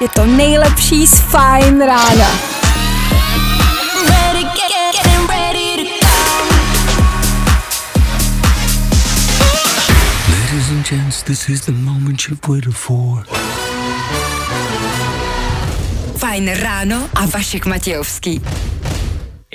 je 0.00 0.08
to 0.08 0.26
nejlepší 0.26 1.06
z 1.06 1.14
Fine 1.20 1.86
rána. 1.86 2.28
Ladies 10.28 10.70
and 10.70 10.88
gents, 10.90 11.22
this 11.22 11.48
is 11.48 11.60
the 11.60 11.72
moment 11.72 12.28
you've 12.28 12.48
waited 12.48 12.74
for. 12.74 13.24
Fajn 16.16 16.50
ráno 16.54 17.08
a 17.14 17.26
Vašek 17.26 17.66
Matějovský. 17.66 18.40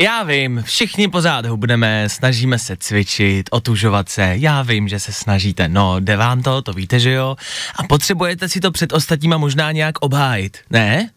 Já 0.02 0.24
vím, 0.24 0.64
všichni 0.66 1.08
pořád 1.08 1.46
hubneme, 1.46 2.10
snažíme 2.10 2.60
se 2.60 2.78
cvičit, 2.78 3.50
otužovat 3.52 4.10
se, 4.10 4.34
já 4.34 4.62
vím, 4.62 4.88
že 4.88 5.00
se 5.00 5.14
snažíte, 5.14 5.70
no, 5.70 6.00
jde 6.00 6.18
vám 6.18 6.44
to, 6.44 6.62
to 6.62 6.74
víte, 6.74 7.00
že 7.00 7.12
jo? 7.12 7.36
A 7.76 7.84
potřebujete 7.84 8.50
si 8.50 8.60
to 8.60 8.72
před 8.72 8.94
ostatníma 8.94 9.38
možná 9.38 9.72
nějak 9.72 9.96
obhájit, 10.00 10.58
ne? 10.70 11.10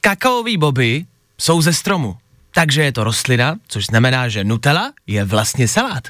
Kakaový 0.00 0.56
boby 0.56 1.04
jsou 1.38 1.62
ze 1.62 1.72
stromu, 1.72 2.16
takže 2.54 2.82
je 2.82 2.92
to 2.92 3.04
rostlina, 3.04 3.56
což 3.68 3.86
znamená, 3.86 4.28
že 4.28 4.44
Nutella 4.44 4.92
je 5.06 5.24
vlastně 5.24 5.68
salát. 5.68 6.08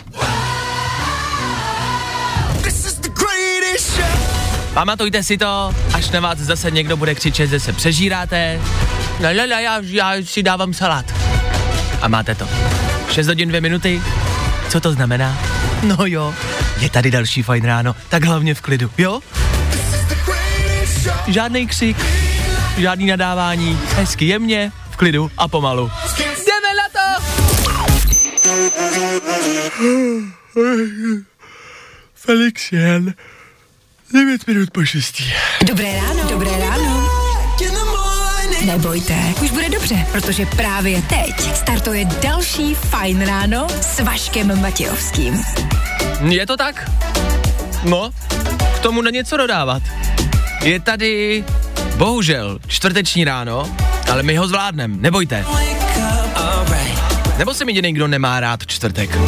Pamatujte 4.74 5.22
si 5.22 5.38
to, 5.38 5.74
až 5.94 6.10
na 6.10 6.20
vás 6.20 6.38
zase 6.38 6.70
někdo 6.70 6.96
bude 6.96 7.14
křičet, 7.14 7.50
že 7.50 7.60
se 7.60 7.72
přežíráte. 7.72 8.60
La, 9.22 9.32
la, 9.32 9.44
la, 9.44 9.60
já, 9.60 9.80
já 9.82 10.12
si 10.24 10.42
dávám 10.42 10.74
salát. 10.74 11.14
A 12.02 12.08
máte 12.08 12.34
to. 12.34 12.48
6 13.10 13.26
hodin 13.26 13.48
2 13.48 13.60
minuty. 13.60 14.02
Co 14.68 14.80
to 14.80 14.92
znamená? 14.92 15.38
No 15.82 15.96
jo, 16.06 16.34
je 16.80 16.90
tady 16.90 17.10
další 17.10 17.42
fajn 17.42 17.64
ráno, 17.64 17.96
tak 18.08 18.24
hlavně 18.24 18.54
v 18.54 18.60
klidu, 18.60 18.90
jo? 18.98 19.20
Žádný 21.26 21.66
křik, 21.66 21.96
žádný 22.78 23.06
nadávání, 23.06 23.78
hezky 23.96 24.24
jemně, 24.24 24.72
v 24.90 24.96
klidu 24.96 25.30
a 25.38 25.48
pomalu. 25.48 25.90
Jdeme 26.18 26.74
na 26.76 26.88
to! 26.92 27.22
Felix 32.14 32.72
jen 32.72 33.14
9 34.12 34.46
minut 34.46 34.70
po 34.70 34.84
6. 34.84 35.22
Dobré 35.66 36.00
ráno. 36.00 36.30
Dobré 36.30 36.50
ráno. 36.58 36.99
Nebojte, 38.64 39.14
už 39.42 39.50
bude 39.50 39.68
dobře, 39.68 40.06
protože 40.12 40.46
právě 40.46 41.02
teď 41.02 41.56
startuje 41.56 42.04
další 42.04 42.74
Fajn 42.74 43.26
ráno 43.26 43.66
s 43.80 44.00
Vaškem 44.00 44.60
Matějovským. 44.60 45.42
Je 46.28 46.46
to 46.46 46.56
tak? 46.56 46.90
No, 47.84 48.10
k 48.76 48.78
tomu 48.78 49.02
není 49.02 49.24
co 49.24 49.36
dodávat. 49.36 49.82
Je 50.62 50.80
tady, 50.80 51.44
bohužel, 51.96 52.58
čtvrteční 52.66 53.24
ráno, 53.24 53.76
ale 54.10 54.22
my 54.22 54.36
ho 54.36 54.48
zvládneme, 54.48 54.96
nebojte. 55.00 55.44
Nebo 57.38 57.54
se 57.54 57.64
mi 57.64 57.72
někdo 57.72 58.08
nemá 58.08 58.40
rád 58.40 58.66
čtvrtek? 58.66 59.18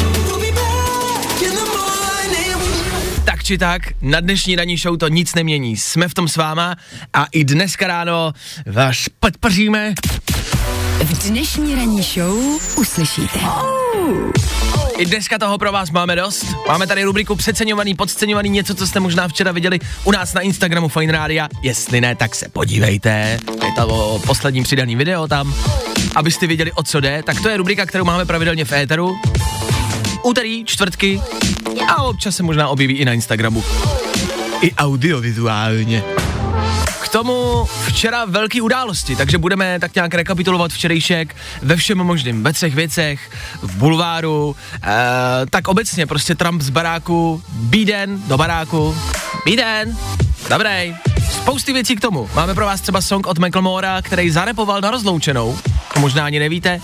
Či 3.53 3.57
tak, 3.57 3.81
na 4.01 4.19
dnešní 4.19 4.55
ranní 4.55 4.77
show 4.77 4.97
to 4.97 5.07
nic 5.07 5.35
nemění. 5.35 5.77
Jsme 5.77 6.07
v 6.07 6.13
tom 6.13 6.27
s 6.27 6.35
váma 6.35 6.75
a 7.13 7.25
i 7.31 7.43
dneska 7.43 7.87
ráno 7.87 8.33
vás 8.65 8.97
podpoříme. 9.19 9.93
V 11.03 11.29
dnešní 11.29 11.75
ranní 11.75 12.01
show 12.01 12.37
uslyšíte. 12.77 13.39
I 14.97 15.05
dneska 15.05 15.37
toho 15.37 15.57
pro 15.57 15.71
vás 15.71 15.91
máme 15.91 16.15
dost. 16.15 16.45
Máme 16.67 16.87
tady 16.87 17.03
rubriku 17.03 17.35
přeceňovaný, 17.35 17.95
podceňovaný, 17.95 18.49
něco, 18.49 18.75
co 18.75 18.87
jste 18.87 18.99
možná 18.99 19.27
včera 19.27 19.51
viděli 19.51 19.79
u 20.03 20.11
nás 20.11 20.33
na 20.33 20.41
Instagramu 20.41 20.87
Fine 20.87 21.13
Radio. 21.13 21.47
Jestli 21.61 22.01
ne, 22.01 22.15
tak 22.15 22.35
se 22.35 22.49
podívejte. 22.49 23.39
Je 23.65 23.71
to 23.75 24.21
poslední 24.27 24.63
přidaný 24.63 24.95
video 24.95 25.27
tam. 25.27 25.53
Abyste 26.15 26.47
věděli, 26.47 26.71
o 26.71 26.83
co 26.83 26.99
jde, 26.99 27.23
tak 27.25 27.41
to 27.41 27.49
je 27.49 27.57
rubrika, 27.57 27.85
kterou 27.85 28.05
máme 28.05 28.25
pravidelně 28.25 28.65
v 28.65 28.71
éteru. 28.71 29.15
Úterý, 30.23 30.65
čtvrtky. 30.65 31.21
A 31.87 32.03
občas 32.03 32.35
se 32.35 32.43
možná 32.43 32.69
objeví 32.69 32.93
i 32.93 33.05
na 33.05 33.13
Instagramu. 33.13 33.63
I 34.61 34.71
audiovizuálně. 34.75 36.03
K 37.01 37.07
tomu 37.09 37.65
včera 37.85 38.25
velký 38.25 38.61
události, 38.61 39.15
takže 39.15 39.37
budeme 39.37 39.79
tak 39.79 39.95
nějak 39.95 40.13
rekapitulovat 40.13 40.71
včerejšek 40.71 41.35
ve 41.61 41.75
všem 41.75 41.97
možným, 41.97 42.43
ve 42.43 42.53
třech 42.53 42.75
věcech, 42.75 43.29
v 43.61 43.75
bulváru, 43.75 44.55
e, 44.83 44.89
tak 45.49 45.67
obecně 45.67 46.05
prostě 46.05 46.35
Trump 46.35 46.61
z 46.61 46.69
baráku, 46.69 47.43
bíden 47.49 48.21
do 48.27 48.37
baráku, 48.37 48.97
bíden, 49.45 49.97
dobrý, 50.49 50.95
spousty 51.31 51.73
věcí 51.73 51.95
k 51.95 52.01
tomu. 52.01 52.29
Máme 52.35 52.53
pro 52.53 52.65
vás 52.65 52.81
třeba 52.81 53.01
song 53.01 53.27
od 53.27 53.39
Mora, 53.59 54.01
který 54.01 54.29
zarepoval 54.29 54.81
na 54.81 54.91
rozloučenou, 54.91 55.57
to 55.93 55.99
možná 55.99 56.25
ani 56.25 56.39
nevíte, 56.39 56.81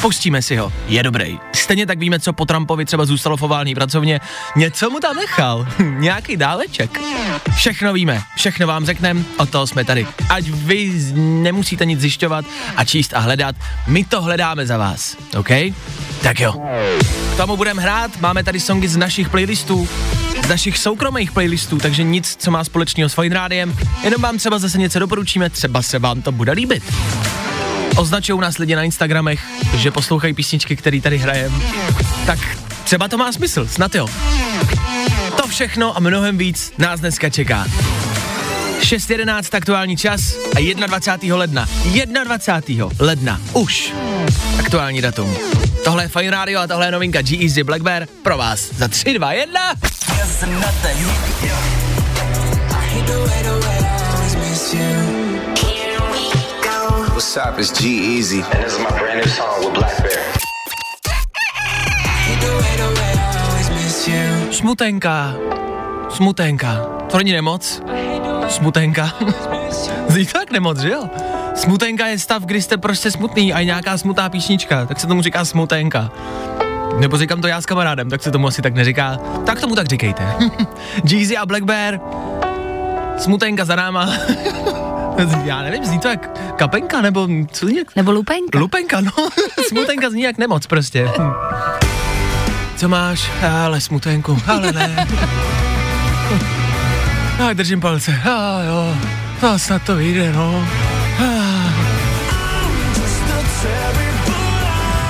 pustíme 0.00 0.42
si 0.42 0.56
ho, 0.56 0.72
je 0.88 1.02
dobrý. 1.02 1.38
Stejně 1.54 1.86
tak 1.86 1.98
víme, 1.98 2.20
co 2.20 2.32
po 2.32 2.44
Trumpovi 2.44 2.84
třeba 2.84 3.04
zůstalo 3.04 3.36
v 3.36 3.42
ovální 3.42 3.74
pracovně, 3.74 4.20
něco 4.56 4.90
mu 4.90 5.00
tam 5.00 5.16
nechal, 5.16 5.68
nějaký 5.78 6.36
dáleček. 6.36 7.00
Všechno 7.56 7.92
víme, 7.92 8.22
všechno 8.36 8.66
vám 8.66 8.86
řekneme, 8.86 9.22
o 9.36 9.46
toho 9.46 9.66
jsme 9.66 9.84
tady. 9.84 10.06
Ať 10.28 10.44
vy 10.44 10.92
nemusíte 11.14 11.84
nic 11.84 12.00
zjišťovat 12.00 12.44
a 12.76 12.84
číst 12.84 13.14
a 13.14 13.18
hledat, 13.18 13.56
my 13.86 14.04
to 14.04 14.22
hledáme 14.22 14.66
za 14.66 14.76
vás, 14.76 15.16
OK? 15.36 15.50
Tak 16.22 16.40
jo. 16.40 16.54
K 17.34 17.36
tomu 17.36 17.56
budeme 17.56 17.82
hrát, 17.82 18.20
máme 18.20 18.44
tady 18.44 18.60
songy 18.60 18.88
z 18.88 18.96
našich 18.96 19.28
playlistů, 19.28 19.88
z 20.44 20.48
našich 20.48 20.78
soukromých 20.78 21.32
playlistů, 21.32 21.78
takže 21.78 22.02
nic, 22.02 22.36
co 22.36 22.50
má 22.50 22.64
společného 22.64 23.08
s 23.08 23.14
Fine 23.14 23.34
Rádiem, 23.34 23.76
jenom 24.02 24.22
vám 24.22 24.38
třeba 24.38 24.58
zase 24.58 24.78
něco 24.78 24.98
doporučíme, 24.98 25.50
třeba 25.50 25.82
se 25.82 25.98
vám 25.98 26.22
to 26.22 26.32
bude 26.32 26.52
líbit. 26.52 26.82
Označují 27.98 28.40
nás 28.40 28.58
lidi 28.58 28.76
na 28.76 28.82
Instagramech, 28.82 29.40
že 29.74 29.90
poslouchají 29.90 30.34
písničky, 30.34 30.76
které 30.76 31.00
tady 31.00 31.18
hrajem. 31.18 31.62
Tak 32.26 32.38
třeba 32.84 33.08
to 33.08 33.18
má 33.18 33.32
smysl, 33.32 33.66
snad 33.66 33.94
jo. 33.94 34.08
To 35.36 35.48
všechno 35.48 35.96
a 35.96 36.00
mnohem 36.00 36.38
víc 36.38 36.72
nás 36.78 37.00
dneska 37.00 37.30
čeká. 37.30 37.66
6.11 38.80 39.56
aktuální 39.56 39.96
čas 39.96 40.20
a 40.56 40.74
21. 40.86 41.36
ledna. 41.36 41.68
21. 42.24 42.88
ledna. 42.98 43.40
Už. 43.52 43.92
Aktuální 44.58 45.00
datum. 45.02 45.36
Tohle 45.84 46.04
je 46.04 46.08
Fine 46.08 46.30
Radio 46.30 46.60
a 46.60 46.66
tohle 46.66 46.86
je 46.86 46.90
novinka 46.90 47.22
G-Eazy 47.22 47.64
Black 47.64 47.82
Bear 47.82 48.06
pro 48.22 48.38
vás 48.38 48.74
za 48.74 48.88
3, 48.88 49.14
2, 49.14 49.32
1. 49.32 49.60
What's 57.18 57.36
up? 57.36 57.58
It's 57.58 57.72
G 57.80 57.88
Easy. 57.88 58.42
And 58.42 58.64
this 58.64 58.72
is 58.74 58.78
my 58.78 58.90
brand 58.90 59.18
new 59.18 59.26
song 59.26 59.58
with 59.58 59.74
Black 59.74 59.98
Bear. 60.02 60.22
Smutenka. 64.52 65.34
Smutenka. 66.10 66.86
To 67.10 67.18
není 67.18 67.32
nemoc. 67.32 67.82
Smutenka. 68.48 69.12
Zní 70.08 70.26
to 70.26 70.32
tak 70.32 70.50
nemoc, 70.50 70.78
že 70.78 70.90
jo? 70.90 71.10
Smutenka 71.54 72.06
je 72.06 72.18
stav, 72.18 72.42
kdy 72.42 72.62
jste 72.62 72.76
prostě 72.76 73.10
smutný 73.10 73.52
a 73.52 73.58
je 73.58 73.64
nějaká 73.64 73.98
smutná 73.98 74.28
písnička, 74.28 74.86
tak 74.86 75.00
se 75.00 75.06
tomu 75.06 75.22
říká 75.22 75.44
smutenka. 75.44 76.10
Nebo 76.98 77.16
říkám 77.16 77.40
to 77.40 77.46
já 77.46 77.60
s 77.60 77.66
kamarádem, 77.66 78.10
tak 78.10 78.22
se 78.22 78.30
tomu 78.30 78.46
asi 78.46 78.62
tak 78.62 78.74
neříká. 78.74 79.18
Tak 79.46 79.60
tomu 79.60 79.74
tak 79.74 79.86
říkejte. 79.86 80.34
Jeezy 81.04 81.36
a 81.36 81.46
Black 81.46 81.64
Bear. 81.64 82.00
Smutenka 83.18 83.64
za 83.64 83.76
náma. 83.76 84.10
já 85.44 85.62
nevím, 85.62 85.84
zní 85.84 85.98
to 85.98 86.08
jak 86.08 86.38
kapenka, 86.56 87.00
nebo 87.00 87.28
co 87.52 87.68
nějak... 87.68 87.96
Nebo 87.96 88.12
lupenka. 88.12 88.58
Lupenka, 88.58 89.00
no. 89.00 89.12
Smutenka 89.68 90.10
zní 90.10 90.22
jak 90.22 90.38
nemoc 90.38 90.66
prostě. 90.66 91.10
Hm. 91.18 91.32
Co 92.76 92.88
máš? 92.88 93.30
Ale 93.64 93.80
smutenku, 93.80 94.42
ale 94.46 94.72
ne. 94.72 95.06
Tak 97.38 97.56
držím 97.56 97.80
palce. 97.80 98.20
A 98.24 98.62
jo, 98.62 98.96
to 99.40 99.58
snad 99.58 99.82
to 99.82 99.96
vyjde, 99.96 100.32
no. 100.32 100.68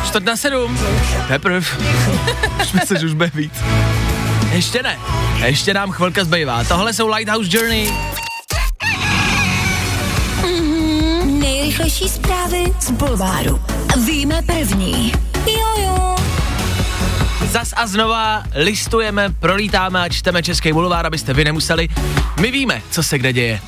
Čtvrt 0.07 0.25
na 0.25 0.37
sedm. 0.37 0.79
Teprv. 1.29 1.79
Už 2.63 2.73
myslím, 2.73 2.99
že 2.99 3.07
už 3.07 3.13
bude 3.13 3.31
víc. 3.35 3.53
Ještě 4.53 4.83
ne. 4.83 4.99
Ještě 5.45 5.75
nám 5.75 5.91
chvilka 5.91 6.25
zbývá. 6.25 6.65
Tohle 6.65 6.93
jsou 6.93 7.09
Lighthouse 7.09 7.57
Journey. 7.57 7.91
Nejrychlejší 11.69 12.09
zprávy 12.09 12.65
z 12.81 12.91
Bulváru. 12.91 13.61
Víme 14.07 14.43
první. 14.43 15.13
Jo, 15.47 15.83
jo. 15.85 16.17
Zas 17.51 17.75
a 17.77 17.87
znova 17.87 18.43
listujeme, 18.55 19.35
prolítáme 19.41 20.01
a 20.01 20.09
čteme 20.09 20.43
Český 20.43 20.73
bulvár, 20.73 21.07
abyste 21.07 21.35
vy 21.35 21.45
nemuseli. 21.45 21.89
My 22.41 22.51
víme, 22.51 22.83
co 22.91 23.03
se 23.03 23.19
kde 23.19 23.33
děje. 23.33 23.61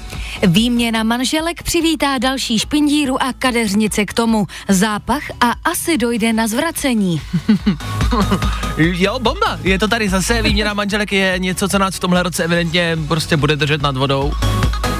Výměna 0.46 1.02
manželek 1.02 1.62
přivítá 1.62 2.18
další 2.18 2.58
špindíru 2.58 3.22
a 3.22 3.32
kadeřnice 3.38 4.04
k 4.04 4.14
tomu. 4.14 4.46
Zápach 4.68 5.22
a 5.40 5.52
asi 5.64 5.98
dojde 5.98 6.32
na 6.32 6.48
zvracení. 6.48 7.20
Jo, 8.76 9.18
bomba. 9.18 9.58
Je 9.62 9.78
to 9.78 9.88
tady 9.88 10.08
zase, 10.08 10.42
výměna 10.42 10.74
manželek 10.74 11.12
je 11.12 11.34
něco, 11.38 11.68
co 11.68 11.78
nás 11.78 11.96
v 11.96 12.00
tomhle 12.00 12.22
roce 12.22 12.44
evidentně 12.44 12.98
prostě 13.08 13.36
bude 13.36 13.56
držet 13.56 13.82
nad 13.82 13.96
vodou. 13.96 14.32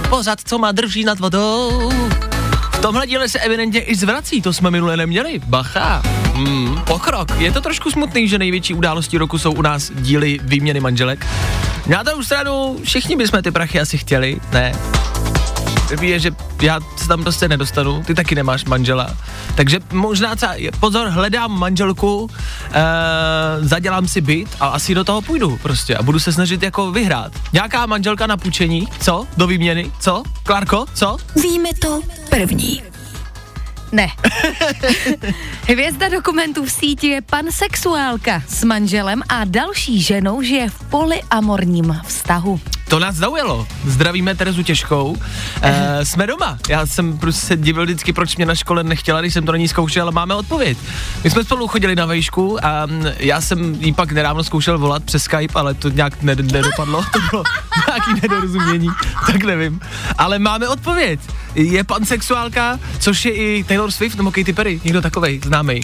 Pořád, 0.08 0.40
co 0.44 0.58
má 0.58 0.72
drží 0.72 1.04
nad 1.04 1.20
vodou. 1.20 1.90
Tomhle 2.82 3.06
díle 3.06 3.28
se 3.28 3.38
evidentně 3.38 3.80
i 3.80 3.94
zvrací, 3.94 4.42
to 4.42 4.52
jsme 4.52 4.70
minule 4.70 4.96
neměli. 4.96 5.40
Bacha. 5.46 6.02
Hmm, 6.34 6.80
pokrok. 6.86 7.28
Je 7.38 7.52
to 7.52 7.60
trošku 7.60 7.90
smutný, 7.90 8.28
že 8.28 8.38
největší 8.38 8.74
událostí 8.74 9.18
roku 9.18 9.38
jsou 9.38 9.52
u 9.52 9.62
nás 9.62 9.90
díly 9.94 10.38
výměny 10.42 10.80
manželek. 10.80 11.26
Na 11.86 12.02
druhou 12.02 12.22
stranu, 12.22 12.78
všichni 12.84 13.16
bychom 13.16 13.42
ty 13.42 13.50
prachy 13.50 13.80
asi 13.80 13.98
chtěli, 13.98 14.40
ne? 14.52 14.72
Je, 16.00 16.18
že 16.18 16.30
já 16.62 16.80
se 16.96 17.08
tam 17.08 17.22
prostě 17.22 17.48
nedostanu, 17.48 18.02
ty 18.06 18.14
taky 18.14 18.34
nemáš 18.34 18.64
manžela. 18.64 19.16
Takže 19.54 19.80
možná 19.92 20.36
třeba, 20.36 20.54
pozor, 20.80 21.08
hledám 21.08 21.58
manželku, 21.58 22.30
e, 22.72 22.80
zadělám 23.60 24.08
si 24.08 24.20
byt 24.20 24.48
a 24.60 24.66
asi 24.66 24.94
do 24.94 25.04
toho 25.04 25.22
půjdu 25.22 25.58
prostě 25.62 25.96
a 25.96 26.02
budu 26.02 26.18
se 26.18 26.32
snažit 26.32 26.62
jako 26.62 26.90
vyhrát. 26.90 27.32
Nějaká 27.52 27.86
manželka 27.86 28.26
na 28.26 28.36
půjčení, 28.36 28.88
co? 29.00 29.26
Do 29.36 29.46
výměny, 29.46 29.92
co? 30.00 30.22
Klárko, 30.42 30.86
co? 30.94 31.16
Víme 31.42 31.70
to 31.80 32.00
první. 32.30 32.82
Ne. 33.92 34.08
Hvězda 35.68 36.08
dokumentů 36.08 36.64
v 36.64 36.72
síti 36.72 37.06
je 37.06 37.22
pansexuálka 37.22 38.42
s 38.48 38.64
manželem 38.64 39.22
a 39.28 39.44
další 39.44 40.02
ženou 40.02 40.42
žije 40.42 40.70
v 40.70 40.84
polyamorním 40.90 42.00
vztahu. 42.06 42.60
To 42.90 42.98
nás 42.98 43.14
zaujalo. 43.14 43.66
Zdravíme 43.86 44.34
Terezu 44.34 44.62
Těžkou. 44.62 45.16
E, 45.62 46.04
jsme 46.04 46.26
doma. 46.26 46.58
Já 46.68 46.86
jsem 46.86 47.18
prostě 47.18 47.46
se 47.46 47.56
divil 47.56 47.84
vždycky, 47.84 48.12
proč 48.12 48.36
mě 48.36 48.46
na 48.46 48.54
škole 48.54 48.84
nechtěla, 48.84 49.20
když 49.20 49.34
jsem 49.34 49.46
to 49.46 49.52
na 49.52 49.58
ní 49.58 49.68
zkoušel, 49.68 50.02
ale 50.02 50.12
máme 50.12 50.34
odpověď. 50.34 50.78
My 51.24 51.30
jsme 51.30 51.44
spolu 51.44 51.68
chodili 51.68 51.96
na 51.96 52.06
vejšku 52.06 52.64
a 52.64 52.86
mm, 52.86 53.06
já 53.18 53.40
jsem 53.40 53.74
jí 53.80 53.92
pak 53.92 54.12
nedávno 54.12 54.44
zkoušel 54.44 54.78
volat 54.78 55.04
přes 55.04 55.22
Skype, 55.22 55.58
ale 55.58 55.74
to 55.74 55.88
nějak 55.88 56.22
nedopadlo. 56.22 57.04
To 57.12 57.18
bylo 57.30 57.44
nějaký 57.88 58.20
nedorozumění, 58.22 58.88
tak 59.26 59.44
nevím. 59.44 59.80
Ale 60.18 60.38
máme 60.38 60.68
odpověď. 60.68 61.20
Je 61.54 61.84
pansexuálka, 61.84 62.78
což 62.98 63.24
je 63.24 63.32
i 63.32 63.64
Taylor 63.64 63.90
Swift 63.90 64.16
nebo 64.16 64.30
Katy 64.30 64.52
Perry, 64.52 64.80
někdo 64.84 65.02
takovej 65.02 65.40
známý. 65.44 65.80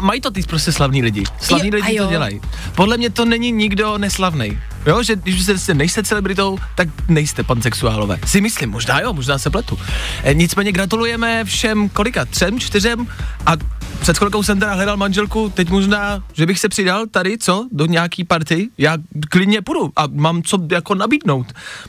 Mají 0.00 0.20
to 0.20 0.30
ty 0.30 0.42
prostě 0.42 0.72
slavní 0.72 1.02
lidi. 1.02 1.24
Slavní 1.40 1.68
Jo, 1.68 1.74
lidi 1.74 1.98
to 1.98 2.06
dělají. 2.06 2.40
Podle 2.74 2.96
mě 2.96 3.10
to 3.10 3.24
není 3.24 3.52
nikdo 3.52 3.98
neslavný. 3.98 4.58
Jo, 4.86 5.02
že 5.02 5.16
když 5.16 5.44
se 5.56 5.74
nejste 5.74 6.02
celebritou, 6.02 6.58
tak 6.74 6.88
nejste 7.08 7.42
pansexuálové. 7.42 8.18
Si 8.26 8.40
myslím, 8.40 8.70
možná 8.70 9.00
jo, 9.00 9.12
možná 9.12 9.38
se 9.38 9.50
pletu. 9.50 9.78
E, 10.24 10.34
nicméně 10.34 10.72
gratulujeme 10.72 11.44
všem 11.44 11.88
kolika, 11.88 12.24
třem, 12.24 12.60
čtyřem 12.60 13.06
a 13.46 13.52
před 14.00 14.18
chvilkou 14.18 14.42
jsem 14.42 14.60
teda 14.60 14.74
hledal 14.74 14.96
manželku, 14.96 15.48
teď 15.48 15.70
možná, 15.70 16.24
že 16.32 16.46
bych 16.46 16.58
se 16.58 16.68
přidal 16.68 17.06
tady, 17.06 17.38
co, 17.38 17.68
do 17.72 17.86
nějaký 17.86 18.24
party, 18.24 18.68
já 18.78 18.96
klidně 19.30 19.62
půjdu 19.62 19.92
a 19.96 20.04
mám 20.06 20.42
co 20.42 20.58
jako 20.70 20.94
nabídnout 20.94 21.46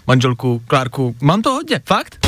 manželku, 0.07 0.61
Klárku, 0.67 1.15
mám 1.21 1.41
to 1.41 1.51
hodně, 1.51 1.81
fakt? 1.85 2.27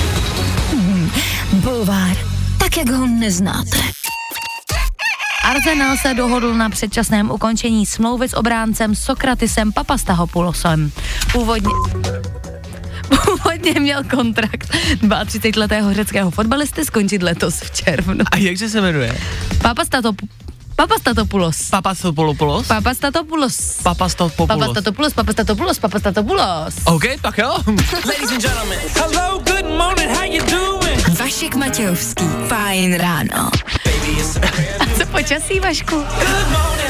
Bulvár, 1.54 2.18
tak 2.58 2.78
jak 2.78 2.90
ho 2.90 3.08
neznáte. 3.08 4.03
Arsenal 5.44 5.98
se 5.98 6.14
dohodl 6.14 6.54
na 6.54 6.70
předčasném 6.70 7.32
ukončení 7.32 7.86
smlouvy 7.86 8.30
s 8.30 8.34
obráncem 8.34 8.96
Sokratisem 8.96 9.72
Papastahopoulosem. 9.72 10.92
Původně... 11.32 11.70
Původně 13.26 13.80
měl 13.80 14.04
kontrakt 14.04 14.74
32-letého 15.02 15.94
řeckého 15.94 16.32
fotbalisty 16.32 16.86
skončit 16.86 17.24
letos 17.24 17.60
v 17.60 17.72
červnu. 17.72 18.26
A 18.32 18.38
jakže 18.38 18.70
se 18.70 18.82
jmenuje? 18.82 19.18
Papastatop... 19.62 20.16
Papastatopoulos. 20.76 21.70
Papastopoulos? 21.70 22.68
Papastatopoulos. 22.68 23.56
Papastopoulos. 23.84 24.48
Papastatopoulos, 24.48 25.14
Papastatopoulos, 25.14 25.80
Papastatopoulos. 25.80 26.74
OK, 26.86 27.04
tak 27.22 27.38
jo. 27.38 27.58
Vašek 31.20 31.56
Matějovský. 31.56 32.26
Fajn 32.48 32.96
ráno. 32.96 33.52
A 34.80 34.86
co 34.98 35.06
počasí, 35.06 35.60
Vašku? 35.60 36.04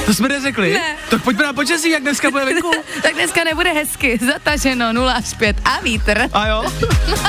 To 0.05 0.13
jsme 0.13 0.29
neřekli. 0.29 0.73
Ne. 0.73 0.95
Tak 1.09 1.23
pojďme 1.23 1.43
na 1.43 1.53
počasí, 1.53 1.89
jak 1.89 2.01
dneska 2.01 2.31
bude 2.31 2.45
venku. 2.45 2.71
tak 3.01 3.13
dneska 3.13 3.43
nebude 3.43 3.73
hezky. 3.73 4.19
Zataženo 4.27 4.93
0 4.93 5.13
až 5.13 5.33
5 5.33 5.57
a 5.65 5.79
vítr. 5.79 6.29
A 6.33 6.47
jo? 6.47 6.63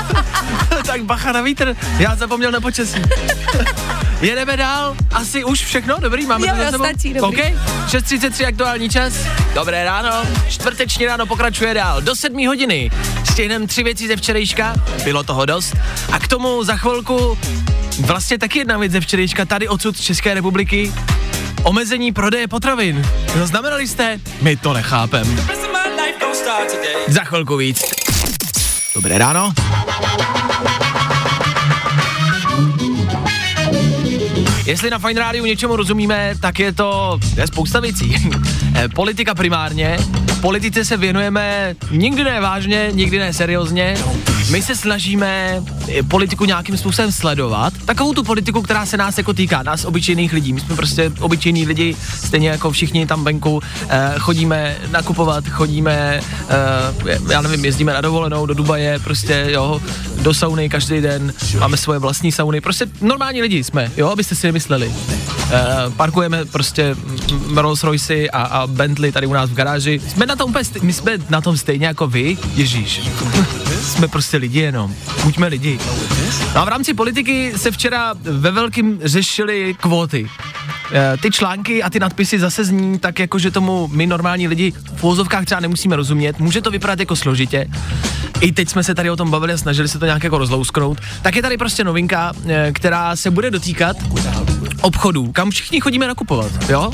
tak 0.87 1.05
bacha 1.05 1.33
na 1.33 1.41
vítr, 1.41 1.77
já 1.99 2.17
zapomněl 2.17 2.51
na 2.51 2.61
počasí. 2.61 3.03
Jedeme 4.25 4.57
dál, 4.57 4.97
asi 5.13 5.45
už 5.45 5.65
všechno, 5.65 5.97
dobrý, 6.01 6.27
máme 6.27 6.47
Jo, 6.47 6.55
to 6.57 6.63
za 6.65 6.71
sebou? 6.71 6.85
stačí, 6.85 7.15
dobrý. 7.15 7.43
OK, 7.43 7.47
6.33 7.87 8.47
aktuální 8.49 8.89
čas, 8.91 9.13
dobré 9.55 9.85
ráno, 9.85 10.11
čtvrteční 10.49 11.07
ráno 11.07 11.27
pokračuje 11.27 11.75
dál, 11.75 12.03
do 12.03 12.17
7 12.17 12.47
hodiny, 12.47 12.91
stihneme 13.31 13.67
tři 13.67 13.83
věci 13.83 14.09
ze 14.09 14.17
včerejška, 14.17 14.75
bylo 15.05 15.23
toho 15.23 15.47
dost, 15.47 15.75
a 16.13 16.19
k 16.19 16.29
tomu 16.29 16.65
za 16.65 16.77
chvilku 16.77 17.39
vlastně 18.01 18.39
taky 18.39 18.59
jedna 18.59 18.79
věc 18.79 18.93
ze 18.93 19.01
včerejška, 19.01 19.45
tady 19.45 19.69
odsud 19.69 19.97
z 19.97 20.01
České 20.01 20.35
republiky, 20.35 20.93
omezení 21.63 22.13
prodeje 22.13 22.49
potravin. 22.49 23.07
Zaznamenali 23.39 23.89
jste? 23.89 24.21
My 24.43 24.57
to 24.57 24.73
nechápem. 24.73 25.41
Za 27.09 27.25
chvilku 27.25 27.57
víc. 27.57 27.81
Dobré 28.95 29.19
ráno. 29.19 29.53
Jestli 34.67 34.91
na 34.91 34.99
Fine 34.99 35.21
Rádiu 35.21 35.45
něčemu 35.45 35.77
rozumíme, 35.77 36.35
tak 36.41 36.59
je 36.59 36.73
to 36.73 37.19
je 37.37 37.47
spousta 37.47 37.81
věcí. 37.81 38.15
Eh, 38.77 38.89
Politika 38.89 39.35
primárně. 39.35 39.99
Politice 40.41 40.85
se 40.85 40.97
věnujeme 40.97 41.75
nikdy 41.91 42.25
ne 42.25 42.41
vážně, 42.41 42.89
nikdy 42.93 43.19
ne 43.19 43.33
seriózně. 43.33 43.95
My 44.51 44.63
se 44.63 44.77
snažíme 44.77 45.63
eh, 45.89 46.03
politiku 46.03 46.45
nějakým 46.45 46.77
způsobem 46.77 47.13
sledovat. 47.13 47.73
Takovou 47.85 48.15
tu 48.15 48.25
politiku, 48.25 48.63
která 48.63 48.87
se 48.87 48.97
nás 48.97 49.19
jako 49.19 49.33
týká, 49.33 49.63
nás 49.63 49.85
obyčejných 49.85 50.33
lidí. 50.33 50.53
My 50.53 50.61
jsme 50.61 50.77
prostě 50.77 51.13
obyčejní 51.21 51.67
lidi, 51.67 51.97
stejně 52.25 52.49
jako 52.49 52.71
všichni 52.71 53.07
tam 53.07 53.25
venku. 53.25 53.63
Eh, 53.89 54.15
chodíme 54.19 54.77
nakupovat, 54.91 55.49
chodíme, 55.49 56.21
já 57.31 57.41
nevím, 57.43 57.65
jezdíme 57.65 57.93
na 57.93 58.01
dovolenou 58.01 58.47
do 58.47 58.55
Dubaje, 58.55 58.99
prostě 58.99 59.47
jo, 59.49 59.81
do 60.23 60.35
sauny 60.35 60.69
každý 60.69 61.01
den, 61.01 61.35
máme 61.61 61.77
svoje 61.77 61.99
vlastní 61.99 62.33
sauny. 62.33 62.61
Prostě 62.61 62.87
normální 63.01 63.43
lidi 63.43 63.65
jsme, 63.65 63.91
jo, 63.97 64.09
abyste 64.09 64.35
si 64.35 64.47
nemysleli. 64.55 64.89
Uh, 64.89 65.95
parkujeme 65.97 66.45
prostě 66.45 66.97
Rolls 67.55 67.83
Royce 67.83 68.29
a, 68.29 68.43
a 68.43 68.67
Bentley 68.67 69.13
tady 69.13 69.27
u 69.27 69.33
nás 69.33 69.51
v 69.51 69.55
garáži. 69.55 70.01
Jsme 70.09 70.27
na 70.27 70.37
tom 70.37 70.51
úplně, 70.51 70.65
my 70.83 70.93
jsme 70.93 71.19
na 71.31 71.41
tom 71.41 71.57
stejně 71.57 71.87
jako 71.87 72.07
vy, 72.07 72.39
Ježíš. 72.55 73.01
jsme 73.83 74.09
prostě 74.09 74.37
lidi 74.37 74.61
jenom. 74.61 74.95
Buďme 75.25 75.47
lidi. 75.47 75.79
No 76.55 76.61
a 76.61 76.65
v 76.65 76.69
rámci 76.69 76.95
politiky 76.95 77.53
se 77.57 77.71
včera 77.71 78.15
ve 78.21 78.51
velkým 78.51 79.01
řešily 79.03 79.77
kvóty. 79.81 80.31
Eh, 80.93 81.17
ty 81.23 81.31
články 81.31 81.83
a 81.83 81.91
ty 81.91 82.01
nadpisy 82.01 82.39
zase 82.39 82.65
zní 82.65 82.99
tak, 82.99 83.19
jako 83.19 83.39
že 83.39 83.51
tomu 83.51 83.89
my 83.93 84.07
normální 84.07 84.49
lidi 84.49 84.73
v 84.97 85.05
úvozovkách 85.05 85.45
třeba 85.45 85.61
nemusíme 85.61 85.97
rozumět. 85.97 86.39
Může 86.39 86.61
to 86.61 86.71
vypadat 86.71 87.01
jako 87.01 87.17
složitě. 87.17 87.67
I 88.41 88.53
teď 88.53 88.69
jsme 88.69 88.85
se 88.85 88.95
tady 88.95 89.11
o 89.11 89.17
tom 89.17 89.31
bavili 89.31 89.53
a 89.53 89.57
snažili 89.57 89.89
se 89.89 89.99
to 89.99 90.05
nějak 90.05 90.25
jako 90.25 90.39
rozlousknout. 90.39 91.01
Tak 91.23 91.37
je 91.37 91.43
tady 91.43 91.57
prostě 91.57 91.85
novinka, 91.85 92.33
eh, 92.49 92.73
která 92.73 93.17
se 93.17 93.31
bude 93.31 93.51
dotýkat 93.51 93.97
obchodů, 94.81 95.33
kam 95.33 95.51
všichni 95.51 95.81
chodíme 95.81 96.07
nakupovat, 96.07 96.53
jo? 96.69 96.91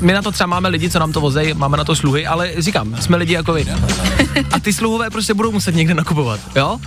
My 0.00 0.12
na 0.12 0.22
to 0.22 0.32
třeba 0.32 0.46
máme 0.46 0.68
lidi, 0.68 0.90
co 0.90 0.98
nám 0.98 1.12
to 1.12 1.20
vozejí, 1.20 1.54
máme 1.54 1.76
na 1.76 1.84
to 1.84 1.96
sluhy, 1.96 2.26
ale 2.26 2.52
říkám, 2.58 2.96
jsme 3.00 3.16
lidi 3.16 3.32
jako 3.34 3.52
vy. 3.52 3.66
A 4.52 4.60
ty 4.60 4.72
sluhové 4.72 5.10
prostě 5.10 5.34
budou 5.34 5.52
muset 5.52 5.74
někde 5.74 5.94
nakupovat, 5.94 6.40
jo? 6.56 6.78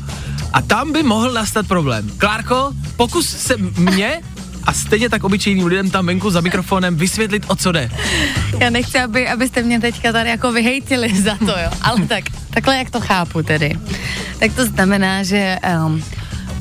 A 0.54 0.62
tam 0.62 0.92
by 0.92 1.04
mohl 1.04 1.32
nastat 1.32 1.68
problém. 1.68 2.12
Klárko, 2.18 2.72
pokus 2.96 3.30
se 3.30 3.56
mě 3.78 4.22
a 4.66 4.74
stejně 4.74 5.10
tak 5.10 5.24
obyčejným 5.24 5.66
lidem 5.66 5.90
tam 5.90 6.06
venku 6.06 6.30
za 6.30 6.42
mikrofonem 6.42 6.96
vysvětlit, 6.96 7.44
o 7.48 7.56
co 7.56 7.72
jde. 7.72 7.90
Já 8.60 8.70
nechci, 8.70 9.00
aby, 9.00 9.28
abyste 9.28 9.64
mě 9.64 9.80
teďka 9.80 10.12
tady 10.12 10.30
jako 10.30 10.52
vyhejtili 10.52 11.22
za 11.22 11.36
to, 11.36 11.46
jo. 11.46 11.70
Ale 11.82 12.02
tak, 12.02 12.24
takhle 12.50 12.78
jak 12.78 12.90
to 12.90 13.02
chápu 13.02 13.44
tedy. 13.44 13.80
Tak 14.40 14.54
to 14.54 14.66
znamená, 14.66 15.24
že 15.24 15.58
um, 15.86 16.04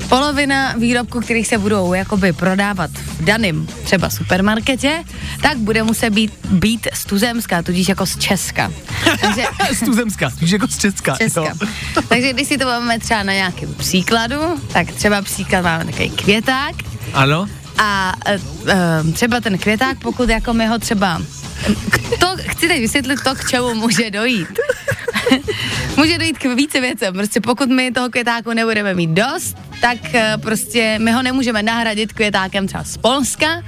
polovina 0.08 0.72
výrobků, 0.72 1.20
kterých 1.20 1.46
se 1.46 1.58
budou 1.58 1.94
jakoby 1.94 2.32
prodávat 2.32 2.90
v 2.90 3.24
daném 3.24 3.66
třeba 3.84 4.10
supermarketě, 4.10 5.04
tak 5.42 5.58
bude 5.58 5.82
muset 5.82 6.10
být, 6.10 6.32
být 6.50 6.88
z 6.92 7.04
tuzemska, 7.04 7.62
tudíž 7.62 7.88
jako 7.88 8.06
z 8.06 8.18
Česka. 8.18 8.72
Takže 9.20 9.44
Z 9.72 9.80
tuzemska, 9.80 10.30
víš, 10.40 10.50
jako 10.50 10.66
z 10.66 10.78
Česka. 10.78 11.16
Česka. 11.16 11.40
Jo. 11.40 11.68
Takže 12.08 12.32
když 12.32 12.48
si 12.48 12.58
to 12.58 12.64
máme 12.64 12.98
třeba 12.98 13.22
na 13.22 13.32
nějakém 13.32 13.74
příkladu, 13.74 14.40
tak 14.72 14.92
třeba 14.92 15.22
příklad 15.22 15.62
máme 15.62 15.84
takový 15.84 16.10
květák 16.10 16.74
Ano, 17.14 17.46
a 17.78 18.12
e, 18.26 18.34
e, 18.68 19.12
třeba 19.12 19.40
ten 19.40 19.58
květák, 19.58 19.98
pokud 19.98 20.28
jako 20.28 20.54
my 20.54 20.66
ho 20.66 20.78
třeba 20.78 21.22
to, 22.20 22.26
chci 22.48 22.68
teď 22.68 22.80
vysvětlit 22.80 23.20
to, 23.24 23.34
k 23.34 23.50
čemu 23.50 23.74
může 23.74 24.10
dojít. 24.10 24.58
Může 25.96 26.18
dojít 26.18 26.38
k 26.38 26.54
více 26.54 26.80
věcem. 26.80 27.14
Prostě 27.14 27.40
pokud 27.40 27.68
my 27.68 27.92
toho 27.92 28.10
květáku 28.10 28.52
nebudeme 28.52 28.94
mít 28.94 29.10
dost, 29.10 29.56
tak 29.80 30.14
eh, 30.14 30.32
prostě 30.42 30.98
my 31.02 31.12
ho 31.12 31.22
nemůžeme 31.22 31.62
nahradit 31.62 32.12
květákem 32.12 32.66
třeba 32.66 32.84
z 32.84 32.96
Polska, 32.96 33.62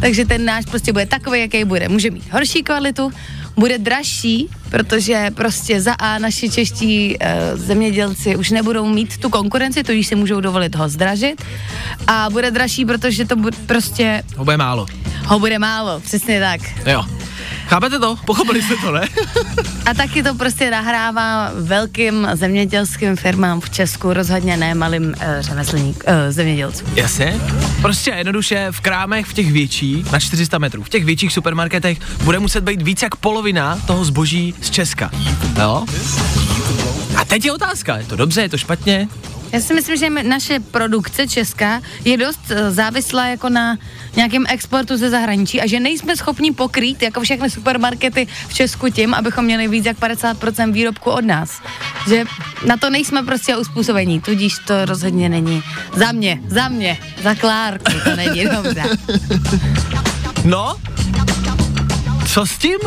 takže 0.00 0.24
ten 0.24 0.44
náš 0.44 0.64
prostě 0.64 0.92
bude 0.92 1.06
takový, 1.06 1.40
jaký 1.40 1.64
bude. 1.64 1.88
Může 1.88 2.10
mít 2.10 2.32
horší 2.32 2.62
kvalitu, 2.62 3.12
bude 3.56 3.78
dražší, 3.78 4.48
protože 4.70 5.30
prostě 5.34 5.80
za 5.80 5.92
A 5.92 6.18
naši 6.18 6.50
čeští 6.50 7.16
uh, 7.18 7.60
zemědělci 7.60 8.36
už 8.36 8.50
nebudou 8.50 8.86
mít 8.88 9.16
tu 9.18 9.30
konkurenci, 9.30 9.82
tudíž 9.84 10.06
si 10.06 10.14
můžou 10.14 10.40
dovolit 10.40 10.74
ho 10.76 10.88
zdražit 10.88 11.42
a 12.06 12.28
bude 12.30 12.50
dražší, 12.50 12.84
protože 12.84 13.24
to 13.24 13.36
bude 13.36 13.56
prostě 13.66 14.22
To 14.36 14.44
bude 14.44 14.56
málo. 14.56 14.86
ho 15.26 15.38
bude 15.38 15.58
málo, 15.58 16.00
přesně 16.00 16.40
tak. 16.40 16.60
Jo. 16.86 17.04
Chápete 17.70 17.98
to? 17.98 18.16
Pochopili 18.26 18.62
jste 18.62 18.76
to, 18.76 18.92
ne? 18.92 19.08
A 19.86 19.94
taky 19.94 20.22
to 20.22 20.34
prostě 20.34 20.70
nahrává 20.70 21.50
velkým 21.54 22.28
zemědělským 22.34 23.16
firmám 23.16 23.60
v 23.60 23.70
Česku, 23.70 24.12
rozhodně 24.12 24.56
ne 24.56 24.74
malým 24.74 25.04
uh, 25.04 25.14
řemeslník, 25.40 26.04
uh, 26.06 26.12
zemědělcům. 26.28 26.88
Jasně. 26.94 27.40
Prostě 27.82 28.10
jednoduše 28.10 28.66
v 28.70 28.80
krámech 28.80 29.26
v 29.26 29.32
těch 29.32 29.52
větších, 29.52 30.12
na 30.12 30.20
400 30.20 30.58
metrů, 30.58 30.82
v 30.82 30.88
těch 30.88 31.04
větších 31.04 31.32
supermarketech 31.32 31.98
bude 32.24 32.38
muset 32.38 32.64
být 32.64 32.82
víc 32.82 33.02
jak 33.02 33.16
polovina 33.16 33.78
toho 33.86 34.04
zboží 34.04 34.54
z 34.60 34.70
Česka. 34.70 35.10
Jo? 35.60 35.86
A 37.16 37.24
teď 37.24 37.44
je 37.44 37.52
otázka, 37.52 37.96
je 37.96 38.04
to 38.04 38.16
dobře, 38.16 38.42
je 38.42 38.48
to 38.48 38.58
špatně? 38.58 39.08
Já 39.52 39.60
si 39.60 39.74
myslím, 39.74 39.96
že 39.96 40.10
naše 40.10 40.60
produkce 40.60 41.26
česká 41.26 41.80
je 42.04 42.16
dost 42.16 42.40
eh, 42.50 42.70
závislá 42.70 43.26
jako 43.26 43.48
na 43.48 43.78
nějakém 44.16 44.44
exportu 44.48 44.96
ze 44.96 45.10
zahraničí 45.10 45.60
a 45.60 45.66
že 45.66 45.80
nejsme 45.80 46.16
schopni 46.16 46.52
pokrýt 46.52 47.02
jako 47.02 47.20
všechny 47.20 47.50
supermarkety 47.50 48.26
v 48.48 48.54
Česku 48.54 48.88
tím, 48.88 49.14
abychom 49.14 49.44
měli 49.44 49.68
víc 49.68 49.86
jak 49.86 49.98
50% 49.98 50.72
výrobku 50.72 51.10
od 51.10 51.24
nás. 51.24 51.62
Že 52.08 52.24
na 52.66 52.76
to 52.76 52.90
nejsme 52.90 53.22
prostě 53.22 53.56
uspůsobení, 53.56 54.20
tudíž 54.20 54.54
to 54.66 54.84
rozhodně 54.84 55.28
není 55.28 55.62
za 55.94 56.12
mě, 56.12 56.40
za 56.48 56.68
mě, 56.68 56.98
za 57.22 57.34
Klárku 57.34 57.92
to 58.04 58.16
není 58.16 58.44
dobře. 58.44 58.82
No, 60.44 60.76
co 62.26 62.46
s 62.46 62.58
tím? 62.58 62.78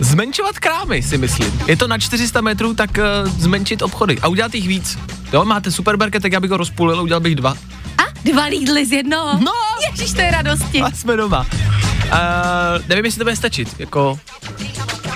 Zmenšovat 0.00 0.58
krámy, 0.58 1.02
si 1.02 1.18
myslím. 1.18 1.60
Je 1.66 1.76
to 1.76 1.88
na 1.88 1.98
400 1.98 2.40
metrů, 2.40 2.74
tak 2.74 2.90
uh, 2.98 3.30
zmenšit 3.30 3.82
obchody 3.82 4.18
a 4.22 4.28
udělat 4.28 4.54
jich 4.54 4.68
víc. 4.68 4.98
Jo, 5.32 5.44
máte 5.44 5.70
supermarket, 5.70 6.22
tak 6.22 6.32
já 6.32 6.40
bych 6.40 6.50
ho 6.50 6.56
rozpůlil, 6.56 7.02
udělal 7.02 7.20
bych 7.20 7.36
dva. 7.36 7.50
A 7.98 8.02
dva 8.24 8.44
lídly 8.44 8.86
z 8.86 8.92
jednoho. 8.92 9.38
No. 9.40 9.52
Ježiš, 9.90 10.12
to 10.12 10.20
je 10.20 10.30
radosti. 10.30 10.80
A 10.80 10.90
jsme 10.90 11.16
doma. 11.16 11.40
Uh, 11.40 12.18
nevím, 12.88 13.04
jestli 13.04 13.18
to 13.18 13.24
bude 13.24 13.36
stačit, 13.36 13.68
jako... 13.78 14.20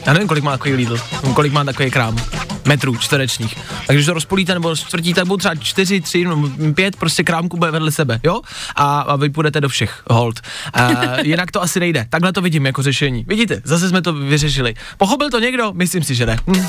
Já 0.06 0.12
nevím, 0.12 0.28
kolik 0.28 0.44
má 0.44 0.50
takový 0.50 0.74
Lidl, 0.74 0.98
kolik 1.34 1.52
má 1.52 1.64
takový 1.64 1.90
krám 1.90 2.16
metrů 2.64 2.96
čtverečních. 2.96 3.54
Takže 3.86 3.94
když 3.94 4.06
to 4.06 4.14
rozpolíte 4.14 4.54
nebo 4.54 4.76
čtvrtíte, 4.76 5.24
budou 5.24 5.36
třeba 5.36 5.54
čtyři, 5.54 6.00
tři, 6.00 6.24
no, 6.24 6.50
pět 6.74 6.96
prostě 6.96 7.24
krámků 7.24 7.56
bude 7.56 7.70
vedle 7.70 7.90
sebe, 7.90 8.20
jo? 8.22 8.40
A, 8.76 9.00
a 9.00 9.16
vy 9.16 9.30
půjdete 9.30 9.60
do 9.60 9.68
všech, 9.68 10.02
hold. 10.10 10.40
Uh, 10.78 11.18
jinak 11.22 11.50
to 11.50 11.62
asi 11.62 11.80
nejde. 11.80 12.06
Takhle 12.10 12.32
to 12.32 12.40
vidím 12.40 12.66
jako 12.66 12.82
řešení. 12.82 13.24
Vidíte, 13.28 13.62
zase 13.64 13.88
jsme 13.88 14.02
to 14.02 14.12
vyřešili. 14.12 14.74
Pochopil 14.98 15.30
to 15.30 15.40
někdo? 15.40 15.72
Myslím 15.74 16.04
si, 16.04 16.14
že 16.14 16.26
ne. 16.26 16.38
Hm. 16.46 16.66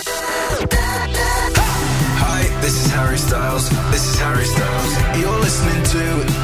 Hi, 2.17 2.50
this 2.62 2.86
is 2.86 2.91
Harry 2.91 3.17
Styles. 3.17 3.69
This 3.91 4.13
is 4.13 4.19
Harry 4.19 4.45
Styles. 4.45 4.98
You're 5.15 5.39
listening 5.39 5.83
to 5.91 5.98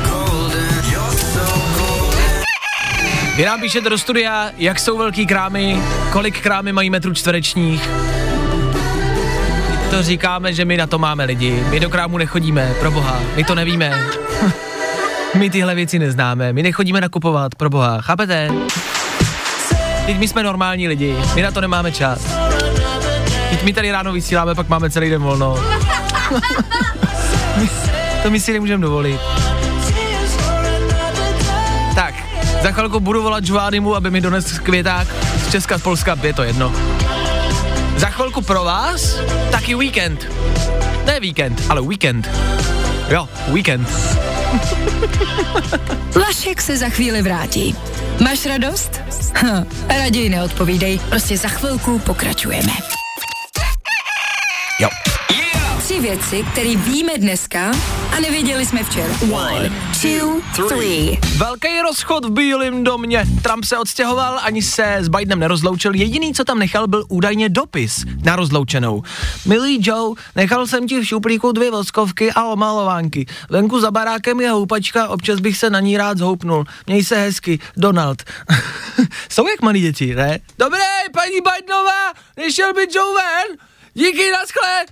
Golden. 0.10 0.84
You're 0.92 1.18
so 1.34 1.46
golden. 1.78 2.44
Vy 3.38 3.46
nám 3.46 3.62
píšete 3.62 3.90
do 3.90 3.98
studia, 3.98 4.52
jak 4.58 4.80
jsou 4.80 4.98
velký 4.98 5.26
krámy, 5.26 5.82
kolik 6.12 6.42
krámy 6.42 6.74
mají 6.74 6.90
metrů 6.90 7.14
čtverečních. 7.14 7.90
To 9.92 10.04
říkáme, 10.04 10.54
že 10.54 10.66
my 10.66 10.78
na 10.78 10.88
to 10.88 11.00
máme 11.00 11.26
lidi. 11.26 11.64
My 11.70 11.80
do 11.80 11.90
krámu 11.90 12.18
nechodíme, 12.18 12.74
pro 12.80 12.92
boha, 12.92 13.20
my 13.36 13.44
to 13.44 13.56
nevíme. 13.56 14.00
my 15.36 15.50
tyhle 15.50 15.76
věci 15.76 16.00
neznáme, 16.00 16.54
my 16.54 16.64
nechodíme 16.64 17.02
nakupovat, 17.02 17.56
pro 17.56 17.70
boha, 17.70 18.02
chápete? 18.02 18.50
Teď 20.06 20.18
my 20.18 20.28
jsme 20.28 20.44
normální 20.44 20.88
lidi, 20.88 21.16
my 21.36 21.42
na 21.42 21.52
to 21.52 21.62
nemáme 21.62 21.92
čas. 21.92 22.38
Teď 23.50 23.64
my 23.64 23.74
tady 23.74 23.92
ráno 23.92 24.14
vysíláme, 24.14 24.56
pak 24.56 24.70
máme 24.70 24.90
celý 24.90 25.10
den 25.10 25.22
volno. 25.22 25.56
to 28.24 28.30
my 28.30 28.40
si 28.40 28.54
nemůžeme 28.54 28.82
dovolit. 28.82 29.20
Tak, 31.96 32.14
za 32.64 32.72
chvilku 32.72 33.00
budu 33.00 33.24
volat 33.24 33.46
Žvánimu, 33.46 33.96
aby 33.96 34.12
mi 34.12 34.22
dones 34.22 34.60
květák 34.60 35.08
z 35.48 35.52
Česka, 35.52 35.78
z 35.78 35.82
Polska, 35.82 36.18
je 36.24 36.34
to 36.34 36.44
jedno. 36.44 36.97
Za 37.98 38.10
chvilku 38.10 38.42
pro 38.42 38.64
vás 38.64 39.18
taky 39.52 39.76
víkend. 39.76 40.28
Ne 41.06 41.20
víkend, 41.20 41.62
ale 41.70 41.82
víkend. 41.82 42.30
Jo, 43.10 43.30
víkend. 43.48 43.88
Vašek 46.20 46.62
se 46.62 46.78
za 46.78 46.90
chvíli 46.90 47.22
vrátí. 47.22 47.76
Máš 48.24 48.46
radost? 48.46 49.02
Hm, 49.34 49.66
raději 49.90 50.30
neodpovídej, 50.30 51.00
prostě 51.10 51.38
za 51.38 51.48
chvilku 51.48 52.00
pokračujeme. 52.00 52.97
Tři 55.88 56.00
věci, 56.00 56.46
které 56.52 56.76
víme 56.76 57.18
dneska 57.18 57.72
a 58.18 58.20
nevěděli 58.20 58.66
jsme 58.66 58.84
včera. 58.84 59.14
One, 59.32 59.72
two, 60.02 60.42
three. 60.68 61.20
Velký 61.38 61.82
rozchod 61.82 62.26
v 62.26 62.30
Bílém 62.30 62.84
domě. 62.84 63.26
Trump 63.42 63.64
se 63.64 63.78
odstěhoval, 63.78 64.40
ani 64.44 64.62
se 64.62 64.98
s 65.00 65.08
Bidenem 65.08 65.40
nerozloučil. 65.40 65.96
Jediný, 65.96 66.34
co 66.34 66.44
tam 66.44 66.60
nechal, 66.60 66.88
byl 66.88 67.06
údajně 67.10 67.50
dopis 67.50 68.06
na 68.24 68.36
rozloučenou. 68.36 69.04
Milý 69.46 69.80
Joe, 69.82 70.16
nechal 70.36 70.68
jsem 70.68 70.88
ti 70.88 71.00
v 71.00 71.08
šuplíku 71.08 71.52
dvě 71.52 71.72
voskovky 71.72 72.32
a 72.32 72.44
omalovánky. 72.44 73.26
Venku 73.50 73.80
za 73.80 73.92
barákem 73.92 74.42
je 74.42 74.50
houpačka, 74.50 75.08
občas 75.08 75.40
bych 75.40 75.58
se 75.58 75.70
na 75.70 75.80
ní 75.80 75.98
rád 75.98 76.18
zhoupnul. 76.18 76.66
Měj 76.88 77.04
se 77.04 77.16
hezky, 77.16 77.60
Donald. 77.78 78.24
Jsou 79.30 79.48
jak 79.48 79.62
malí 79.62 79.82
děti, 79.82 80.16
ne? 80.16 80.40
Dobré, 80.60 80.90
paní 81.14 81.36
Bidenová, 81.36 82.14
nešel 82.38 82.74
by 82.74 82.88
Joe 82.96 83.14
ven? 83.14 83.58
Díky, 83.98 84.32
naschle. 84.32 84.86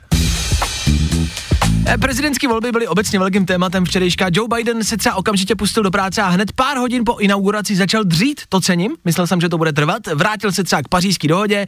Eh, 1.88 1.98
Prezidentské 1.98 2.48
volby 2.48 2.72
byly 2.72 2.88
obecně 2.88 3.20
velkým 3.20 3.46
tématem 3.46 3.86
včerejška. 3.86 4.28
Joe 4.32 4.48
Biden 4.56 4.84
se 4.84 4.98
třeba 4.98 5.16
okamžitě 5.16 5.56
pustil 5.56 5.84
do 5.84 5.92
práce 5.92 6.22
a 6.22 6.28
hned 6.28 6.52
pár 6.52 6.78
hodin 6.78 7.04
po 7.06 7.18
inauguraci 7.18 7.76
začal 7.76 8.04
dřít, 8.04 8.42
to 8.50 8.62
cením, 8.62 8.96
myslel 9.06 9.28
jsem, 9.28 9.42
že 9.42 9.50
to 9.50 9.58
bude 9.58 9.74
trvat, 9.74 10.08
vrátil 10.08 10.52
se 10.52 10.64
třeba 10.64 10.82
k 10.82 10.88
pařížské 10.88 11.28
dohodě, 11.28 11.66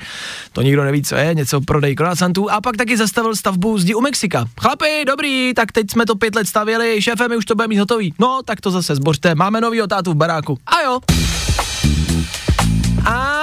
to 0.53 0.61
nikdo 0.61 0.83
neví, 0.83 1.03
co 1.03 1.15
je, 1.15 1.33
něco 1.33 1.61
prodej 1.61 1.95
croissantů 1.95 2.51
a 2.51 2.61
pak 2.61 2.77
taky 2.77 2.97
zastavil 2.97 3.35
stavbu 3.35 3.77
zdi 3.77 3.95
u 3.95 4.01
Mexika. 4.01 4.45
Chlapi, 4.61 5.03
dobrý, 5.07 5.53
tak 5.55 5.71
teď 5.71 5.91
jsme 5.91 6.05
to 6.05 6.15
pět 6.15 6.35
let 6.35 6.47
stavěli, 6.47 7.01
šéfe, 7.01 7.27
už 7.37 7.45
to 7.45 7.55
budeme 7.55 7.69
mít 7.69 7.79
hotový. 7.79 8.13
No, 8.19 8.39
tak 8.45 8.61
to 8.61 8.71
zase 8.71 8.95
zbořte, 8.95 9.35
máme 9.35 9.61
nový 9.61 9.79
tátu 9.89 10.11
v 10.11 10.15
baráku. 10.15 10.57
A 10.65 10.81
jo. 10.81 10.99
A 13.05 13.36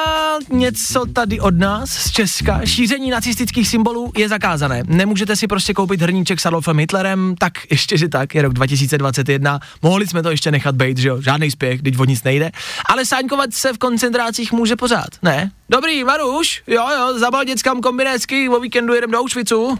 něco 0.53 1.05
tady 1.13 1.41
od 1.41 1.59
nás 1.59 1.91
z 1.91 2.11
Česka. 2.11 2.61
Šíření 2.65 3.11
nacistických 3.11 3.69
symbolů 3.69 4.13
je 4.17 4.29
zakázané. 4.29 4.83
Nemůžete 4.87 5.37
si 5.37 5.47
prostě 5.47 5.75
koupit 5.75 6.03
hrníček 6.03 6.41
s 6.41 6.47
Adolfem 6.47 6.79
Hitlerem, 6.79 7.35
tak 7.39 7.53
ještě, 7.71 7.99
že 7.99 8.09
tak, 8.09 8.35
je 8.35 8.43
rok 8.43 8.53
2021. 8.53 9.61
Mohli 9.83 10.07
jsme 10.07 10.23
to 10.23 10.31
ještě 10.31 10.51
nechat 10.51 10.75
být, 10.75 10.99
že 10.99 11.09
jo? 11.09 11.23
Žádný 11.23 11.51
spěch, 11.51 11.83
teď 11.83 11.99
o 11.99 12.05
nic 12.05 12.23
nejde. 12.23 12.51
Ale 12.87 13.05
sáňkovat 13.05 13.55
se 13.55 13.73
v 13.73 13.79
koncentrácích 13.79 14.53
může 14.53 14.77
pořád, 14.77 15.09
ne? 15.23 15.51
Dobrý, 15.69 16.05
Maruš, 16.05 16.63
jo, 16.67 16.87
jo, 16.97 17.19
zabal 17.19 17.45
dětskám 17.45 17.81
kombinézky, 17.81 18.49
o 18.49 18.61
víkendu 18.61 18.95
jedem 18.95 19.11
do 19.11 19.21
Auschwitzu. 19.21 19.79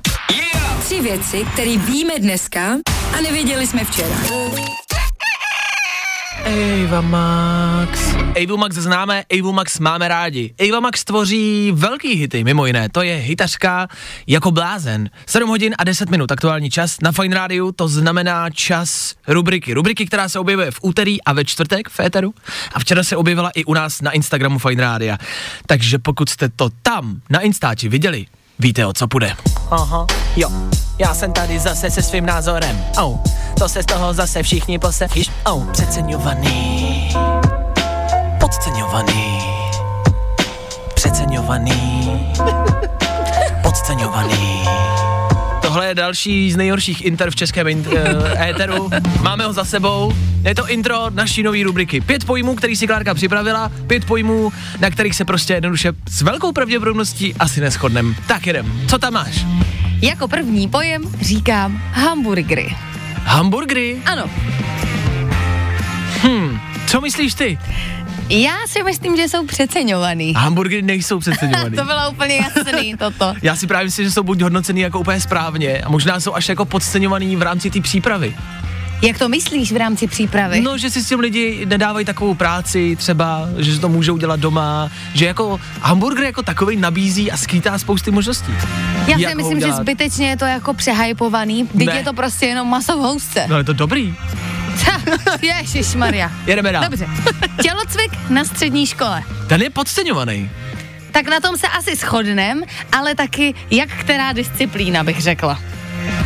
Tři 0.81 1.01
věci, 1.01 1.47
které 1.53 1.77
víme 1.77 2.15
dneska 2.19 2.77
a 3.19 3.21
nevěděli 3.21 3.67
jsme 3.67 3.85
včera. 3.85 4.17
Eva 6.45 7.01
Max. 7.01 8.04
Evu 8.37 8.57
Max 8.57 8.77
známe, 8.77 9.25
Evu 9.29 9.53
Max 9.53 9.79
máme 9.79 10.09
rádi. 10.09 10.55
Eva 10.59 10.81
Max 10.81 11.05
tvoří 11.05 11.73
velký 11.75 12.15
hity, 12.15 12.45
mimo 12.45 12.67
jiné. 12.67 12.89
To 12.89 13.03
je 13.03 13.17
hitařka 13.17 13.89
jako 14.27 14.51
blázen. 14.51 15.11
7 15.27 15.49
hodin 15.49 15.75
a 15.79 15.85
10 15.85 16.11
minut 16.11 16.33
aktuální 16.33 16.71
čas 16.71 16.97
na 17.03 17.13
Fine 17.13 17.37
Radio, 17.37 17.73
to 17.73 17.89
znamená 17.89 18.51
čas 18.51 19.15
rubriky. 19.29 19.75
Rubriky, 19.75 20.07
která 20.07 20.29
se 20.29 20.39
objevuje 20.39 20.71
v 20.71 20.79
úterý 20.83 21.23
a 21.23 21.33
ve 21.33 21.45
čtvrtek 21.45 21.89
v 21.89 22.01
éteru. 22.01 22.35
A 22.73 22.81
včera 22.81 23.03
se 23.03 23.17
objevila 23.17 23.51
i 23.51 23.65
u 23.65 23.75
nás 23.75 24.01
na 24.01 24.11
Instagramu 24.11 24.59
Fine 24.59 24.83
Radio. 24.83 25.17
Takže 25.67 25.99
pokud 25.99 26.29
jste 26.29 26.49
to 26.49 26.71
tam 26.83 27.21
na 27.31 27.41
Instači 27.41 27.89
viděli, 27.89 28.27
víte 28.59 28.87
o 28.87 28.93
co 28.93 29.09
půjde. 29.09 29.37
Aha, 29.71 30.07
jo. 30.37 30.51
Já 30.99 31.15
jsem 31.15 31.33
tady 31.33 31.59
zase 31.59 31.91
se 31.91 32.03
svým 32.03 32.27
názorem. 32.27 32.85
Oh, 33.03 33.19
to 33.59 33.69
se 33.69 33.83
z 33.83 33.87
toho 33.87 34.15
zase 34.15 34.43
všichni 34.43 34.79
posevíš. 34.79 35.31
Oh, 35.45 35.71
přeceňovaný. 35.73 36.84
Podceňovaný. 38.55 39.39
Přeceňovaný. 40.95 42.23
Podceňovaný. 43.63 44.63
Tohle 45.63 45.87
je 45.87 45.95
další 45.95 46.53
z 46.53 46.57
nejhorších 46.57 47.05
inter 47.05 47.31
v 47.31 47.37
českém 47.37 47.69
in- 47.69 47.87
uh, 47.89 48.43
éteru. 48.43 48.91
Máme 49.23 49.45
ho 49.45 49.53
za 49.53 49.65
sebou. 49.65 50.13
Je 50.43 50.55
to 50.55 50.69
intro 50.69 51.11
naší 51.11 51.43
nové 51.43 51.63
rubriky. 51.63 52.01
Pět 52.01 52.25
pojmů, 52.25 52.55
který 52.55 52.77
si 52.77 52.87
Klárka 52.87 53.15
připravila, 53.15 53.73
pět 53.87 54.05
pojmů, 54.05 54.53
na 54.81 54.91
kterých 54.91 55.17
se 55.17 55.25
prostě 55.25 55.55
jednoduše 55.55 55.93
s 56.09 56.23
velkou 56.23 56.53
pravděpodobností 56.53 57.35
asi 57.35 57.61
neschodnem. 57.61 58.17
Tak 58.27 58.47
jedem. 58.47 58.81
Co 58.89 58.99
tam 58.99 59.13
máš? 59.13 59.47
Jako 60.03 60.29
první 60.29 60.69
pojem 60.69 61.03
říkám 61.21 61.83
hamburgery. 61.93 62.77
Hamburgery? 63.25 63.97
Ano, 64.07 64.31
Co 66.87 67.01
myslíš 67.01 67.35
ty? 67.35 67.59
Já 68.29 68.55
si 68.69 68.83
myslím, 68.83 69.17
že 69.17 69.23
jsou 69.29 69.47
přeceňovaný. 69.47 70.35
Hamburgery 70.37 70.83
nejsou 70.83 71.19
přeceňovaný. 71.19 71.77
To 71.77 71.85
bylo 71.85 72.11
úplně 72.11 72.35
jasný, 72.37 72.95
toto. 72.99 73.35
Já 73.43 73.57
si 73.57 73.67
právě 73.67 73.85
myslím, 73.85 74.05
že 74.05 74.11
jsou 74.11 74.23
buď 74.23 74.41
hodnocený 74.41 74.81
jako 74.81 75.01
úplně 75.01 75.21
správně 75.21 75.79
a 75.79 75.89
možná 75.89 76.21
jsou 76.21 76.35
až 76.35 76.49
jako 76.49 76.65
podceňovaný 76.65 77.37
v 77.37 77.43
rámci 77.43 77.71
té 77.71 77.81
přípravy. 77.81 78.37
Jak 79.03 79.19
to 79.19 79.29
myslíš 79.29 79.73
v 79.73 79.77
rámci 79.77 80.07
přípravy? 80.07 80.61
No, 80.61 80.79
že 80.79 80.91
si 80.91 81.03
s 81.03 81.09
tím 81.09 81.21
lidi 81.21 81.67
nedávají 81.67 82.07
takovou 82.07 82.35
práci 82.35 82.97
třeba, 82.97 83.49
že 83.59 83.79
to 83.81 83.89
můžou 83.89 84.17
dělat 84.17 84.41
doma, 84.41 84.91
že 85.15 85.27
jako 85.27 85.61
hamburger 85.81 86.25
jako 86.25 86.43
takový 86.43 86.77
nabízí 86.77 87.31
a 87.33 87.37
skýtá 87.37 87.79
spousty 87.79 88.11
možností. 88.11 88.53
já 89.07 89.31
si 89.31 89.35
myslím, 89.35 89.61
že 89.61 89.73
zbytečně 89.73 90.29
je 90.29 90.37
to 90.37 90.45
jako 90.45 90.75
přehypovaný, 90.75 91.69
Ne. 91.75 91.85
je 91.97 92.05
to 92.05 92.13
prostě 92.13 92.47
jenom 92.47 92.69
maso 92.69 92.97
v 92.97 93.01
housce. 93.01 93.47
No 93.49 93.59
je 93.59 93.65
to 93.65 93.73
dobrý. 93.73 94.15
Ježíš 95.43 95.95
Maria. 95.95 96.31
Jedeme 96.47 96.73
dál. 96.73 96.85
Dobře. 96.85 97.07
Tělocvik 97.63 98.31
na 98.31 98.45
střední 98.45 98.87
škole. 98.87 99.23
Ten 99.49 99.63
je 99.63 99.71
podceňovaný. 99.71 100.51
Tak 101.13 101.29
na 101.29 101.41
tom 101.41 101.57
se 101.57 101.69
asi 101.69 101.97
shodnem, 101.97 102.63
ale 102.93 103.15
taky 103.15 103.55
jak 103.71 103.89
která 103.89 104.33
disciplína 104.33 105.05
bych 105.05 105.23
řekla. 105.23 105.61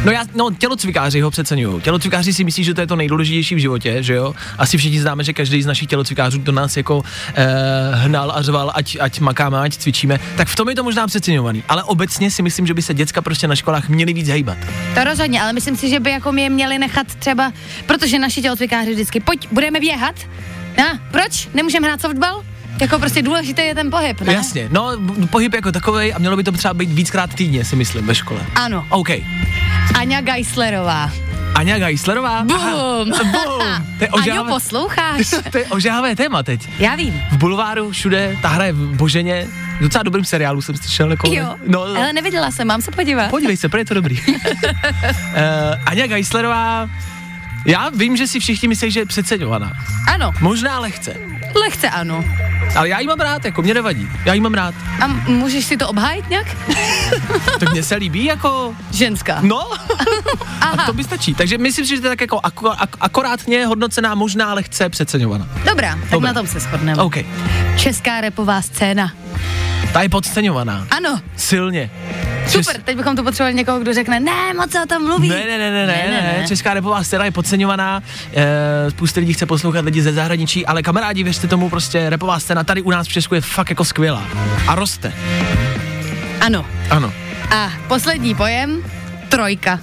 No 0.04 0.12
já, 0.12 0.24
no 0.34 0.50
tělocvikáři 0.50 1.20
ho 1.20 1.30
přeceňují. 1.30 1.80
Tělocvikáři 1.82 2.32
si 2.32 2.44
myslí, 2.44 2.64
že 2.64 2.74
to 2.74 2.80
je 2.80 2.86
to 2.86 2.96
nejdůležitější 2.96 3.54
v 3.54 3.58
životě, 3.58 4.02
že 4.02 4.14
jo? 4.14 4.34
Asi 4.58 4.78
všichni 4.78 5.00
známe, 5.00 5.24
že 5.24 5.32
každý 5.32 5.62
z 5.62 5.66
našich 5.66 5.88
tělocvikářů 5.88 6.38
do 6.38 6.52
nás 6.52 6.76
jako 6.76 7.02
eh, 7.34 7.46
hnal 7.94 8.32
a 8.34 8.42
řval, 8.42 8.72
ať, 8.74 8.96
ať 9.00 9.20
makáme, 9.20 9.58
ať 9.58 9.76
cvičíme. 9.76 10.18
Tak 10.36 10.48
v 10.48 10.56
tom 10.56 10.68
je 10.68 10.74
to 10.74 10.84
možná 10.84 11.06
přeceňovaný. 11.06 11.62
Ale 11.68 11.82
obecně 11.82 12.30
si 12.30 12.42
myslím, 12.42 12.66
že 12.66 12.74
by 12.74 12.82
se 12.82 12.94
děcka 12.94 13.22
prostě 13.22 13.48
na 13.48 13.56
školách 13.56 13.88
měly 13.88 14.12
víc 14.12 14.28
hejbat. 14.28 14.58
To 14.94 15.04
rozhodně, 15.04 15.42
ale 15.42 15.52
myslím 15.52 15.76
si, 15.76 15.88
že 15.88 16.00
by 16.00 16.10
jako 16.10 16.32
mě 16.32 16.50
měli 16.50 16.78
nechat 16.78 17.14
třeba, 17.14 17.52
protože 17.86 18.18
naši 18.18 18.42
tělocvikáři 18.42 18.92
vždycky, 18.92 19.20
pojď, 19.20 19.48
budeme 19.52 19.80
běhat. 19.80 20.14
A, 20.78 20.98
proč? 21.10 21.48
Nemůžeme 21.54 21.86
hrát 21.86 22.00
softball? 22.00 22.44
Jako 22.80 22.98
prostě 22.98 23.22
důležité 23.22 23.62
je 23.62 23.74
ten 23.74 23.90
pohyb, 23.90 24.20
ne? 24.20 24.32
Jasně, 24.32 24.68
no 24.72 24.90
pohyb 25.30 25.54
jako 25.54 25.72
takový 25.72 26.12
a 26.12 26.18
mělo 26.18 26.36
by 26.36 26.44
to 26.44 26.52
třeba 26.52 26.74
být 26.74 26.90
víckrát 26.90 27.34
týdně, 27.34 27.64
si 27.64 27.76
myslím, 27.76 28.06
ve 28.06 28.14
škole. 28.14 28.40
Ano. 28.54 28.86
OK. 28.90 29.08
Aňa 29.94 30.20
Geislerová. 30.20 31.10
Aňa 31.54 31.78
Geislerová. 31.78 32.42
Bum. 32.44 32.56
Aha, 32.56 33.24
Bum. 33.24 33.62
To 33.98 34.04
je 34.04 34.08
Aňo, 34.32 34.44
posloucháš? 34.44 35.34
to 35.52 35.58
je 35.58 35.66
ožávé 35.66 36.16
téma 36.16 36.42
teď. 36.42 36.68
Já 36.78 36.94
vím. 36.94 37.22
V 37.32 37.36
bulváru 37.38 37.90
všude, 37.90 38.36
ta 38.42 38.48
hra 38.48 38.64
je 38.64 38.72
v 38.72 38.96
Boženě, 38.96 39.46
v 39.78 39.82
docela 39.82 40.02
dobrým 40.02 40.24
seriálu 40.24 40.62
jsem 40.62 40.76
slyšel. 40.76 41.10
Jako, 41.10 41.28
Jo, 41.32 41.54
no, 41.66 41.82
ale 41.82 42.12
neviděla 42.12 42.50
jsem, 42.50 42.66
mám 42.66 42.82
se 42.82 42.90
podívat. 42.90 43.30
Podívej 43.30 43.56
se, 43.56 43.68
pro 43.68 43.78
je 43.78 43.84
to 43.84 43.94
dobrý. 43.94 44.20
uh, 44.20 44.34
Aňa 45.86 46.06
Geislerová, 46.06 46.88
já 47.66 47.88
vím, 47.88 48.16
že 48.16 48.26
si 48.26 48.40
všichni 48.40 48.68
myslí, 48.68 48.90
že 48.90 49.00
je 49.00 49.06
přeceňovaná. 49.06 49.72
Ano, 50.08 50.32
Možná 50.40 50.78
lehce. 50.80 51.16
lehce 51.60 51.90
ano. 51.90 52.24
Ale 52.76 52.88
já 52.88 53.00
jí 53.00 53.06
mám 53.06 53.20
rád, 53.20 53.44
jako 53.44 53.62
mě 53.62 53.74
nevadí. 53.74 54.08
Já 54.24 54.34
jí 54.34 54.40
mám 54.40 54.54
rád. 54.54 54.74
A 55.00 55.06
můžeš 55.06 55.64
si 55.64 55.76
to 55.76 55.88
obhájit 55.88 56.30
nějak? 56.30 56.46
Tak 57.60 57.72
mně 57.72 57.82
se 57.82 57.94
líbí 57.96 58.24
jako, 58.24 58.74
Ženská. 58.90 59.38
no, 59.42 59.72
a 60.60 60.64
Aha, 60.66 60.86
to 60.86 60.92
by 60.92 61.04
stačí. 61.04 61.34
Takže 61.34 61.58
myslím 61.58 61.86
si, 61.86 61.94
že 61.96 62.00
to 62.00 62.06
je 62.06 62.10
tak 62.10 62.20
jako 62.20 62.40
ako, 62.42 62.70
ak, 62.78 62.96
akorátně 63.00 63.66
hodnocená, 63.66 64.14
možná 64.14 64.54
lehce 64.54 64.88
přeceňovaná. 64.88 65.46
dobrá, 65.64 65.98
tak 66.00 66.10
Dobrá. 66.10 66.28
na 66.28 66.34
tom 66.34 66.46
se 66.46 66.60
shodneme. 66.60 67.02
OK. 67.02 67.16
Česká 67.76 68.20
repová 68.20 68.62
scéna. 68.62 69.12
Ta 69.92 70.02
je 70.02 70.08
podceňovaná. 70.08 70.86
Ano, 70.90 71.20
Silně. 71.36 71.90
Super, 72.48 72.82
teď 72.82 72.96
bychom 72.96 73.16
tu 73.16 73.22
potřebovali 73.24 73.54
někoho, 73.54 73.80
kdo 73.80 73.94
řekne, 73.94 74.20
ne, 74.20 74.54
moc 74.54 74.70
se 74.70 74.82
o 74.82 74.86
tom 74.86 75.04
mluví. 75.06 75.28
Ne, 75.28 75.36
ne, 75.36 75.58
ne, 75.58 75.70
ne, 75.70 75.86
ne, 75.86 76.08
ne, 76.10 76.38
ne. 76.40 76.48
Česká 76.48 76.74
repová 76.74 77.04
scéna 77.04 77.24
je 77.24 77.30
podceňovaná, 77.30 78.02
e, 78.34 78.90
spousta 78.90 79.20
lidí 79.20 79.32
chce 79.32 79.46
poslouchat 79.46 79.84
lidi 79.84 80.02
ze 80.02 80.12
zahraničí, 80.12 80.66
ale 80.66 80.82
kamarádi, 80.82 81.24
věřte 81.24 81.48
tomu, 81.48 81.70
prostě 81.70 82.10
repová 82.10 82.38
scéna 82.40 82.64
tady 82.64 82.82
u 82.82 82.90
nás 82.90 83.06
v 83.06 83.12
Česku 83.12 83.34
je 83.34 83.40
fakt 83.40 83.70
jako 83.70 83.84
skvělá. 83.84 84.22
A 84.66 84.74
roste. 84.74 85.12
Ano. 86.40 86.64
Ano. 86.90 87.12
A 87.50 87.72
poslední 87.88 88.34
pojem, 88.34 88.82
trojka. 89.28 89.80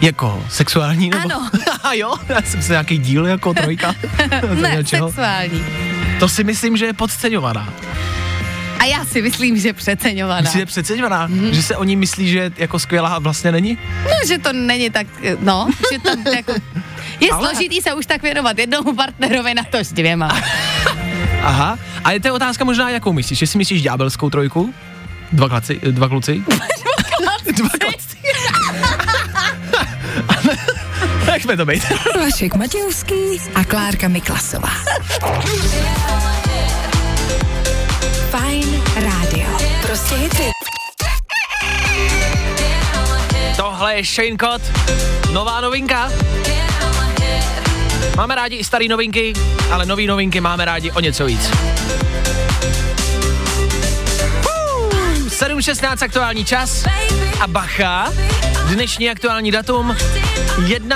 Jako 0.00 0.44
sexuální 0.48 1.10
nebo? 1.10 1.22
Ano. 1.24 1.50
A 1.82 1.94
jo, 1.94 2.14
já 2.28 2.42
jsem 2.42 2.62
se 2.62 2.72
nějaký 2.72 2.98
díl 2.98 3.26
jako 3.26 3.54
trojka. 3.54 3.94
To 4.40 4.54
Ne, 4.54 4.84
sexuální. 4.84 5.64
To 6.18 6.28
si 6.28 6.44
myslím, 6.44 6.76
že 6.76 6.86
je 6.86 6.92
podceňovaná. 6.92 7.72
A 8.82 8.84
já 8.84 9.04
si 9.04 9.22
myslím, 9.22 9.58
že 9.58 9.72
přeceňovaná. 9.72 10.40
Myslíš, 10.40 10.60
že 10.60 10.66
přeceňovaná? 10.66 11.26
Mhm. 11.26 11.54
Že 11.54 11.62
se 11.62 11.76
o 11.76 11.84
ní 11.84 11.96
myslí, 11.96 12.28
že 12.28 12.38
je 12.38 12.52
jako 12.56 12.78
skvělá 12.78 13.08
a 13.08 13.18
vlastně 13.18 13.52
není? 13.52 13.78
No, 14.04 14.10
že 14.26 14.38
to 14.38 14.52
není 14.52 14.90
tak, 14.90 15.06
no, 15.40 15.68
že 15.92 15.98
to 15.98 16.30
jako... 16.36 16.52
Je 17.20 17.30
Ale- 17.30 17.48
složitý 17.48 17.80
se 17.80 17.94
už 17.94 18.06
tak 18.06 18.22
věnovat 18.22 18.58
jednomu 18.58 18.94
partnerovi 18.94 19.54
na 19.54 19.62
to 19.70 19.78
s 19.78 19.92
dvěma. 19.92 20.28
Aha. 21.42 21.78
A 22.04 22.10
je 22.12 22.20
to 22.20 22.34
otázka 22.34 22.64
možná, 22.64 22.90
jakou 22.90 23.12
myslíš? 23.12 23.40
Jestli 23.40 23.58
myslíš 23.58 23.82
ďábelskou 23.82 24.30
trojku? 24.30 24.74
Dva, 25.32 25.48
klaci, 25.48 25.80
dva 25.90 26.08
kluci? 26.08 26.42
dva 27.56 27.68
kluci. 27.80 28.16
Nechme 31.26 31.56
to 31.56 31.66
být. 31.66 31.82
Vašek 32.20 32.54
Matějovský 32.54 33.14
a 33.54 33.64
Klárka 33.64 34.08
Miklasová. 34.08 34.70
Rádio. 39.32 39.58
Prostě 39.82 40.14
hity. 40.14 40.50
Tohle 43.56 43.96
je 43.96 44.04
Shane 44.04 44.36
Cott, 44.40 44.62
nová 45.32 45.60
novinka. 45.60 46.10
Máme 48.16 48.34
rádi 48.34 48.56
i 48.56 48.64
staré 48.64 48.88
novinky, 48.88 49.32
ale 49.70 49.86
nové 49.86 50.02
novinky 50.02 50.40
máme 50.40 50.64
rádi 50.64 50.90
o 50.90 51.00
něco 51.00 51.24
víc. 51.24 51.50
Uh, 54.44 54.92
7.16 55.28 56.04
aktuální 56.04 56.44
čas 56.44 56.84
a 57.40 57.46
bacha, 57.46 58.12
dnešní 58.68 59.10
aktuální 59.10 59.50
datum 59.50 59.96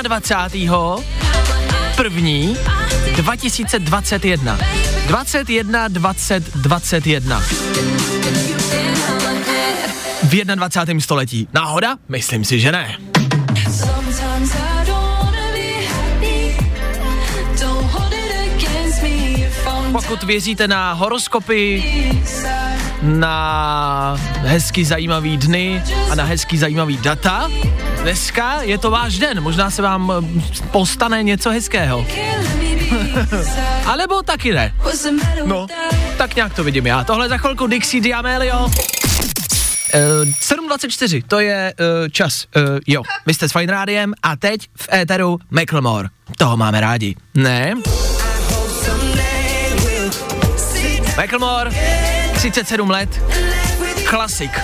21. 0.03 0.96
první 1.96 2.57
2021. 3.26 4.58
21, 5.06 5.88
20, 5.88 6.56
21 6.56 7.42
v 10.22 10.44
21. 10.54 11.00
století. 11.00 11.48
Náhoda? 11.52 11.96
Myslím 12.08 12.44
si, 12.44 12.60
že 12.60 12.72
ne. 12.72 12.98
Pokud 19.92 20.22
věříte 20.22 20.68
na 20.68 20.92
horoskopy, 20.92 21.84
na 23.02 24.16
hezky 24.42 24.84
zajímavý 24.84 25.36
dny 25.36 25.82
a 26.10 26.14
na 26.14 26.24
hezky 26.24 26.58
zajímavý 26.58 26.96
data, 26.96 27.50
dneska 28.02 28.62
je 28.62 28.78
to 28.78 28.90
váš 28.90 29.18
den. 29.18 29.40
Možná 29.40 29.70
se 29.70 29.82
vám 29.82 30.12
postane 30.70 31.22
něco 31.22 31.50
hezkého. 31.50 32.06
A 33.87 33.96
nebo 33.96 34.22
taky 34.22 34.53
ne. 34.53 34.75
No, 35.44 35.66
tak 36.16 36.37
nějak 36.37 36.55
to 36.55 36.64
vidím 36.64 36.87
já. 36.87 37.05
Tohle 37.05 37.29
za 37.29 37.38
chvilku 37.38 37.66
Dixie 37.66 38.11
D'Amelio. 38.11 38.64
Uh, 38.64 38.70
7.24, 40.25 41.22
to 41.29 41.40
je 41.40 41.75
uh, 41.81 42.09
čas. 42.09 42.46
Uh, 42.57 42.62
jo, 42.87 43.03
vy 43.27 43.35
jste 43.35 43.49
s 43.49 43.53
Fine 43.53 43.72
Rádiem 43.72 44.14
a 44.22 44.37
teď 44.37 44.61
v 44.77 44.88
éteru 44.92 45.38
Macklemore. 45.51 46.09
Toho 46.38 46.57
máme 46.57 46.81
rádi. 46.81 47.14
Ne? 47.35 47.75
Macklemore, 51.16 51.70
37 52.35 52.90
let, 52.90 53.22
klasik. 54.05 54.61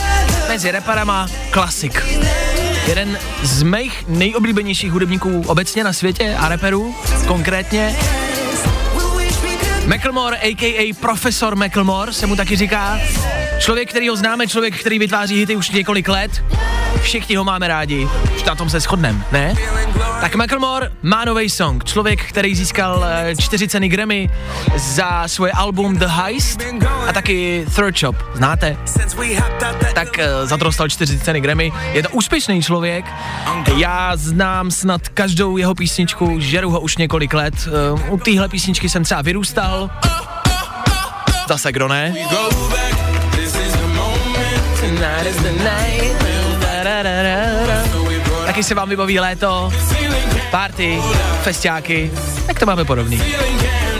Mezi 0.49 0.71
reparama 0.71 1.29
klasik. 1.51 2.03
Jeden 2.89 3.19
z 3.43 3.63
mých 3.63 4.05
nejoblíbenějších 4.09 4.93
hudebníků 4.93 5.45
obecně 5.47 5.85
na 5.85 5.93
světě 5.93 6.37
a 6.39 6.49
reperů, 6.49 6.95
konkrétně 7.27 7.97
Macklemore, 9.87 10.37
a.k.a. 10.37 10.95
Profesor 11.01 11.57
Macklemore, 11.57 12.13
se 12.13 12.27
mu 12.27 12.37
taky 12.37 12.57
říká. 12.57 12.99
Člověk, 13.59 13.91
který 13.91 14.09
ho 14.09 14.17
známe, 14.17 14.47
člověk, 14.47 14.81
který 14.81 14.99
vytváří 14.99 15.39
hity 15.39 15.57
už 15.57 15.71
několik 15.71 16.09
let. 16.09 16.45
Všichni 17.03 17.37
ho 17.37 17.45
máme 17.45 17.69
rádi. 17.69 18.09
Na 18.47 18.55
tom 18.55 18.71
se 18.71 18.81
shodneme, 18.81 19.25
ne? 19.33 19.55
Tak 20.21 20.35
Macklemore 20.35 20.93
má 21.03 21.25
nový 21.25 21.51
song. 21.51 21.85
Člověk, 21.85 22.29
který 22.29 22.55
získal 22.55 23.05
eh, 23.09 23.37
čtyři 23.37 23.69
ceny 23.69 23.89
Grammy 23.89 24.31
za 24.77 25.29
svoje 25.29 25.53
album 25.53 25.97
The 25.97 26.07
Heist 26.07 26.63
a 27.09 27.13
taky 27.13 27.67
Third 27.77 27.99
Shop. 27.99 28.17
Znáte? 28.35 28.77
tak 29.95 30.09
uh, 30.19 30.49
za 30.49 30.57
to 30.57 30.65
dostal 30.65 30.89
čtyři 30.89 31.19
ceny 31.19 31.41
Grammy. 31.41 31.73
Je 31.93 32.03
to 32.03 32.09
úspěšný 32.09 32.63
člověk. 32.63 33.05
Já 33.77 34.17
znám 34.17 34.71
snad 34.71 35.09
každou 35.09 35.57
jeho 35.57 35.75
písničku, 35.75 36.41
žeru 36.41 36.71
ho 36.71 36.81
už 36.81 36.97
několik 36.97 37.35
let. 37.35 37.55
Uh, 38.05 38.13
u 38.13 38.19
téhle 38.19 38.49
písničky 38.49 38.89
jsem 38.89 39.05
třeba 39.05 39.23
vyrůstal. 39.23 39.72
Zase 41.49 41.73
kdo 41.73 41.89
ne? 41.89 42.15
Taky 48.47 48.63
se 48.63 48.75
vám 48.75 48.89
vybaví 48.89 49.21
léto, 49.21 49.73
party, 50.51 51.03
festiáky, 51.43 52.11
tak 52.47 52.59
to 52.59 52.67
máme 52.67 52.85
podobný. 52.85 53.23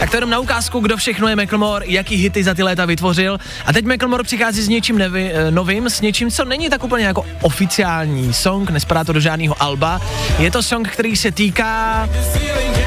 Tak 0.03 0.11
to 0.11 0.17
jenom 0.17 0.31
na 0.31 0.39
ukázku, 0.39 0.81
kdo 0.81 0.97
všechno 0.97 1.29
je 1.29 1.37
Macklemore, 1.37 1.87
jaký 1.89 2.17
hity 2.17 2.45
za 2.45 2.55
ty 2.55 2.63
léta 2.63 2.85
vytvořil. 2.85 3.39
A 3.67 3.73
teď 3.73 3.85
Macklemore 3.85 4.25
přichází 4.25 4.63
s 4.63 4.69
něčím 4.69 4.99
nevi, 4.99 5.33
eh, 5.35 5.51
novým, 5.51 5.87
s 5.87 6.01
něčím, 6.01 6.31
co 6.31 6.45
není 6.45 6.71
tak 6.71 6.85
úplně 6.85 7.07
jako 7.07 7.27
oficiální 7.43 8.33
song, 8.33 8.71
nespadá 8.71 9.05
to 9.05 9.13
do 9.13 9.21
žádného 9.21 9.63
alba. 9.63 10.01
Je 10.39 10.51
to 10.51 10.63
song, 10.63 10.89
který 10.89 11.17
se 11.17 11.33
týká 11.33 12.09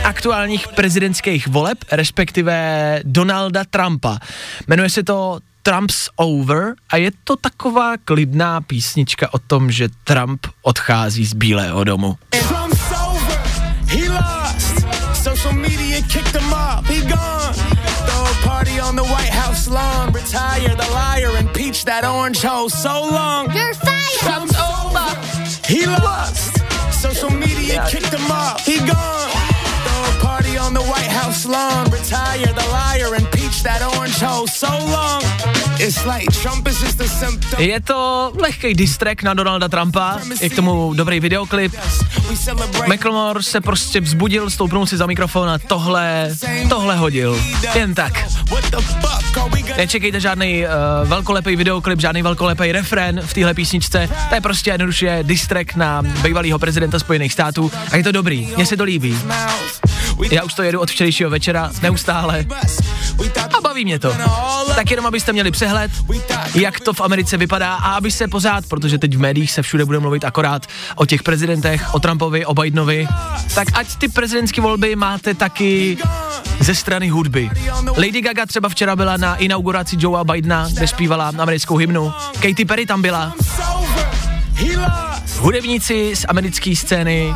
aktuálních 0.03 0.67
prezidentských 0.67 1.47
voleb, 1.47 1.77
respektive 1.91 2.99
Donalda 3.03 3.63
Trumpa. 3.69 4.17
Jmenuje 4.67 4.89
se 4.89 5.03
to 5.03 5.39
Trump's 5.63 6.09
Over 6.15 6.73
a 6.89 6.97
je 6.97 7.11
to 7.23 7.35
taková 7.35 7.93
klidná 8.05 8.61
písnička 8.61 9.33
o 9.33 9.39
tom, 9.39 9.71
že 9.71 9.89
Trump 10.03 10.47
odchází 10.61 11.25
z 11.25 11.33
Bílého 11.33 11.83
domu. 11.83 12.17
Trump's 12.29 12.91
over. 12.91 13.39
He 13.87 14.09
lost. 14.09 14.84
Social 15.45 15.61
media 15.61 16.01
kicked 16.09 16.35
him 16.35 16.51
off. 16.51 16.87
He 16.87 17.01
gone. 17.01 17.53
Throw 17.53 18.23
a 18.23 18.47
party 18.47 18.79
on 18.79 18.95
the 18.95 19.03
White 19.03 19.29
House 19.29 19.67
lawn. 19.67 20.11
Retire 20.11 20.69
the 20.69 20.89
liar 20.91 21.37
and 21.37 21.53
peach 21.53 21.85
that 21.85 22.03
orange 22.03 22.41
hoe 22.41 22.67
so 22.67 23.03
long. 23.03 23.53
You're 23.53 23.75
fired. 23.75 24.01
Trump's 24.25 24.55
over. 24.57 25.05
He 25.67 25.85
lost. 25.85 26.57
Social 26.91 27.29
media 27.29 27.85
kicked 27.87 28.11
him 28.11 28.31
off. 28.31 28.65
He 28.65 28.79
gone. 28.87 29.54
Party 30.45 30.59
on 30.59 30.73
the 30.73 30.79
White 30.79 31.09
House 31.09 31.45
lawn. 31.45 31.89
Retire 31.89 32.53
the 32.53 32.67
liar 32.69 33.15
and 33.15 33.25
peach 33.31 33.63
that 33.63 33.81
orange 33.81 34.21
hoe 34.21 34.45
so 34.45 34.67
long. 34.67 35.21
It's 35.79 36.05
like 36.05 36.31
Trump 36.41 36.67
is 36.67 36.79
just 36.79 37.01
a 37.01 37.07
symptom. 37.07 37.61
Je 37.61 37.79
to 37.81 38.31
lehký 38.37 38.73
distrek 38.73 39.23
na 39.23 39.33
Donalda 39.33 39.67
Trumpa, 39.67 40.19
je 40.41 40.49
k 40.49 40.55
tomu 40.55 40.93
dobrý 40.93 41.19
videoklip. 41.19 41.73
Macklemore 42.87 43.43
se 43.43 43.61
prostě 43.61 44.01
vzbudil, 44.01 44.49
stoupnul 44.49 44.85
si 44.85 44.97
za 44.97 45.05
mikrofon 45.05 45.49
a 45.49 45.57
tohle, 45.57 46.29
tohle 46.69 46.95
hodil. 46.95 47.41
Jen 47.75 47.95
tak. 47.95 48.13
Nečekejte 49.77 50.19
žádný 50.19 50.63
uh, 50.63 50.69
velkolepý 51.09 51.55
videoklip, 51.55 52.01
žádný 52.01 52.21
velkolepý 52.21 52.71
refrén 52.71 53.21
v 53.25 53.33
téhle 53.33 53.53
písničce. 53.53 54.09
To 54.29 54.35
je 54.35 54.41
prostě 54.41 54.69
jednoduše 54.69 55.19
distrek 55.23 55.75
na 55.75 56.01
bývalého 56.01 56.59
prezidenta 56.59 56.99
Spojených 56.99 57.33
států 57.33 57.71
a 57.91 57.97
je 57.97 58.03
to 58.03 58.11
dobrý, 58.11 58.49
mně 58.55 58.65
se 58.65 58.77
to 58.77 58.83
líbí. 58.83 59.17
Já 60.31 60.43
už 60.43 60.53
to 60.53 60.63
jedu 60.63 60.79
od 60.79 60.91
včerejšího 60.91 61.29
večera, 61.29 61.71
neustále 61.81 62.45
a 63.57 63.61
baví 63.61 63.85
mě 63.85 63.99
to. 63.99 64.13
Tak 64.75 64.91
jenom 64.91 65.05
abyste 65.05 65.33
měli 65.33 65.51
přehled, 65.51 65.91
jak 66.55 66.79
to 66.79 66.93
v 66.93 67.01
Americe 67.01 67.37
vypadá 67.37 67.73
a 67.75 67.95
aby 67.95 68.11
se 68.11 68.27
pořád, 68.27 68.65
protože 68.65 68.97
teď 68.97 69.15
v 69.15 69.19
médiích 69.19 69.51
se 69.51 69.61
všude 69.61 69.85
bude 69.85 69.99
mluvit 69.99 70.25
akorát 70.25 70.65
o 70.95 71.05
těch 71.05 71.23
prezidentech, 71.23 71.93
o 71.93 71.99
Trumpovi, 71.99 72.45
o 72.45 72.53
Bidenovi, 72.53 73.07
tak 73.55 73.67
ať 73.73 73.95
ty 73.95 74.07
prezidentské 74.07 74.61
volby 74.61 74.95
máte 74.95 75.33
taky 75.33 75.97
ze 76.59 76.75
strany 76.75 77.09
hudby. 77.09 77.49
Lady 77.97 78.21
Gaga 78.21 78.45
třeba 78.45 78.69
včera 78.69 78.95
byla 78.95 79.17
na 79.17 79.24
inauguraci 79.33 79.95
Joea 79.99 80.23
Bidena, 80.23 80.67
kde 80.73 80.87
zpívala 80.87 81.31
americkou 81.37 81.77
hymnu. 81.77 82.13
Katy 82.33 82.65
Perry 82.65 82.85
tam 82.85 83.01
byla. 83.01 83.33
Hudebníci 85.39 86.15
z 86.15 86.25
americké 86.27 86.75
scény 86.75 87.35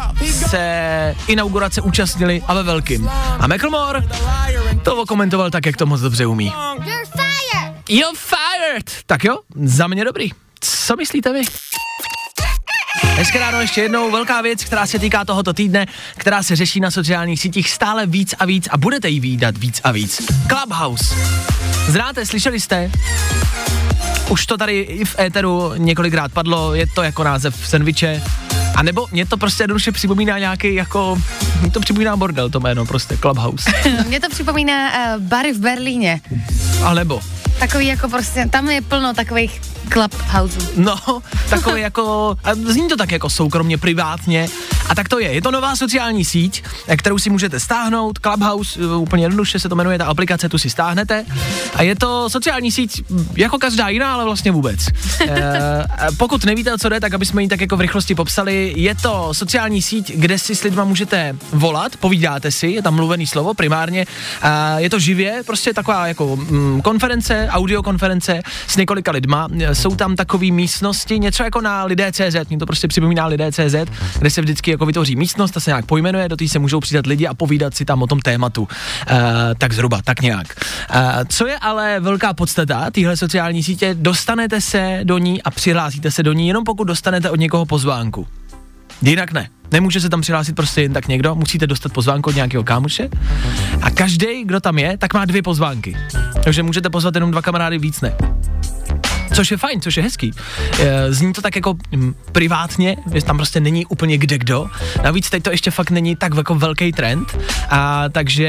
se 0.49 1.15
inaugurace 1.27 1.81
účastnili 1.81 2.41
a 2.47 2.53
ve 2.53 2.63
velkým. 2.63 3.09
A 3.39 3.47
Macklemore 3.47 4.01
to 4.83 4.95
okomentoval 4.95 5.51
tak, 5.51 5.65
jak 5.65 5.77
to 5.77 5.85
moc 5.85 6.01
dobře 6.01 6.25
umí. 6.25 6.45
You're 6.45 7.05
fired. 7.05 7.89
You're 7.89 8.17
fired! 8.17 8.91
Tak 9.05 9.23
jo, 9.23 9.39
za 9.63 9.87
mě 9.87 10.05
dobrý. 10.05 10.31
Co 10.59 10.95
myslíte 10.95 11.33
vy? 11.33 11.41
Dneska 13.15 13.39
ráno 13.39 13.61
ještě 13.61 13.81
jednou 13.81 14.11
velká 14.11 14.41
věc, 14.41 14.63
která 14.63 14.85
se 14.85 14.99
týká 14.99 15.25
tohoto 15.25 15.53
týdne, 15.53 15.85
která 16.17 16.43
se 16.43 16.55
řeší 16.55 16.79
na 16.79 16.91
sociálních 16.91 17.39
sítích 17.41 17.69
stále 17.69 18.05
víc 18.05 18.35
a 18.39 18.45
víc 18.45 18.67
a 18.71 18.77
budete 18.77 19.09
ji 19.09 19.19
výdat 19.19 19.57
víc 19.57 19.81
a 19.83 19.91
víc. 19.91 20.21
Clubhouse. 20.47 21.15
Znáte, 21.89 22.25
slyšeli 22.25 22.59
jste? 22.59 22.91
Už 24.29 24.45
to 24.45 24.57
tady 24.57 24.79
i 24.79 25.05
v 25.05 25.19
éteru 25.19 25.73
několikrát 25.77 26.31
padlo, 26.31 26.73
je 26.73 26.87
to 26.87 27.03
jako 27.03 27.23
název 27.23 27.67
sendviče. 27.67 28.21
A 28.75 28.83
nebo 28.83 29.07
mě 29.11 29.25
to 29.25 29.37
prostě 29.37 29.63
jednoduše 29.63 29.91
připomíná 29.91 30.39
nějaký 30.39 30.75
jako, 30.75 31.21
mě 31.61 31.71
to 31.71 31.79
připomíná 31.79 32.17
bordel 32.17 32.49
to 32.49 32.59
jméno, 32.59 32.85
prostě 32.85 33.17
Clubhouse. 33.17 33.71
Mně 34.07 34.19
to 34.19 34.29
připomíná 34.29 34.89
uh, 35.15 35.23
bary 35.23 35.53
v 35.53 35.59
Berlíně. 35.59 36.21
A 36.83 36.93
nebo, 36.93 37.21
Takový 37.59 37.87
jako 37.87 38.09
prostě, 38.09 38.45
tam 38.49 38.69
je 38.69 38.81
plno 38.81 39.13
takových 39.13 39.61
clubhouseů. 39.93 40.61
No, 40.75 41.21
takový 41.49 41.81
jako, 41.81 42.35
a 42.43 42.55
zní 42.55 42.87
to 42.87 42.95
tak 42.95 43.11
jako 43.11 43.29
soukromně, 43.29 43.77
privátně. 43.77 44.49
A 44.89 44.95
tak 44.95 45.09
to 45.09 45.19
je, 45.19 45.31
je 45.31 45.41
to 45.41 45.51
nová 45.51 45.75
sociální 45.75 46.25
síť, 46.25 46.63
eh, 46.87 46.97
kterou 46.97 47.17
si 47.17 47.29
můžete 47.29 47.59
stáhnout, 47.59 48.19
Clubhouse, 48.19 48.79
eh, 48.79 48.95
úplně 48.95 49.23
jednoduše 49.23 49.59
se 49.59 49.69
to 49.69 49.75
jmenuje, 49.75 49.97
ta 49.97 50.05
aplikace, 50.05 50.49
tu 50.49 50.57
si 50.57 50.69
stáhnete. 50.69 51.25
A 51.75 51.81
je 51.81 51.95
to 51.95 52.29
sociální 52.29 52.71
síť 52.71 53.09
mm, 53.09 53.27
jako 53.35 53.57
každá 53.57 53.89
jiná, 53.89 54.13
ale 54.13 54.25
vlastně 54.25 54.51
vůbec. 54.51 54.79
e, 55.27 55.85
pokud 56.17 56.45
nevíte, 56.45 56.73
o 56.73 56.77
co 56.77 56.89
jde, 56.89 56.99
tak 56.99 57.13
aby 57.13 57.25
jsme 57.25 57.41
ji 57.41 57.47
tak 57.47 57.61
jako 57.61 57.77
v 57.77 57.81
rychlosti 57.81 58.15
popsali, 58.15 58.73
je 58.75 58.95
to 58.95 59.33
sociální 59.33 59.81
síť, 59.81 60.11
kde 60.15 60.39
si 60.39 60.55
s 60.55 60.63
lidma 60.63 60.83
můžete 60.83 61.35
volat, 61.53 61.97
povídáte 61.97 62.51
si, 62.51 62.67
je 62.67 62.81
tam 62.81 62.95
mluvený 62.95 63.27
slovo 63.27 63.53
primárně, 63.53 64.05
a 64.41 64.79
je 64.79 64.89
to 64.89 64.99
živě, 64.99 65.43
prostě 65.45 65.73
taková 65.73 66.07
jako 66.07 66.35
mm, 66.35 66.81
konference, 66.81 67.47
audiokonference 67.51 68.41
s 68.67 68.77
několika 68.77 69.11
lidma, 69.11 69.47
E, 69.59 69.75
jsou 69.75 69.95
tam 69.95 70.15
takové 70.15 70.51
místnosti, 70.51 71.19
něco 71.19 71.43
jako 71.43 71.61
na 71.61 71.83
lidé.cz, 71.83 72.49
mě 72.49 72.57
to 72.57 72.65
prostě 72.65 72.87
připomíná 72.87 73.25
lidé.cz, 73.25 73.75
kde 74.19 74.29
se 74.29 74.41
vždycky 74.41 74.71
jako 74.79 74.85
vytvoří 74.85 75.15
místnost, 75.15 75.51
ta 75.51 75.59
se 75.59 75.69
nějak 75.69 75.85
pojmenuje, 75.85 76.29
do 76.29 76.35
té 76.35 76.47
se 76.47 76.59
můžou 76.59 76.79
přidat 76.79 77.05
lidi 77.05 77.27
a 77.27 77.33
povídat 77.33 77.75
si 77.75 77.85
tam 77.85 78.01
o 78.01 78.07
tom 78.07 78.19
tématu. 78.19 78.67
E, 79.07 79.55
tak 79.57 79.73
zhruba, 79.73 80.01
tak 80.03 80.21
nějak. 80.21 80.47
E, 80.91 81.25
co 81.25 81.47
je 81.47 81.57
ale 81.57 81.99
velká 81.99 82.33
podstata 82.33 82.91
téhle 82.91 83.17
sociální 83.17 83.63
sítě, 83.63 83.95
dostanete 83.99 84.61
se 84.61 84.99
do 85.03 85.17
ní 85.17 85.43
a 85.43 85.51
přihlásíte 85.51 86.11
se 86.11 86.23
do 86.23 86.33
ní 86.33 86.47
jenom 86.47 86.63
pokud 86.63 86.83
dostanete 86.83 87.29
od 87.29 87.39
někoho 87.39 87.65
pozvánku. 87.65 88.27
Jinak 89.01 89.31
ne. 89.31 89.49
Nemůže 89.71 90.01
se 90.01 90.09
tam 90.09 90.21
přihlásit 90.21 90.55
prostě 90.55 90.81
jen 90.81 90.93
tak 90.93 91.07
někdo, 91.07 91.35
musíte 91.35 91.67
dostat 91.67 91.93
pozvánku 91.93 92.29
od 92.29 92.35
nějakého 92.35 92.63
kámoše. 92.63 93.09
A 93.81 93.89
každý, 93.89 94.43
kdo 94.45 94.59
tam 94.59 94.79
je, 94.79 94.97
tak 94.97 95.13
má 95.13 95.25
dvě 95.25 95.41
pozvánky. 95.41 95.97
Takže 96.43 96.63
můžete 96.63 96.89
pozvat 96.89 97.15
jenom 97.15 97.31
dva 97.31 97.41
kamarády, 97.41 97.77
víc 97.77 98.01
ne. 98.01 98.15
Což 99.33 99.51
je 99.51 99.57
fajn, 99.57 99.81
což 99.81 99.97
je 99.97 100.03
hezký. 100.03 100.31
E, 100.79 101.13
Zní 101.13 101.33
to 101.33 101.41
tak 101.41 101.55
jako 101.55 101.75
mm, 101.91 102.15
privátně, 102.31 102.97
že 103.13 103.21
tam 103.21 103.37
prostě 103.37 103.59
není 103.59 103.85
úplně 103.85 104.17
kde 104.17 104.37
kdo. 104.37 104.67
Navíc 105.03 105.29
teď 105.29 105.43
to 105.43 105.51
ještě 105.51 105.71
fakt 105.71 105.91
není 105.91 106.15
tak 106.15 106.35
jako 106.35 106.55
velký 106.55 106.91
trend. 106.91 107.37
A 107.69 108.09
takže 108.09 108.47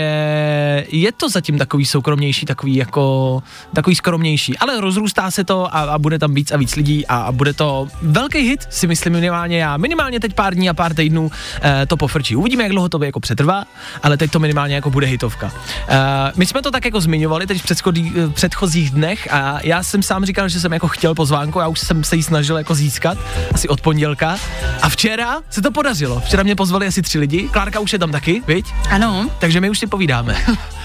je 0.88 1.12
to 1.12 1.28
zatím 1.28 1.58
takový 1.58 1.86
soukromnější, 1.86 2.46
takový 2.46 2.76
jako 2.76 3.42
takový 3.74 3.96
skromnější. 3.96 4.58
Ale 4.58 4.80
rozrůstá 4.80 5.30
se 5.30 5.44
to 5.44 5.76
a, 5.76 5.80
a 5.80 5.98
bude 5.98 6.18
tam 6.18 6.34
víc 6.34 6.52
a 6.52 6.56
víc 6.56 6.76
lidí 6.76 7.06
a, 7.06 7.16
a 7.16 7.32
bude 7.32 7.52
to 7.52 7.88
velký 8.02 8.38
hit, 8.38 8.66
si 8.70 8.86
myslím 8.86 9.12
minimálně 9.12 9.58
já. 9.58 9.76
Minimálně 9.76 10.20
teď 10.20 10.34
pár 10.34 10.54
dní 10.54 10.68
a 10.68 10.74
pár 10.74 10.94
týdnů 10.94 11.30
e, 11.62 11.86
to 11.86 11.96
pofrčí. 11.96 12.36
Uvidíme, 12.36 12.62
jak 12.62 12.72
dlouho 12.72 12.88
to 12.88 13.04
jako 13.04 13.20
přetrvá, 13.20 13.64
ale 14.02 14.16
teď 14.16 14.30
to 14.30 14.38
minimálně 14.38 14.74
jako 14.74 14.90
bude 14.90 15.06
hitovka. 15.06 15.52
E, 15.88 15.98
my 16.36 16.46
jsme 16.46 16.62
to 16.62 16.70
tak 16.70 16.84
jako 16.84 17.00
zmiňovali 17.00 17.46
teď 17.46 17.62
v 17.62 18.32
předchozích 18.32 18.90
dnech 18.90 19.32
a 19.32 19.58
já 19.62 19.82
jsem 19.82 20.02
sám 20.02 20.24
říkal, 20.24 20.48
že 20.48 20.60
jsem 20.60 20.72
jako 20.72 20.79
chtěl 20.88 21.14
pozvánku, 21.14 21.60
já 21.60 21.68
už 21.68 21.80
jsem 21.80 22.04
se 22.04 22.16
jí 22.16 22.22
snažil 22.22 22.58
jako 22.58 22.74
získat, 22.74 23.18
asi 23.52 23.68
od 23.68 23.80
pondělka. 23.80 24.36
A 24.82 24.88
včera 24.88 25.40
se 25.50 25.62
to 25.62 25.70
podařilo. 25.70 26.20
Včera 26.20 26.42
mě 26.42 26.56
pozvali 26.56 26.86
asi 26.86 27.02
tři 27.02 27.18
lidi, 27.18 27.48
Klárka 27.48 27.80
už 27.80 27.92
je 27.92 27.98
tam 27.98 28.12
taky, 28.12 28.42
viď? 28.46 28.66
Ano. 28.90 29.30
Takže 29.38 29.60
my 29.60 29.70
už 29.70 29.78
si 29.78 29.86
povídáme. 29.86 30.36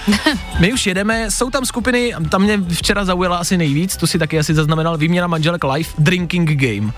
my 0.58 0.72
už 0.72 0.86
jedeme, 0.86 1.30
jsou 1.30 1.50
tam 1.50 1.64
skupiny, 1.64 2.14
tam 2.28 2.42
mě 2.42 2.58
včera 2.72 3.04
zaujala 3.04 3.36
asi 3.36 3.56
nejvíc, 3.56 3.96
tu 3.96 4.06
si 4.06 4.18
taky 4.18 4.38
asi 4.38 4.54
zaznamenal, 4.54 4.98
výměna 4.98 5.26
manželek 5.26 5.64
live, 5.64 5.88
drinking 5.98 6.50
game. 6.50 6.92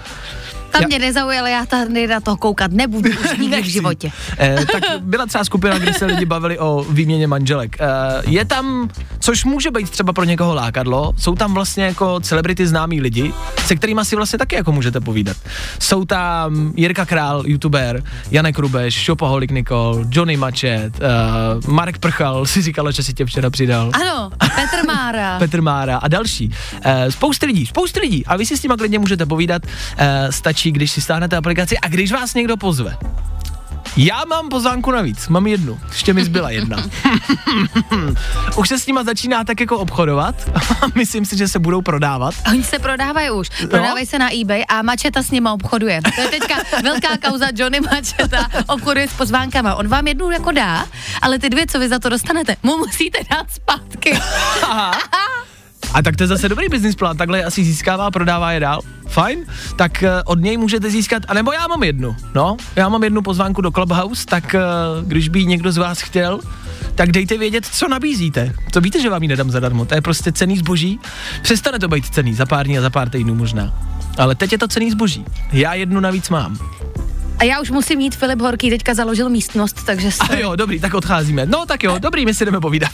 Tam 0.71 0.83
Já- 0.83 0.87
mě 0.89 0.99
nezaujalo, 0.99 1.47
já 1.47 1.67
tady 1.67 2.07
na 2.07 2.21
to 2.21 2.37
koukat 2.37 2.73
nebudu 2.73 3.11
už 3.11 3.39
nikdy 3.39 3.63
v 3.63 3.67
životě. 3.67 4.11
Eh, 4.39 4.57
tak 4.73 4.83
byla 5.01 5.27
třeba 5.27 5.45
skupina, 5.45 5.79
kde 5.79 5.95
se 5.95 6.05
lidi 6.07 6.25
bavili 6.25 6.59
o 6.59 6.87
výměně 6.91 7.27
manželek. 7.27 7.77
Eh, 7.81 7.87
je 8.27 8.45
tam, 8.45 8.91
což 9.19 9.45
může 9.45 9.71
být 9.71 9.91
třeba 9.91 10.13
pro 10.13 10.25
někoho 10.25 10.55
lákadlo, 10.55 11.13
jsou 11.17 11.35
tam 11.35 11.55
vlastně 11.55 11.85
jako 11.85 12.21
celebrity 12.21 12.67
známí 12.67 13.01
lidi, 13.01 13.33
se 13.67 13.77
kterými 13.77 14.01
si 14.05 14.17
vlastně 14.17 14.39
taky 14.39 14.55
jako 14.57 14.73
můžete 14.73 15.01
povídat. 15.01 15.37
Jsou 15.79 16.05
tam 16.05 16.73
Jirka 16.77 17.07
Král, 17.07 17.43
youtuber, 17.47 18.03
Janek 18.31 18.59
Rubeš, 18.59 18.95
Šopoholik 18.95 19.51
Nikol, 19.51 20.05
Johnny 20.11 20.37
Mačet, 20.37 20.93
uh, 21.01 21.71
Marek 21.75 21.99
Prchal, 21.99 22.47
si 22.47 22.63
říkala, 22.63 22.91
že 22.91 23.03
si 23.03 23.15
tě 23.15 23.25
včera 23.25 23.51
přidal. 23.51 23.91
Ano, 23.95 24.31
Petr 24.39 24.87
Mára. 24.87 25.39
Petr 25.39 25.63
Mára 25.63 25.97
a 25.97 26.09
další. 26.09 26.55
E, 26.83 27.11
spousty 27.13 27.47
lidí, 27.47 27.67
spousty 27.67 28.01
lidí. 28.01 28.27
A 28.27 28.37
vy 28.37 28.47
si 28.47 28.57
s 28.57 28.63
nimi 28.63 28.75
klidně 28.79 28.99
můžete 28.99 29.27
povídat. 29.27 29.63
E, 29.99 30.33
stačí, 30.33 30.58
když 30.67 30.91
si 30.91 31.01
stáhnete 31.01 31.37
aplikaci 31.37 31.79
a 31.79 31.89
když 31.89 32.13
vás 32.13 32.35
někdo 32.35 32.57
pozve. 32.57 32.97
Já 33.97 34.25
mám 34.25 34.49
pozvánku 34.49 34.91
navíc, 34.91 35.29
mám 35.29 35.47
jednu, 35.47 35.81
ještě 35.89 36.15
mi 36.15 36.25
zbyla 36.25 36.51
jedna. 36.51 36.85
už 38.57 38.69
se 38.69 38.79
s 38.79 38.87
nima 38.87 39.05
začíná 39.05 39.45
tak 39.45 39.61
jako 39.61 39.79
obchodovat 39.79 40.35
a 40.55 40.87
myslím 40.95 41.25
si, 41.25 41.37
že 41.37 41.49
se 41.49 41.59
budou 41.59 41.83
prodávat. 41.83 42.35
Oni 42.49 42.65
se 42.65 42.79
prodávají 42.79 43.31
už. 43.31 43.49
Prodávají 43.71 44.07
se 44.07 44.19
na 44.19 44.41
eBay 44.41 44.65
a 44.69 44.83
Mačeta 44.83 45.23
s 45.23 45.31
nima 45.31 45.53
obchoduje. 45.53 46.01
To 46.15 46.21
je 46.21 46.29
teďka 46.29 46.55
velká 46.83 47.17
kauza 47.17 47.47
Johnny 47.55 47.81
Mačeta 47.81 48.49
obchoduje 48.67 49.09
s 49.09 49.13
pozvánkama. 49.13 49.75
On 49.75 49.89
vám 49.89 50.07
jednu 50.07 50.31
jako 50.31 50.53
dá, 50.53 50.87
ale 51.23 51.39
ty 51.39 51.51
dvě, 51.51 51.67
co 51.67 51.79
vy 51.79 51.89
za 51.89 51.99
to 51.99 52.09
dostanete, 52.09 52.57
mu 52.63 52.77
musíte 52.77 53.19
dát 53.31 53.51
zpátky. 53.51 54.19
A 55.95 56.03
tak 56.03 56.17
to 56.17 56.23
je 56.23 56.27
zase 56.27 56.49
dobrý 56.49 56.69
business 56.69 56.97
plán, 56.97 57.17
takhle 57.17 57.45
asi 57.45 57.65
získává 57.65 58.11
prodává 58.11 58.53
je 58.53 58.61
dál. 58.61 58.81
Fajn, 59.09 59.45
tak 59.77 60.03
eh, 60.03 60.23
od 60.25 60.41
něj 60.41 60.57
můžete 60.57 60.91
získat, 60.91 61.23
anebo 61.29 61.53
já 61.53 61.67
mám 61.67 61.83
jednu, 61.83 62.17
no, 62.35 62.57
já 62.77 62.89
mám 62.89 63.05
jednu 63.05 63.23
pozvánku 63.23 63.61
do 63.61 63.71
Clubhouse, 63.71 64.27
tak 64.27 64.55
eh, 64.55 64.61
když 65.03 65.29
by 65.29 65.45
někdo 65.45 65.73
z 65.73 65.77
vás 65.77 66.01
chtěl, 66.01 66.41
tak 66.95 67.13
dejte 67.13 67.39
vědět, 67.39 67.67
co 67.67 67.89
nabízíte. 67.89 68.53
To 68.73 68.81
víte, 68.81 69.01
že 69.01 69.11
vám 69.11 69.23
ji 69.23 69.29
nedám 69.29 69.51
zadarmo, 69.51 69.85
to 69.85 69.95
je 69.95 70.01
prostě 70.01 70.33
cený 70.33 70.59
zboží. 70.59 71.01
Přestane 71.43 71.79
to 71.79 71.89
být 71.89 72.07
cený 72.07 72.35
za 72.35 72.47
pár 72.47 72.67
dní 72.67 72.79
a 72.79 72.81
za 72.81 72.91
pár 72.91 73.09
týdnů 73.09 73.35
možná. 73.35 73.75
Ale 74.19 74.35
teď 74.35 74.53
je 74.53 74.59
to 74.59 74.69
cený 74.69 74.91
zboží. 74.91 75.25
Já 75.53 75.75
jednu 75.75 76.01
navíc 76.01 76.29
mám. 76.29 76.59
A 77.39 77.45
já 77.45 77.61
už 77.61 77.71
musím 77.71 78.01
jít, 78.01 78.17
Filip 78.17 78.41
Horký 78.41 78.71
teďka 78.71 78.95
založil 78.95 79.29
místnost, 79.29 79.77
takže 79.85 80.09
A 80.21 80.27
se... 80.27 80.41
jo, 80.41 80.57
dobrý, 80.57 80.81
tak 80.81 80.95
odcházíme. 80.95 81.47
No 81.47 81.67
tak 81.67 81.83
jo, 81.83 81.99
dobrý, 81.99 82.25
my 82.25 82.35
si 82.35 82.45
jdeme 82.45 82.61
povídat. 82.61 82.93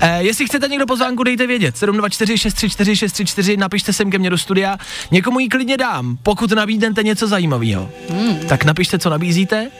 E, 0.00 0.22
jestli 0.22 0.46
chcete 0.46 0.68
někdo 0.68 0.86
pozvánku, 0.86 1.22
dejte 1.22 1.46
vědět. 1.46 1.76
724 1.76 2.38
634 2.38 2.96
634, 2.96 3.56
napište 3.56 3.92
sem 3.92 4.10
ke 4.10 4.18
mně 4.18 4.30
do 4.30 4.38
studia. 4.38 4.78
Někomu 5.10 5.40
ji 5.40 5.48
klidně 5.48 5.76
dám, 5.76 6.18
pokud 6.22 6.50
nabídnete 6.52 7.02
něco 7.02 7.28
zajímavého. 7.28 7.90
Hmm. 8.10 8.38
Tak 8.48 8.64
napište, 8.64 8.98
co 8.98 9.10
nabízíte. 9.10 9.70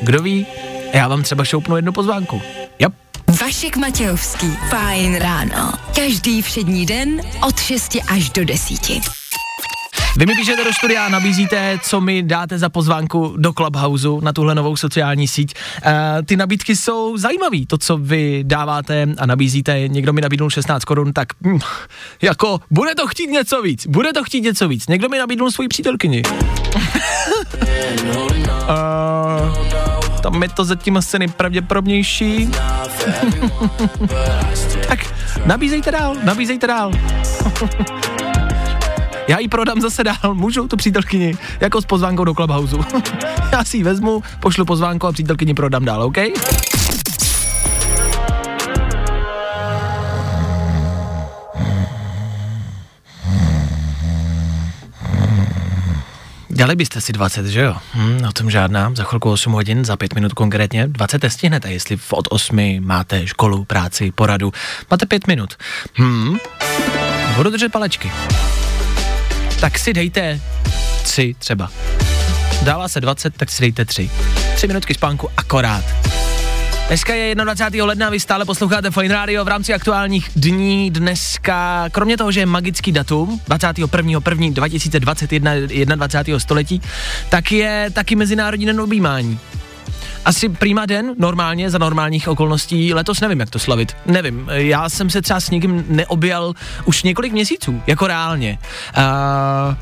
Kdo 0.00 0.22
ví, 0.22 0.46
já 0.92 1.08
vám 1.08 1.22
třeba 1.22 1.44
šoupnu 1.44 1.76
jednu 1.76 1.92
pozvánku. 1.92 2.42
Yep. 2.78 2.92
Vašek 3.40 3.76
Matějovský. 3.76 4.56
Fajn 4.68 5.16
ráno. 5.16 5.72
Každý 5.96 6.42
všední 6.42 6.86
den 6.86 7.20
od 7.46 7.60
6 7.60 7.96
až 8.08 8.30
do 8.30 8.44
10. 8.44 9.23
Vy 10.16 10.26
mi 10.26 10.34
píšete 10.34 10.64
do 10.64 10.72
studia 10.72 11.06
a 11.06 11.08
nabízíte, 11.08 11.78
co 11.82 12.00
mi 12.00 12.22
dáte 12.22 12.58
za 12.58 12.68
pozvánku 12.68 13.34
do 13.36 13.52
Clubhouse 13.52 14.08
na 14.20 14.32
tuhle 14.32 14.54
novou 14.54 14.76
sociální 14.76 15.28
síť. 15.28 15.54
E, 15.84 16.22
ty 16.22 16.36
nabídky 16.36 16.76
jsou 16.76 17.16
zajímavý, 17.16 17.66
to, 17.66 17.78
co 17.78 17.96
vy 17.96 18.44
dáváte 18.46 19.06
a 19.18 19.26
nabízíte. 19.26 19.88
Někdo 19.88 20.12
mi 20.12 20.20
nabídnul 20.20 20.50
16 20.50 20.84
korun, 20.84 21.12
tak 21.12 21.28
hm, 21.46 21.58
jako 22.22 22.60
bude 22.70 22.94
to 22.94 23.06
chtít 23.06 23.26
něco 23.26 23.62
víc, 23.62 23.86
bude 23.86 24.12
to 24.12 24.24
chtít 24.24 24.40
něco 24.40 24.68
víc. 24.68 24.88
Někdo 24.88 25.08
mi 25.08 25.18
nabídnul 25.18 25.50
svoji 25.50 25.68
přítelkyni. 25.68 26.22
e, 27.62 27.66
tam 30.22 30.42
je 30.42 30.48
to 30.48 30.64
zatím 30.64 30.96
asi 30.96 31.18
nejpravděpodobnější. 31.18 32.48
tak 34.88 35.14
nabízejte 35.46 35.90
dál, 35.90 36.16
nabízejte 36.24 36.66
dál. 36.66 36.90
Já 39.28 39.38
ji 39.38 39.48
prodám 39.48 39.80
zase 39.80 40.04
dál, 40.04 40.34
můžu 40.34 40.68
tu 40.68 40.76
přítelkyni, 40.76 41.36
jako 41.60 41.82
s 41.82 41.84
pozvánkou 41.84 42.24
do 42.24 42.34
Clubhouse. 42.34 42.76
Já 43.52 43.64
si 43.64 43.76
ji 43.76 43.82
vezmu, 43.82 44.22
pošlu 44.40 44.64
pozvánku 44.64 45.06
a 45.06 45.12
přítelkyni 45.12 45.54
prodám 45.54 45.84
dál, 45.84 46.02
OK? 46.02 46.16
Dali 56.50 56.76
byste 56.76 57.00
si 57.00 57.12
20, 57.12 57.46
že 57.46 57.60
jo? 57.60 57.74
Hm, 57.94 58.20
o 58.28 58.32
tom 58.32 58.50
žádná, 58.50 58.92
za 58.94 59.04
chvilku 59.04 59.30
8 59.30 59.52
hodin, 59.52 59.84
za 59.84 59.96
5 59.96 60.14
minut 60.14 60.32
konkrétně. 60.32 60.86
20 60.88 61.24
stihnete, 61.28 61.72
jestli 61.72 61.98
od 62.10 62.28
8 62.30 62.80
máte 62.80 63.26
školu, 63.26 63.64
práci, 63.64 64.12
poradu. 64.12 64.52
Máte 64.90 65.06
5 65.06 65.26
minut. 65.26 65.54
Hm, 65.98 66.36
budu 67.36 67.50
držet 67.50 67.72
palečky 67.72 68.10
tak 69.64 69.78
si 69.78 69.92
dejte 69.92 70.40
tři 71.02 71.34
třeba. 71.38 71.70
Dává 72.62 72.88
se 72.88 73.00
20, 73.00 73.36
tak 73.36 73.50
si 73.50 73.62
dejte 73.62 73.84
tři. 73.84 74.10
Tři 74.54 74.66
minutky 74.66 74.94
spánku 74.94 75.28
akorát. 75.36 75.84
Dneska 76.88 77.14
je 77.14 77.34
21. 77.34 77.86
ledna, 77.86 78.10
vy 78.10 78.20
stále 78.20 78.44
posloucháte 78.44 78.90
Fine 78.90 79.14
Radio 79.14 79.44
v 79.44 79.48
rámci 79.48 79.74
aktuálních 79.74 80.30
dní. 80.36 80.90
Dneska, 80.90 81.88
kromě 81.92 82.16
toho, 82.16 82.32
že 82.32 82.40
je 82.40 82.46
magický 82.46 82.92
datum, 82.92 83.40
21.1.2021, 83.48 85.96
21. 85.96 86.38
století, 86.38 86.82
tak 87.28 87.52
je 87.52 87.90
taky 87.92 88.16
Mezinárodní 88.16 88.66
den 88.66 88.80
objímání. 88.80 89.38
Asi 90.24 90.48
prima 90.48 90.86
den, 90.86 91.14
normálně, 91.18 91.70
za 91.70 91.78
normálních 91.78 92.28
okolností, 92.28 92.94
letos 92.94 93.20
nevím, 93.20 93.40
jak 93.40 93.50
to 93.50 93.58
slavit. 93.58 93.96
Nevím, 94.06 94.48
já 94.52 94.88
jsem 94.88 95.10
se 95.10 95.22
třeba 95.22 95.40
s 95.40 95.50
nikým 95.50 95.84
neobjel 95.88 96.54
už 96.84 97.02
několik 97.02 97.32
měsíců, 97.32 97.82
jako 97.86 98.06
reálně. 98.06 98.58
Uh, 98.96 99.74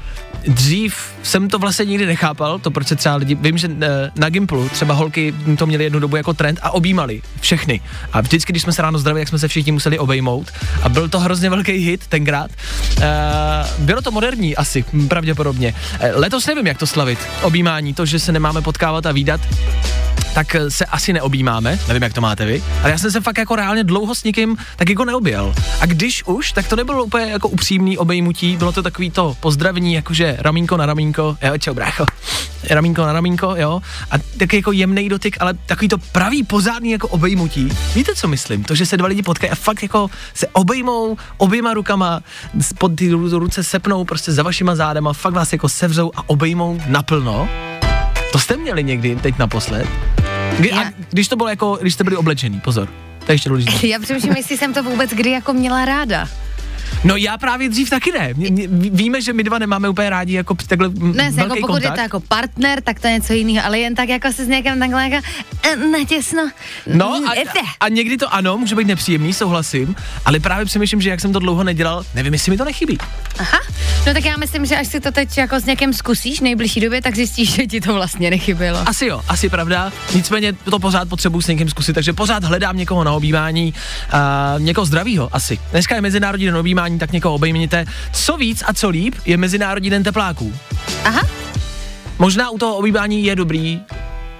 dřív 0.48 0.96
jsem 1.22 1.48
to 1.48 1.58
vlastně 1.58 1.84
nikdy 1.84 2.06
nechápal, 2.06 2.58
to 2.58 2.70
proč 2.70 2.86
se 2.86 2.96
třeba 2.96 3.16
lidi, 3.16 3.34
vím, 3.34 3.58
že 3.58 3.70
eh, 3.80 4.10
na 4.16 4.28
Gimplu 4.28 4.68
třeba 4.68 4.94
holky 4.94 5.34
to 5.58 5.66
měly 5.66 5.84
jednu 5.84 6.00
dobu 6.00 6.16
jako 6.16 6.34
trend 6.34 6.58
a 6.62 6.70
objímali 6.70 7.22
všechny. 7.40 7.80
A 8.12 8.20
vždycky, 8.20 8.52
když 8.52 8.62
jsme 8.62 8.72
se 8.72 8.82
ráno 8.82 8.98
zdravili, 8.98 9.20
jak 9.20 9.28
jsme 9.28 9.38
se 9.38 9.48
všichni 9.48 9.72
museli 9.72 9.98
obejmout 9.98 10.50
a 10.82 10.88
byl 10.88 11.08
to 11.08 11.20
hrozně 11.20 11.50
velký 11.50 11.72
hit 11.72 12.06
tenkrát. 12.06 12.50
Uh, 12.96 13.04
bylo 13.78 14.02
to 14.02 14.10
moderní 14.10 14.56
asi, 14.56 14.84
pravděpodobně. 15.08 15.74
Eh, 16.00 16.12
Letos 16.14 16.46
nevím, 16.46 16.66
jak 16.66 16.78
to 16.78 16.86
slavit. 16.86 17.18
Objímání, 17.42 17.94
to, 17.94 18.06
že 18.06 18.18
se 18.18 18.32
nemáme 18.32 18.62
potkávat 18.62 19.06
a 19.06 19.12
výdat, 19.12 19.40
tak 20.34 20.54
eh, 20.54 20.70
se 20.70 20.84
asi 20.84 21.12
neobjímáme, 21.12 21.78
nevím, 21.88 22.02
jak 22.02 22.12
to 22.12 22.20
máte 22.20 22.44
vy, 22.44 22.62
ale 22.82 22.90
já 22.90 22.98
jsem 22.98 23.10
se 23.10 23.20
fakt 23.20 23.38
jako 23.38 23.56
reálně 23.56 23.84
dlouho 23.84 24.14
s 24.14 24.24
nikým 24.24 24.56
tak 24.76 24.88
jako 24.88 25.04
neobjel. 25.04 25.54
A 25.80 25.86
když 25.86 26.24
už, 26.26 26.52
tak 26.52 26.68
to 26.68 26.76
nebylo 26.76 27.04
úplně 27.04 27.32
jako 27.32 27.48
upřímný 27.48 27.98
obejmutí, 27.98 28.56
bylo 28.56 28.72
to 28.72 28.82
takový 28.82 29.10
to 29.10 29.36
pozdravení, 29.40 29.94
jakože 29.94 30.36
ramínko 30.38 30.76
na 30.76 30.86
ramínko, 30.86 31.36
jo, 31.42 31.58
čau 31.58 31.74
brácho, 31.74 32.06
ramínko 32.70 33.02
na 33.02 33.12
ramínko, 33.12 33.54
jo, 33.56 33.82
a 34.10 34.14
taky 34.38 34.56
jako 34.56 34.72
jemný 34.72 35.08
dotyk, 35.08 35.36
ale 35.40 35.54
takový 35.66 35.88
to 35.88 35.98
pravý 35.98 36.42
pozádný 36.42 36.90
jako 36.90 37.08
obejmutí. 37.08 37.68
Víte, 37.94 38.14
co 38.14 38.28
myslím? 38.28 38.64
To, 38.64 38.74
že 38.74 38.86
se 38.86 38.96
dva 38.96 39.08
lidi 39.08 39.22
potkají 39.22 39.50
a 39.50 39.54
fakt 39.54 39.82
jako 39.82 40.10
se 40.34 40.46
obejmou 40.46 41.16
oběma 41.36 41.74
rukama, 41.74 42.20
pod 42.78 42.96
ty 42.96 43.12
ru- 43.12 43.38
ruce 43.38 43.64
sepnou 43.64 44.04
prostě 44.04 44.32
za 44.32 44.42
vašima 44.42 44.74
zádama, 44.74 45.12
fakt 45.12 45.34
vás 45.34 45.52
jako 45.52 45.68
sevřou 45.68 46.10
a 46.16 46.28
obejmou 46.28 46.80
naplno. 46.86 47.48
To 48.32 48.38
jste 48.38 48.56
měli 48.56 48.84
někdy 48.84 49.16
teď 49.16 49.38
naposled? 49.38 49.86
Kdy, 50.58 50.72
a 50.72 50.82
Já- 50.82 50.90
když 51.10 51.28
to 51.28 51.36
bylo 51.36 51.48
jako, 51.48 51.78
když 51.80 51.94
jste 51.94 52.04
byli 52.04 52.16
oblečený, 52.16 52.60
pozor. 52.60 52.88
To 53.26 53.32
je 53.32 53.34
ještě 53.34 53.48
důležité. 53.48 53.86
Já 53.86 53.98
přemýšlím, 53.98 54.32
jestli 54.36 54.58
jsem 54.58 54.74
to 54.74 54.82
vůbec 54.82 55.10
kdy 55.10 55.30
jako 55.30 55.52
měla 55.52 55.84
ráda. 55.84 56.28
No 57.04 57.16
já 57.16 57.38
právě 57.38 57.68
dřív 57.68 57.90
taky 57.90 58.12
ne. 58.12 58.30
Mě, 58.34 58.50
mě, 58.50 58.68
ví- 58.68 58.90
víme, 58.90 59.22
že 59.22 59.32
my 59.32 59.42
dva 59.44 59.58
nemáme 59.58 59.88
úplně 59.88 60.10
rádi 60.10 60.32
jako 60.34 60.54
takhle 60.66 60.88
Ne, 60.88 61.24
jako 61.24 61.36
velký 61.36 61.60
pokud 61.60 61.72
kontakt. 61.72 61.84
je 61.92 61.96
to 61.96 62.00
jako 62.00 62.20
partner, 62.20 62.80
tak 62.82 63.00
to 63.00 63.06
je 63.06 63.12
něco 63.12 63.32
jiného, 63.32 63.66
ale 63.66 63.78
jen 63.78 63.94
tak 63.94 64.08
jako 64.08 64.32
se 64.32 64.44
s 64.44 64.48
někým 64.48 64.78
takhle 64.78 65.08
jako 65.08 65.26
eh, 65.72 65.76
natěsno. 65.76 66.50
No 66.86 67.06
a, 67.14 67.32
a 67.80 67.88
někdy 67.88 68.16
to 68.16 68.34
ano, 68.34 68.58
může 68.58 68.74
být 68.76 68.86
nepříjemný, 68.86 69.32
souhlasím, 69.32 69.96
ale 70.24 70.40
právě 70.40 70.64
přemýšlím, 70.66 71.00
že 71.00 71.10
jak 71.10 71.20
jsem 71.20 71.32
to 71.32 71.38
dlouho 71.38 71.64
nedělal, 71.64 72.04
nevím, 72.14 72.32
jestli 72.32 72.50
mi 72.50 72.56
to 72.56 72.64
nechybí. 72.64 72.98
Aha, 73.38 73.58
no 74.06 74.14
tak 74.14 74.24
já 74.24 74.36
myslím, 74.36 74.66
že 74.66 74.76
až 74.76 74.88
si 74.88 75.00
to 75.00 75.12
teď 75.12 75.38
jako 75.38 75.56
s 75.60 75.64
někým 75.64 75.92
zkusíš 75.92 76.38
v 76.38 76.42
nejbližší 76.42 76.80
době, 76.80 77.02
tak 77.02 77.14
zjistíš, 77.16 77.52
že 77.54 77.66
ti 77.66 77.80
to 77.80 77.94
vlastně 77.94 78.30
nechybělo. 78.30 78.78
Asi 78.88 79.06
jo, 79.06 79.22
asi 79.28 79.48
pravda. 79.48 79.92
Nicméně 80.14 80.52
to 80.52 80.78
pořád 80.78 81.08
potřebuji 81.08 81.40
s 81.40 81.46
někým 81.46 81.68
zkusit, 81.68 81.92
takže 81.92 82.12
pořád 82.12 82.44
hledám 82.44 82.76
někoho 82.76 83.04
na 83.04 83.12
objímání, 83.12 83.74
uh, 84.54 84.62
někoho 84.62 84.84
zdravýho 84.84 85.28
asi. 85.32 85.58
Dneska 85.70 85.94
je 85.94 86.00
Mezinárodní 86.00 86.46
den 86.46 86.56
objímání, 86.56 86.91
tak 86.98 87.12
někoho 87.12 87.34
obejměte. 87.34 87.84
Co 88.12 88.36
víc 88.36 88.62
a 88.66 88.72
co 88.72 88.88
líp 88.88 89.14
je 89.24 89.36
Mezinárodní 89.36 89.90
den 89.90 90.02
tepláků. 90.02 90.54
Aha, 91.04 91.20
Možná 92.18 92.50
u 92.50 92.58
toho 92.58 92.76
objímání 92.76 93.24
je 93.24 93.36
dobrý 93.36 93.80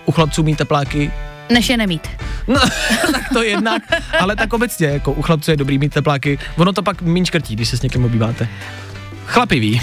u 0.07 0.12
chlapců 0.12 0.43
mít 0.43 0.57
tepláky. 0.59 1.11
než 1.53 1.69
je 1.69 1.77
nemít. 1.77 2.09
No, 2.49 2.61
tak 3.12 3.23
to 3.33 3.43
jednak, 3.43 3.83
ale 4.21 4.37
tak 4.37 4.53
obecně, 4.53 4.87
jako 4.87 5.12
u 5.12 5.23
chlapců 5.23 5.51
je 5.51 5.57
dobrý 5.57 5.79
mít 5.79 5.93
tepláky. 5.95 6.38
Ono 6.57 6.73
to 6.73 6.83
pak 6.83 7.03
méně 7.03 7.27
škrtí, 7.27 7.57
když 7.57 7.69
se 7.69 7.77
s 7.77 7.83
někým 7.83 8.05
obýváte. 8.05 8.49
Chlapi 9.27 9.61
ví. 9.61 9.81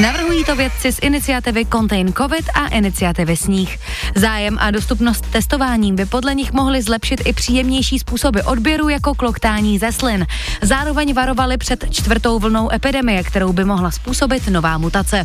Navrhují 0.00 0.44
to 0.44 0.56
vědci 0.56 0.92
z 0.92 0.98
iniciativy 1.02 1.66
Contain 1.72 2.12
COVID 2.12 2.48
a 2.54 2.66
iniciativy 2.66 3.36
Sníh. 3.36 3.78
Zájem 4.14 4.56
a 4.60 4.70
dostupnost 4.70 5.26
testování 5.30 5.92
by 5.92 6.06
podle 6.06 6.34
nich 6.34 6.52
mohly 6.52 6.82
zlepšit 6.82 7.22
i 7.24 7.32
příjemnější 7.32 7.98
způsoby 7.98 8.40
odběru 8.44 8.88
jako 8.88 9.14
kloktání 9.14 9.78
ze 9.78 9.92
slin. 9.92 10.26
Zároveň 10.62 11.14
varovali 11.14 11.58
před 11.58 11.84
čtvrtou 11.90 12.38
vlnou 12.38 12.72
epidemie, 12.72 13.22
kterou 13.22 13.52
by 13.52 13.64
mohla 13.64 13.90
způsobit 13.90 14.48
nová 14.48 14.78
mutace. 14.78 15.24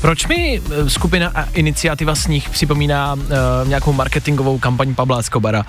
Proč 0.00 0.26
mi 0.26 0.60
eh, 0.60 0.90
skupina 0.90 1.32
a 1.34 1.42
iniciativa 1.42 2.14
Sníh 2.14 2.50
připomíná 2.50 3.14
uh, 3.14 3.20
nějakou 3.68 3.92
marketingovou 3.92 4.58
kampaň 4.58 4.94
Pabla 4.94 5.18
Escobara? 5.18 5.64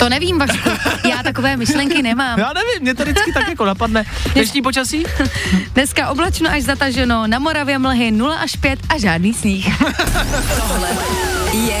To 0.00 0.08
nevím, 0.08 0.38
Vašku, 0.38 0.70
já 1.10 1.22
takové 1.22 1.56
myšlenky 1.56 2.02
nemám. 2.02 2.38
Já 2.38 2.52
nevím, 2.52 2.82
mě 2.82 2.94
to 2.94 3.02
vždycky 3.02 3.32
tak 3.32 3.48
jako 3.48 3.64
napadne. 3.64 4.04
Dnešní 4.34 4.62
počasí? 4.62 5.04
Dneska 5.74 6.08
oblačno 6.08 6.50
až 6.50 6.62
zataženo, 6.62 7.26
na 7.26 7.38
Moravě 7.38 7.78
mlhy 7.78 8.10
0 8.10 8.34
až 8.34 8.56
5 8.56 8.78
a 8.88 8.98
žádný 8.98 9.34
sníh. 9.34 9.78
Tohle 10.56 10.88
je 11.52 11.80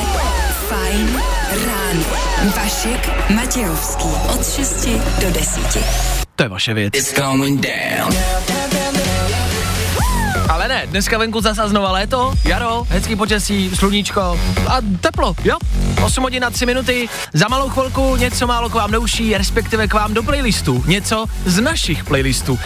Fajn 0.68 1.22
ráno. 1.50 2.04
Vašek 2.56 3.30
Matějovský. 3.30 4.08
Od 4.28 4.50
6 4.54 4.88
do 5.20 5.30
10. 5.30 5.78
To 6.36 6.42
je 6.42 6.48
vaše 6.48 6.74
věc. 6.74 6.94
It's 6.96 7.14
going 7.14 7.60
down. 7.60 8.14
Ale 10.60 10.68
ne, 10.68 10.86
dneska 10.86 11.18
venku 11.18 11.40
zase 11.40 11.72
znova 11.72 11.92
léto, 11.92 12.36
jaro, 12.44 12.84
hezký 12.92 13.16
počasí, 13.16 13.72
sluníčko 13.72 14.20
a 14.68 14.84
teplo, 15.00 15.32
jo? 15.44 15.56
8 16.04 16.22
hodin 16.22 16.44
a 16.44 16.50
3 16.50 16.66
minuty, 16.66 17.08
za 17.32 17.48
malou 17.48 17.68
chvilku 17.68 18.16
něco 18.16 18.46
málo 18.46 18.68
k 18.68 18.74
vám 18.74 18.90
douší, 18.90 19.36
respektive 19.38 19.88
k 19.88 19.94
vám 19.94 20.14
do 20.14 20.22
playlistu, 20.22 20.84
něco 20.86 21.26
z 21.46 21.60
našich 21.60 22.04
playlistů. 22.04 22.58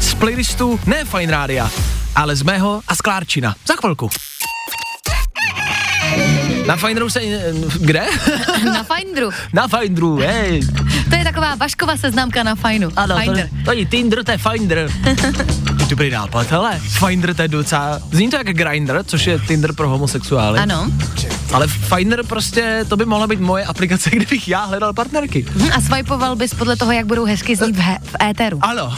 Z 0.00 0.14
playlistu 0.14 0.80
ne 0.86 1.04
Fine 1.04 1.32
Rádia, 1.32 1.70
ale 2.14 2.36
z 2.36 2.42
mého 2.42 2.82
a 2.88 2.94
z 2.94 3.00
Klárčina. 3.00 3.54
Za 3.66 3.74
chvilku. 3.74 4.10
Na 6.68 6.76
Finderu 6.76 7.10
se... 7.10 7.20
Kde? 7.80 8.06
Na 8.64 8.84
Finderu. 8.84 9.30
Na 9.52 9.68
Finderu, 9.68 10.16
hej. 10.16 10.60
To 11.10 11.16
je 11.16 11.24
taková 11.24 11.54
Vaškova 11.54 11.96
seznamka 11.96 12.42
na 12.42 12.54
Fajnu. 12.54 12.92
Ano, 12.96 13.14
to, 13.14 13.20
Finder. 13.20 13.48
to 13.64 13.72
je 13.72 13.86
Tinder, 13.86 14.24
to 14.24 14.30
je 14.30 14.38
Finder. 14.38 14.90
Dobrý 15.88 16.10
nápad, 16.10 16.50
hele. 16.50 16.80
Finder 16.80 17.34
to 17.34 17.42
je 17.42 17.48
docela... 17.48 18.00
Zní 18.12 18.30
to 18.30 18.36
jak 18.36 18.46
Grindr, 18.46 19.04
což 19.04 19.26
je 19.26 19.38
Tinder 19.38 19.72
pro 19.72 19.88
homosexuály. 19.88 20.58
Ano. 20.58 20.92
Ale 21.52 21.68
Finder 21.68 22.26
prostě, 22.26 22.84
to 22.88 22.96
by 22.96 23.04
mohla 23.04 23.26
být 23.26 23.40
moje 23.40 23.64
aplikace, 23.64 24.10
kdybych 24.12 24.48
já 24.48 24.64
hledal 24.64 24.92
partnerky. 24.92 25.46
Hm, 25.56 25.68
A 25.76 25.80
swipeoval 25.80 26.36
bys 26.36 26.54
podle 26.54 26.76
toho, 26.76 26.92
jak 26.92 27.06
budou 27.06 27.24
hezky 27.24 27.56
znít 27.56 27.76
v, 27.76 27.80
he- 27.80 27.98
v 28.02 28.16
éteru. 28.30 28.58
Ano. 28.62 28.96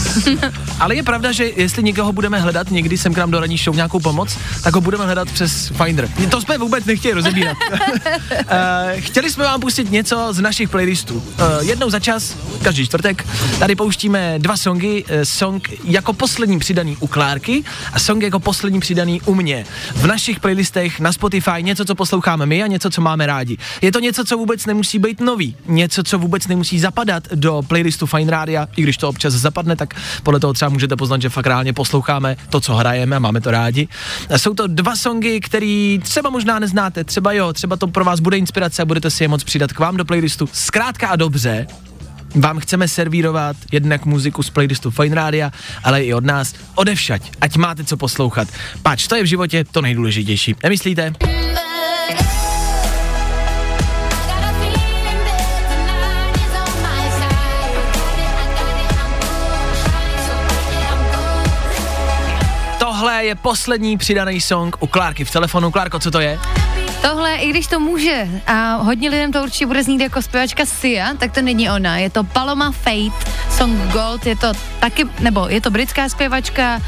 Ale 0.80 0.94
je 0.94 1.02
pravda, 1.02 1.32
že 1.32 1.44
jestli 1.56 1.82
někoho 1.82 2.12
budeme 2.12 2.40
hledat 2.40 2.70
někdy 2.70 2.98
sem 2.98 3.14
k 3.14 3.18
nám 3.18 3.30
do 3.30 3.40
ranní 3.40 3.56
show 3.58 3.76
nějakou 3.76 4.00
pomoc, 4.00 4.38
tak 4.62 4.74
ho 4.74 4.80
budeme 4.80 5.04
hledat 5.04 5.30
přes 5.30 5.68
Finder. 5.68 6.08
To 6.30 6.40
jsme 6.40 6.58
vůbec 6.58 6.84
nechtěli 6.84 7.14
rozebírat. 7.14 7.56
uh, 7.72 7.78
chtěli 8.98 9.30
jsme 9.30 9.44
vám 9.44 9.60
pustit 9.60 9.90
něco 9.90 10.28
z 10.32 10.40
našich 10.40 10.68
playlistů. 10.68 11.14
Uh, 11.14 11.22
jednou 11.60 11.90
za 11.90 12.00
čas, 12.00 12.36
každý 12.62 12.86
čtvrtek, 12.86 13.26
tady 13.58 13.74
pouštíme 13.76 14.34
dva 14.38 14.56
songy. 14.56 15.04
Uh, 15.04 15.16
song 15.22 15.68
jako 15.84 16.12
poslední 16.12 16.58
přidaný 16.58 16.96
u 17.00 17.06
Klárky 17.06 17.64
a 17.92 17.98
song 17.98 18.22
jako 18.22 18.40
poslední 18.40 18.80
přidaný 18.80 19.20
u 19.24 19.34
mě. 19.34 19.64
V 19.94 20.06
našich 20.06 20.40
playlistech 20.40 21.00
na 21.00 21.12
Spotify 21.12 21.55
něco, 21.62 21.84
co 21.84 21.94
posloucháme 21.94 22.46
my 22.46 22.62
a 22.62 22.66
něco, 22.66 22.90
co 22.90 23.00
máme 23.00 23.26
rádi. 23.26 23.56
Je 23.82 23.92
to 23.92 24.00
něco, 24.00 24.24
co 24.24 24.36
vůbec 24.36 24.66
nemusí 24.66 24.98
být 24.98 25.20
nový. 25.20 25.56
Něco, 25.66 26.02
co 26.02 26.18
vůbec 26.18 26.46
nemusí 26.46 26.78
zapadat 26.78 27.28
do 27.34 27.62
playlistu 27.68 28.06
Fine 28.06 28.30
Rádia, 28.30 28.68
i 28.76 28.82
když 28.82 28.96
to 28.96 29.08
občas 29.08 29.34
zapadne, 29.34 29.76
tak 29.76 29.94
podle 30.22 30.40
toho 30.40 30.52
třeba 30.52 30.68
můžete 30.68 30.96
poznat, 30.96 31.22
že 31.22 31.28
fakt 31.28 31.46
reálně 31.46 31.72
posloucháme 31.72 32.36
to, 32.50 32.60
co 32.60 32.74
hrajeme 32.74 33.16
a 33.16 33.18
máme 33.18 33.40
to 33.40 33.50
rádi. 33.50 33.88
Jsou 34.36 34.54
to 34.54 34.66
dva 34.66 34.96
songy, 34.96 35.40
který 35.40 36.00
třeba 36.02 36.30
možná 36.30 36.58
neznáte, 36.58 37.04
třeba 37.04 37.32
jo, 37.32 37.52
třeba 37.52 37.76
to 37.76 37.86
pro 37.86 38.04
vás 38.04 38.20
bude 38.20 38.38
inspirace 38.38 38.82
a 38.82 38.84
budete 38.84 39.10
si 39.10 39.24
je 39.24 39.28
moc 39.28 39.44
přidat 39.44 39.72
k 39.72 39.78
vám 39.78 39.96
do 39.96 40.04
playlistu. 40.04 40.48
Zkrátka 40.52 41.08
a 41.08 41.16
dobře, 41.16 41.66
vám 42.36 42.58
chceme 42.58 42.88
servírovat 42.88 43.56
jednak 43.72 44.04
muziku 44.04 44.42
z 44.42 44.50
playlistu 44.50 44.90
Fine 44.90 45.14
Rádia, 45.14 45.52
ale 45.84 46.04
i 46.04 46.14
od 46.14 46.24
nás, 46.24 46.54
odevšať, 46.74 47.32
ať 47.40 47.56
máte 47.56 47.84
co 47.84 47.96
poslouchat. 47.96 48.48
Pač, 48.82 49.06
to 49.06 49.16
je 49.16 49.22
v 49.22 49.26
životě 49.26 49.64
to 49.64 49.82
nejdůležitější. 49.82 50.54
Nemyslíte? 50.62 51.12
Tohle 62.78 63.24
je 63.24 63.34
poslední 63.34 63.98
přidaný 63.98 64.40
song 64.40 64.76
u 64.80 64.86
Klárky 64.86 65.24
v 65.24 65.30
telefonu. 65.30 65.70
Klárko, 65.70 65.98
co 65.98 66.10
to 66.10 66.20
je? 66.20 66.38
Tohle, 67.02 67.36
i 67.36 67.50
když 67.50 67.66
to 67.66 67.80
může, 67.80 68.28
a 68.46 68.74
hodně 68.76 69.10
lidem 69.10 69.32
to 69.32 69.42
určitě 69.42 69.66
bude 69.66 69.82
znít 69.82 70.00
jako 70.00 70.22
zpěvačka 70.22 70.66
Sia, 70.66 71.14
tak 71.14 71.32
to 71.32 71.42
není 71.42 71.70
ona. 71.70 71.98
Je 71.98 72.10
to 72.10 72.24
Paloma 72.24 72.70
Fate, 72.70 73.30
song 73.50 73.92
Gold, 73.92 74.26
je 74.26 74.36
to 74.36 74.52
taky, 74.80 75.04
nebo 75.20 75.46
je 75.48 75.60
to 75.60 75.70
britská 75.70 76.08
zpěvačka, 76.08 76.80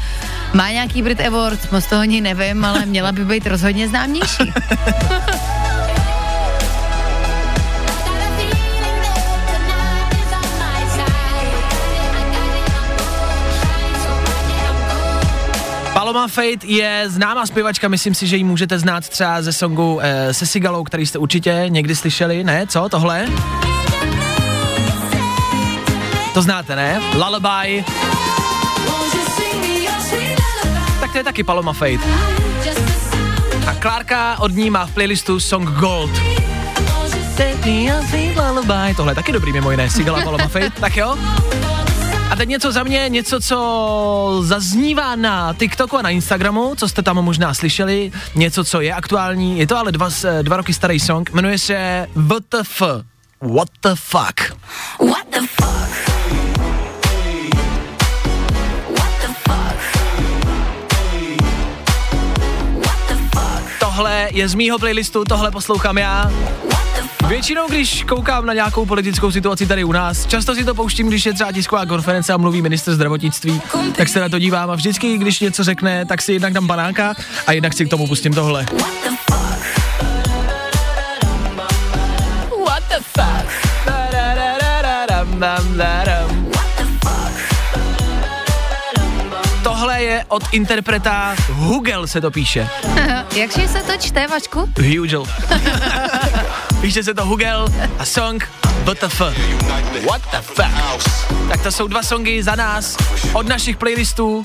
má 0.53 0.69
nějaký 0.69 1.01
Brit 1.01 1.21
Award, 1.21 1.71
moc 1.71 1.85
toho 1.85 2.01
ani 2.01 2.21
nevím, 2.21 2.65
ale 2.65 2.85
měla 2.85 3.11
by 3.11 3.25
být 3.25 3.47
rozhodně 3.47 3.87
známější. 3.87 4.53
Paloma 16.09 16.27
Fate 16.27 16.67
je 16.67 17.03
známá 17.07 17.45
zpěvačka, 17.45 17.87
myslím 17.87 18.15
si, 18.15 18.27
že 18.27 18.37
ji 18.37 18.43
můžete 18.43 18.79
znát 18.79 19.09
třeba 19.09 19.41
ze 19.41 19.53
songu 19.53 19.99
eh, 20.01 20.33
se 20.33 20.45
Sigalou, 20.45 20.83
který 20.83 21.05
jste 21.05 21.19
určitě 21.19 21.65
někdy 21.67 21.95
slyšeli, 21.95 22.43
ne? 22.43 22.67
Co, 22.67 22.89
tohle? 22.89 23.27
To 26.33 26.41
znáte, 26.41 26.75
ne? 26.75 27.01
Lullaby. 27.13 27.85
Tak 30.99 31.11
to 31.11 31.17
je 31.17 31.23
taky 31.23 31.43
Paloma 31.43 31.73
Fate. 31.73 31.99
A 33.67 33.73
Klárka 33.73 34.39
od 34.39 34.51
ní 34.51 34.69
má 34.69 34.85
v 34.85 34.93
playlistu 34.93 35.39
song 35.39 35.69
Gold. 35.69 36.11
Tohle 38.95 39.11
je 39.11 39.15
taky 39.15 39.31
dobrý 39.31 39.53
mimo 39.53 39.71
jiné, 39.71 39.89
Sigala 39.89 40.21
Paloma 40.21 40.47
Fate. 40.47 40.71
Tak 40.79 40.97
jo? 40.97 41.17
A 42.31 42.35
teď 42.35 42.49
něco 42.49 42.71
za 42.71 42.83
mě, 42.83 43.05
něco, 43.09 43.39
co 43.39 44.39
zaznívá 44.43 45.15
na 45.15 45.53
TikToku 45.53 45.97
a 45.97 46.01
na 46.01 46.09
Instagramu, 46.09 46.75
co 46.75 46.87
jste 46.89 47.01
tam 47.01 47.15
možná 47.15 47.53
slyšeli, 47.53 48.11
něco, 48.35 48.63
co 48.63 48.81
je 48.81 48.93
aktuální, 48.93 49.59
je 49.59 49.67
to 49.67 49.77
ale 49.77 49.91
dva, 49.91 50.09
s- 50.09 50.41
dva 50.43 50.57
roky 50.57 50.73
starý 50.73 50.99
song, 50.99 51.29
jmenuje 51.33 51.59
se 51.59 52.07
WTF. 52.15 52.81
What 53.41 53.69
the 53.81 53.89
fuck? 53.95 54.39
What 55.09 55.27
the 55.31 55.39
fuck? 55.39 55.89
What 58.97 59.11
the 59.21 59.27
fuck? 59.27 59.79
What 62.85 63.07
the 63.07 63.15
fuck? 63.31 63.79
Tohle 63.79 64.29
je 64.31 64.47
z 64.49 64.55
mýho 64.55 64.79
playlistu, 64.79 65.23
tohle 65.25 65.51
poslouchám 65.51 65.97
já. 65.97 66.31
Většinou, 67.27 67.67
když 67.67 68.03
koukám 68.03 68.45
na 68.45 68.53
nějakou 68.53 68.85
politickou 68.85 69.31
situaci 69.31 69.65
tady 69.65 69.83
u 69.83 69.91
nás, 69.91 70.25
často 70.25 70.55
si 70.55 70.63
to 70.63 70.75
pouštím, 70.75 71.07
když 71.07 71.25
je 71.25 71.33
třeba 71.33 71.51
tisková 71.51 71.85
konference 71.85 72.33
a 72.33 72.37
mluví 72.37 72.61
minister 72.61 72.93
zdravotnictví, 72.93 73.61
tak 73.95 74.07
se 74.07 74.19
na 74.19 74.29
to 74.29 74.39
dívám 74.39 74.69
a 74.69 74.75
vždycky, 74.75 75.17
když 75.17 75.39
něco 75.39 75.63
řekne, 75.63 76.05
tak 76.05 76.21
si 76.21 76.33
jednak 76.33 76.53
dám 76.53 76.67
banáka 76.67 77.15
a 77.47 77.51
jednak 77.51 77.73
si 77.73 77.85
k 77.85 77.89
tomu 77.89 78.07
pustím 78.07 78.33
tohle. 78.33 78.65
What 82.65 82.83
the 82.89 83.03
fuck? 83.17 83.69
Tohle 89.63 90.03
je 90.03 90.25
od 90.27 90.43
interpreta 90.51 91.35
Hugel 91.49 92.07
se 92.07 92.21
to 92.21 92.31
píše. 92.31 92.69
Jakže 93.35 93.67
se 93.67 93.83
to 93.83 93.91
čte, 93.99 94.27
Vašku? 94.27 94.69
Hugel. 94.81 95.25
píše 96.81 97.03
se 97.03 97.13
to 97.13 97.25
Hugel 97.25 97.67
a 97.99 98.05
song 98.05 98.49
WTF. 98.83 99.21
What 100.05 100.21
the 100.31 100.37
fuck? 100.37 101.09
Tak 101.49 101.63
to 101.63 101.71
jsou 101.71 101.87
dva 101.87 102.03
songy 102.03 102.43
za 102.43 102.55
nás, 102.55 102.97
od 103.33 103.47
našich 103.47 103.77
playlistů. 103.77 104.41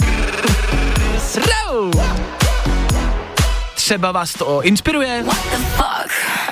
Třeba 3.74 4.12
vás 4.12 4.32
to 4.32 4.62
inspiruje, 4.62 5.24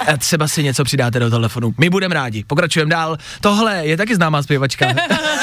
a 0.07 0.17
třeba 0.17 0.49
si 0.49 0.63
něco 0.63 0.85
přidáte 0.85 1.19
do 1.19 1.31
telefonu. 1.31 1.75
My 1.79 1.91
budeme 1.91 2.15
rádi. 2.15 2.45
Pokračujeme 2.45 2.91
dál. 2.91 3.17
Tohle 3.41 3.87
je 3.87 3.97
taky 3.97 4.15
známá 4.15 4.43
zpěvačka. 4.43 4.87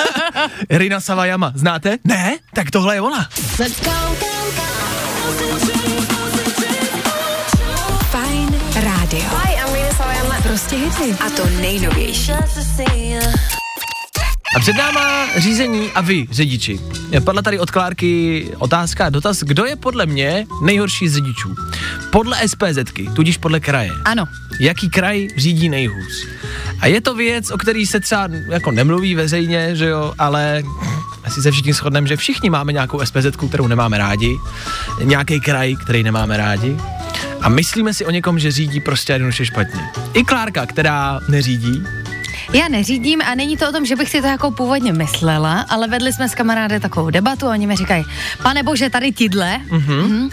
Rina 0.69 0.99
Savajama. 0.99 1.52
Znáte? 1.56 1.97
Ne? 2.04 2.38
Tak 2.54 2.71
tohle 2.71 2.95
je 2.95 3.02
ona. 3.02 3.30
Let's 3.60 3.84
go. 3.84 3.91
Fajn 8.12 8.56
rádio. 8.75 9.48
Prostě 10.43 10.75
hity. 10.75 11.15
A 11.25 11.30
to 11.30 11.45
nejnovější. 11.62 12.32
A 14.56 14.60
před 14.60 14.78
náma 14.78 15.28
řízení 15.38 15.91
a 15.95 16.02
vy, 16.02 16.28
řidiči. 16.32 16.80
Padla 17.23 17.41
tady 17.41 17.60
od 17.60 17.71
Klárky 17.71 18.45
otázka, 18.58 19.10
dotaz, 19.10 19.39
kdo 19.39 19.65
je 19.65 19.75
podle 19.75 20.06
mě 20.06 20.45
nejhorší 20.62 21.10
z 21.10 21.13
řidičů? 21.13 21.56
Podle 22.12 22.47
SPZky, 22.47 23.10
tudíž 23.15 23.37
podle 23.37 23.60
kraje. 23.60 23.92
Ano. 24.06 24.25
Jaký 24.60 24.90
kraj 24.90 25.27
řídí 25.37 25.69
nejhůř? 25.69 26.27
A 26.79 26.87
je 26.87 27.02
to 27.02 27.15
věc, 27.15 27.52
o 27.52 27.58
který 27.58 27.85
se 27.85 28.00
třeba 28.00 28.29
jako 28.50 28.71
nemluví 28.71 29.15
veřejně, 29.15 29.75
že 29.75 29.85
jo, 29.85 30.13
ale 30.19 30.63
asi 31.23 31.42
se 31.42 31.52
všichni 31.52 31.73
shodneme, 31.73 32.08
že 32.08 32.17
všichni 32.17 32.50
máme 32.50 32.73
nějakou 32.73 33.06
SPZ, 33.06 33.35
kterou 33.50 33.67
nemáme 33.67 33.98
rádi, 33.98 34.37
nějaký 35.04 35.42
kraj, 35.42 35.75
který 35.75 36.04
nemáme 36.04 36.37
rádi. 36.37 36.77
A 37.42 37.50
myslíme 37.50 37.94
si 37.94 38.06
o 38.06 38.12
někom, 38.12 38.40
že 38.40 38.52
řídí 38.52 38.79
prostě 38.79 39.13
jednoduše 39.13 39.46
špatně. 39.46 39.81
I 40.13 40.23
Klárka, 40.23 40.65
která 40.65 41.19
neřídí, 41.27 41.83
Já 42.54 42.67
neřídím 42.67 43.21
a 43.21 43.35
není 43.35 43.58
to 43.58 43.69
o 43.69 43.71
tom, 43.71 43.85
že 43.85 43.96
bych 43.96 44.10
si 44.10 44.21
to 44.21 44.27
jako 44.27 44.52
původně 44.52 44.94
myslela, 44.94 45.65
ale 45.69 45.87
vedli 45.87 46.13
jsme 46.13 46.29
s 46.29 46.35
kamarády 46.35 46.79
takovou 46.79 47.10
debatu 47.10 47.48
a 47.48 47.50
oni 47.50 47.67
mi 47.67 47.75
říkají, 47.75 48.06
pane 48.44 48.63
bože, 48.63 48.90
tady 48.90 49.12
tidle 49.12 49.60
mm-hmm. 49.69 50.29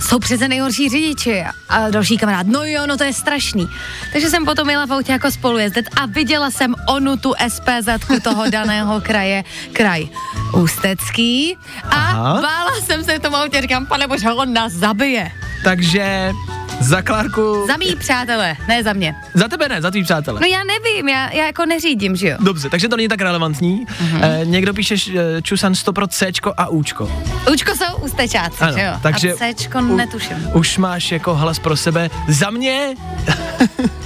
jsou 0.00 0.18
přece 0.18 0.48
nejhorší 0.48 0.88
řidiči. 0.88 1.44
A 1.68 1.90
další 1.90 2.18
kamarád, 2.18 2.46
no 2.46 2.64
jo, 2.64 2.86
no 2.86 2.96
to 2.96 3.04
je 3.04 3.12
strašný. 3.12 3.68
Takže 4.12 4.30
jsem 4.30 4.44
potom 4.44 4.70
jela 4.70 4.86
v 4.86 4.92
autě 4.92 5.12
jako 5.12 5.30
spolujezdec 5.30 5.86
a 5.96 6.06
viděla 6.06 6.50
jsem 6.50 6.74
onu 6.88 7.16
tu 7.16 7.34
SPZ 7.48 7.88
toho 8.22 8.44
daného 8.50 9.00
kraje, 9.00 9.44
kraj 9.72 10.08
Ústecký 10.54 11.56
a 11.84 11.96
Aha. 11.96 12.40
bála 12.42 12.80
jsem 12.84 13.04
se 13.04 13.18
v 13.18 13.22
tom 13.22 13.34
autě, 13.34 13.62
říkám, 13.62 13.86
pane 13.86 14.06
bože, 14.06 14.30
on 14.30 14.52
nás 14.52 14.72
zabije. 14.72 15.32
Takže 15.66 16.32
za 16.80 17.02
Klárku... 17.02 17.64
Za 17.66 17.76
mý 17.76 17.96
přátelé, 17.96 18.56
ne 18.68 18.82
za 18.82 18.92
mě. 18.92 19.14
za 19.34 19.48
tebe 19.48 19.68
ne, 19.68 19.82
za 19.82 19.90
tvý 19.90 20.02
přátele. 20.04 20.40
No 20.40 20.46
já 20.46 20.58
nevím, 20.64 21.08
já, 21.08 21.30
já 21.32 21.46
jako 21.46 21.66
neřídím, 21.66 22.16
že 22.16 22.28
jo. 22.28 22.36
Dobře, 22.40 22.70
takže 22.70 22.88
to 22.88 22.96
není 22.96 23.08
tak 23.08 23.20
relevantní. 23.20 23.86
Mhm. 24.00 24.20
Mm-hmm. 24.20 24.40
Eh, 24.40 24.44
někdo 24.44 24.74
píše 24.74 24.94
eh, 25.18 25.42
Čusan 25.42 25.72
100% 25.72 26.32
Cčko 26.32 26.54
a 26.56 26.68
Účko. 26.68 27.12
Učko 27.52 27.72
jsou 27.76 27.96
ústečáci, 28.04 28.56
Ano, 28.60 28.72
že 28.78 28.82
jo? 28.84 28.92
takže 29.02 29.32
a 29.32 29.54
Cčko 29.54 29.78
u- 29.78 29.96
netuším. 29.96 30.36
Už 30.54 30.78
máš 30.78 31.12
jako 31.12 31.34
hlas 31.34 31.58
pro 31.58 31.76
sebe. 31.76 32.10
Za 32.28 32.50
mě... 32.50 32.94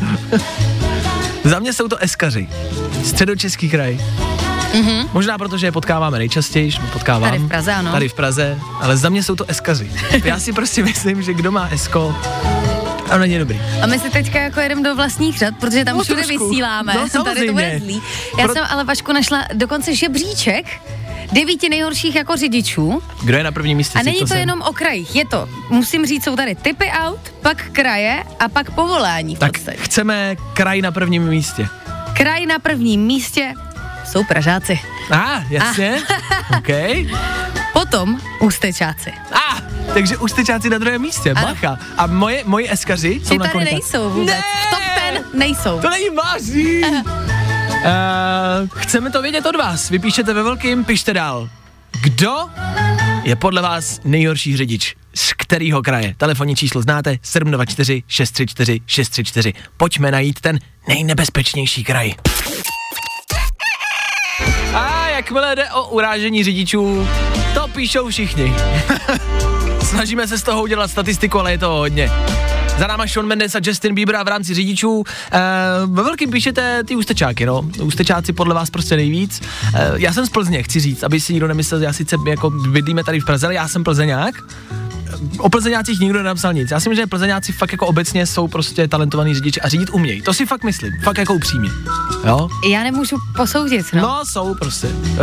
Za 1.44 1.58
mě 1.58 1.72
jsou 1.72 1.88
to 1.88 1.96
eskaři. 1.96 2.48
Středočeský 3.04 3.70
kraj. 3.70 3.98
Mm-hmm. 4.72 5.08
Možná 5.12 5.38
protože 5.38 5.66
je 5.66 5.72
potkáváme 5.72 6.18
nejčastěji, 6.18 6.70
potkávám. 6.92 7.30
Tady 7.30 7.38
v 7.44 7.48
Praze, 7.48 7.72
ano. 7.74 7.92
Tady 7.92 8.08
v 8.08 8.14
Praze, 8.14 8.58
ale 8.80 8.96
za 8.96 9.08
mě 9.08 9.22
jsou 9.22 9.36
to 9.36 9.44
eskaři. 9.48 9.92
Já 10.24 10.38
si 10.40 10.52
prostě 10.52 10.82
myslím, 10.82 11.22
že 11.22 11.34
kdo 11.34 11.52
má 11.52 11.68
esko, 11.68 12.16
a 13.10 13.18
není 13.18 13.38
dobrý. 13.38 13.60
A 13.82 13.86
my 13.86 13.98
si 13.98 14.10
teďka 14.10 14.40
jako 14.40 14.60
jedeme 14.60 14.82
do 14.82 14.94
vlastních 14.96 15.38
řad, 15.38 15.54
protože 15.60 15.84
tam 15.84 15.96
No, 15.96 16.04
všude 16.04 16.22
trošku. 16.22 16.48
vysíláme. 16.48 16.94
No, 17.14 17.24
Tady 17.24 17.46
to 17.46 17.52
bude 17.52 17.80
zlý. 17.84 18.02
Já 18.38 18.44
Pro- 18.44 18.54
jsem 18.54 18.64
ale 18.70 18.84
Vašku 18.84 19.12
našla 19.12 19.44
dokonce 19.54 19.94
žebříček 19.96 20.66
devíti 21.32 21.68
nejhorších 21.68 22.14
jako 22.14 22.36
řidičů. 22.36 23.02
Kdo 23.22 23.36
je 23.38 23.44
na 23.44 23.52
prvním 23.52 23.76
místě? 23.76 23.98
A 23.98 24.02
není 24.02 24.12
Cítil 24.14 24.26
to 24.26 24.32
jsem. 24.32 24.38
jenom 24.40 24.62
o 24.62 24.72
krajích, 24.72 25.16
je 25.16 25.26
to, 25.26 25.48
musím 25.70 26.06
říct, 26.06 26.24
jsou 26.24 26.36
tady 26.36 26.54
typy 26.54 26.90
aut, 26.90 27.20
pak 27.42 27.64
kraje 27.72 28.22
a 28.40 28.48
pak 28.48 28.70
povolání 28.70 29.36
Tak 29.36 29.52
podstatě. 29.52 29.78
chceme 29.80 30.36
kraj 30.54 30.82
na 30.82 30.92
prvním 30.92 31.22
místě. 31.28 31.68
Kraj 32.12 32.46
na 32.46 32.58
prvním 32.58 33.00
místě 33.00 33.52
jsou 34.10 34.24
Pražáci. 34.24 34.80
A, 35.10 35.16
ah, 35.16 35.42
jasně. 35.50 36.02
OK. 36.58 36.68
Potom 37.72 38.20
Ústečáci. 38.40 39.12
A, 39.32 39.38
ah, 39.38 39.60
takže 39.94 40.16
ústečáci 40.16 40.70
na 40.70 40.78
druhém 40.78 41.02
místě, 41.02 41.30
Ano. 41.30 41.46
bacha. 41.46 41.78
A 41.96 42.06
moje, 42.06 42.42
moji 42.46 42.70
eskaři 42.70 43.20
jsou 43.24 43.38
na 43.38 43.48
kolika? 43.48 43.70
nejsou 43.70 44.10
vůbec. 44.10 44.34
Ne! 44.34 44.42
Top 44.70 44.80
ten 44.94 45.24
nejsou. 45.38 45.80
To 45.80 45.90
není 45.90 46.10
vážný. 46.16 46.82
Uh, 46.82 48.68
chceme 48.76 49.10
to 49.10 49.22
vědět 49.22 49.46
od 49.46 49.56
vás. 49.56 49.90
Vypíšete 49.90 50.32
ve 50.34 50.42
velkým, 50.42 50.84
pište 50.84 51.14
dál. 51.14 51.48
Kdo 52.02 52.36
je 53.24 53.36
podle 53.36 53.62
vás 53.62 54.00
nejhorší 54.04 54.56
řidič? 54.56 54.96
Z 55.14 55.32
kterého 55.32 55.82
kraje? 55.82 56.14
Telefonní 56.16 56.56
číslo 56.56 56.82
znáte? 56.82 57.18
724 57.22 58.02
634 58.06 58.80
634. 58.86 59.52
Pojďme 59.76 60.10
najít 60.10 60.40
ten 60.40 60.58
nejnebezpečnější 60.88 61.84
kraj. 61.84 62.14
Jakmile 65.20 65.56
jde 65.56 65.70
o 65.70 65.88
urážení 65.88 66.44
řidičů, 66.44 67.08
to 67.54 67.68
píšou 67.68 68.08
všichni. 68.08 68.54
Snažíme 69.82 70.26
se 70.26 70.38
z 70.38 70.42
toho 70.42 70.62
udělat 70.62 70.90
statistiku, 70.90 71.38
ale 71.38 71.52
je 71.52 71.58
to 71.58 71.68
hodně. 71.68 72.10
Za 72.80 72.86
náma 72.86 73.06
Sean 73.06 73.26
Mendes 73.26 73.54
a 73.54 73.60
Justin 73.62 73.94
Bieber 73.94 74.16
a 74.16 74.22
v 74.22 74.28
rámci 74.28 74.54
řidičů. 74.54 75.04
E, 75.32 75.40
ve 75.86 76.02
velkým 76.02 76.30
píšete 76.30 76.84
ty 76.84 76.96
ústečáky, 76.96 77.46
no. 77.46 77.62
Ústečáci 77.82 78.32
podle 78.32 78.54
vás 78.54 78.70
prostě 78.70 78.96
nejvíc. 78.96 79.40
E, 79.74 79.92
já 79.96 80.12
jsem 80.12 80.26
z 80.26 80.30
Plzně, 80.30 80.62
chci 80.62 80.80
říct, 80.80 81.02
aby 81.02 81.20
si 81.20 81.32
nikdo 81.32 81.48
nemyslel, 81.48 81.82
já 81.82 81.92
sice 81.92 82.16
jako 82.26 82.50
bydlíme 82.50 83.04
tady 83.04 83.20
v 83.20 83.24
Praze, 83.24 83.46
ale 83.46 83.54
já 83.54 83.68
jsem 83.68 83.84
plzeňák. 83.84 84.34
O 85.38 85.50
plzeňácích 85.50 86.00
nikdo 86.00 86.18
nenapsal 86.18 86.52
nic. 86.52 86.70
Já 86.70 86.80
si 86.80 86.88
myslím, 86.88 87.02
že 87.02 87.06
plzeňáci 87.06 87.52
fakt 87.52 87.72
jako 87.72 87.86
obecně 87.86 88.26
jsou 88.26 88.48
prostě 88.48 88.88
talentovaní 88.88 89.34
řidiči 89.34 89.60
a 89.60 89.68
řídit 89.68 89.90
umějí. 89.90 90.22
To 90.22 90.34
si 90.34 90.46
fakt 90.46 90.64
myslím, 90.64 90.92
fakt 91.02 91.18
jako 91.18 91.34
upřímně. 91.34 91.70
Jo? 92.26 92.48
Já 92.70 92.82
nemůžu 92.82 93.16
posoudit, 93.36 93.86
no. 93.92 94.02
No, 94.02 94.20
jsou 94.24 94.54
prostě. 94.54 94.86
Uh, 94.86 95.16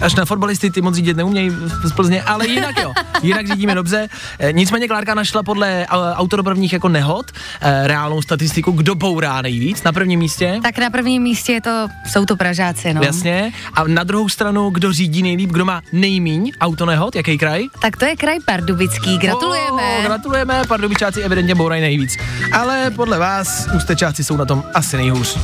až 0.00 0.14
na 0.14 0.24
fotbalisty 0.24 0.70
ty 0.70 0.80
moc 0.80 0.94
řídit 0.94 1.16
neumějí 1.16 1.50
z 1.84 1.92
Plzně, 1.92 2.22
ale 2.22 2.48
jinak 2.48 2.78
jo. 2.82 2.92
Jinak 3.22 3.46
řídíme 3.46 3.74
dobře. 3.74 4.08
Uh, 4.42 4.52
nicméně 4.52 4.88
Klárka 4.88 5.14
našla 5.14 5.42
podle 5.42 5.86
uh, 5.92 5.98
autodopravních 5.98 6.72
jako 6.72 6.88
nehod 6.88 7.03
uh, 7.12 7.68
reálnou 7.86 8.22
statistiku, 8.22 8.70
kdo 8.70 8.94
bourá 8.94 9.42
nejvíc 9.42 9.82
na 9.82 9.92
prvním 9.92 10.20
místě. 10.20 10.60
Tak 10.62 10.78
na 10.78 10.90
prvním 10.90 11.22
místě 11.22 11.52
je 11.52 11.60
to, 11.60 11.88
jsou 12.06 12.24
to 12.24 12.36
Pražáci, 12.36 12.94
no. 12.94 13.02
Jasně. 13.02 13.52
A 13.74 13.84
na 13.84 14.04
druhou 14.04 14.28
stranu, 14.28 14.70
kdo 14.70 14.92
řídí 14.92 15.22
nejlíp, 15.22 15.50
kdo 15.50 15.64
má 15.64 15.82
nejmíň 15.92 16.52
autonehod, 16.60 17.16
jaký 17.16 17.38
kraj? 17.38 17.64
Tak 17.82 17.96
to 17.96 18.04
je 18.04 18.16
kraj 18.16 18.38
Pardubický, 18.44 19.18
gratulujeme. 19.18 19.82
Oh, 19.98 20.04
gratulujeme, 20.04 20.62
pardubičáci 20.68 21.22
evidentně 21.22 21.54
bourají 21.54 21.82
nejvíc. 21.82 22.16
Ale 22.52 22.90
podle 22.90 23.18
vás 23.18 23.68
ústečáci 23.76 24.24
jsou 24.24 24.36
na 24.36 24.44
tom 24.44 24.64
asi 24.74 24.96
nejhůř. 24.96 25.38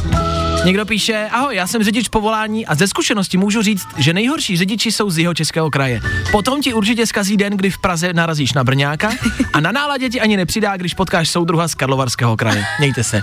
Někdo 0.65 0.87
píše, 0.87 1.29
ahoj, 1.33 1.57
já 1.57 1.67
jsem 1.67 1.83
řidič 1.83 2.09
povolání 2.09 2.67
a 2.67 2.75
ze 2.75 2.89
zkušenosti 2.89 3.37
můžu 3.37 3.63
říct, 3.63 3.87
že 3.97 4.13
nejhorší 4.13 4.57
řidiči 4.57 4.93
jsou 4.93 5.11
z 5.11 5.19
jeho 5.19 5.35
českého 5.35 5.71
kraje. 5.71 6.01
Potom 6.33 6.63
ti 6.63 6.75
určitě 6.75 7.07
zkazí 7.07 7.37
den, 7.37 7.57
kdy 7.57 7.71
v 7.71 7.79
Praze 7.79 8.13
narazíš 8.13 8.53
na 8.53 8.65
Brňáka 8.65 9.11
a 9.53 9.61
na 9.61 9.73
náladě 9.73 10.09
ti 10.09 10.21
ani 10.21 10.37
nepřidá, 10.37 10.77
když 10.77 10.95
potkáš 10.95 11.31
soudruha 11.31 11.69
z 11.69 11.75
Karlovarského 11.75 12.37
kraje. 12.37 12.65
Mějte 12.79 13.05
se. 13.05 13.23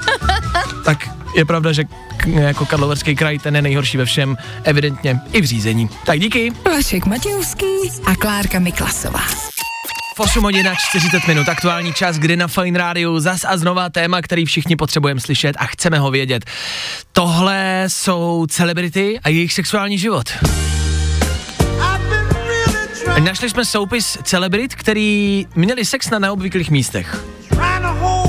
Tak 0.85 1.09
je 1.35 1.45
pravda, 1.45 1.71
že 1.71 1.83
k, 2.17 2.27
jako 2.27 2.65
Karlovarský 2.65 3.15
kraj 3.15 3.39
ten 3.39 3.55
je 3.55 3.61
nejhorší 3.61 3.97
ve 3.97 4.05
všem, 4.05 4.37
evidentně 4.63 5.19
i 5.33 5.41
v 5.41 5.45
řízení. 5.45 5.89
Tak 6.05 6.19
díky. 6.19 6.53
Vašek 6.65 7.05
Matějovský 7.05 7.65
a 8.05 8.15
Klárka 8.15 8.59
Miklasová. 8.59 9.56
V 10.17 10.19
8 10.19 10.43
hodin 10.43 10.67
a 10.67 10.75
40 10.75 11.27
minut, 11.27 11.49
aktuální 11.49 11.93
čas, 11.93 12.17
kdy 12.17 12.37
na 12.37 12.47
Fine 12.47 12.79
Rádiu 12.79 13.19
zas 13.19 13.45
a 13.47 13.57
znova 13.57 13.89
téma, 13.89 14.21
který 14.21 14.45
všichni 14.45 14.75
potřebujeme 14.75 15.19
slyšet 15.21 15.55
a 15.59 15.65
chceme 15.65 15.99
ho 15.99 16.11
vědět. 16.11 16.45
Tohle 17.11 17.83
jsou 17.87 18.45
celebrity 18.49 19.19
a 19.23 19.29
jejich 19.29 19.53
sexuální 19.53 19.97
život. 19.97 20.29
Našli 23.19 23.49
jsme 23.49 23.65
soupis 23.65 24.17
celebrit, 24.23 24.75
který 24.75 25.45
měli 25.55 25.85
sex 25.85 26.09
na 26.09 26.19
neobvyklých 26.19 26.71
místech. 26.71 27.23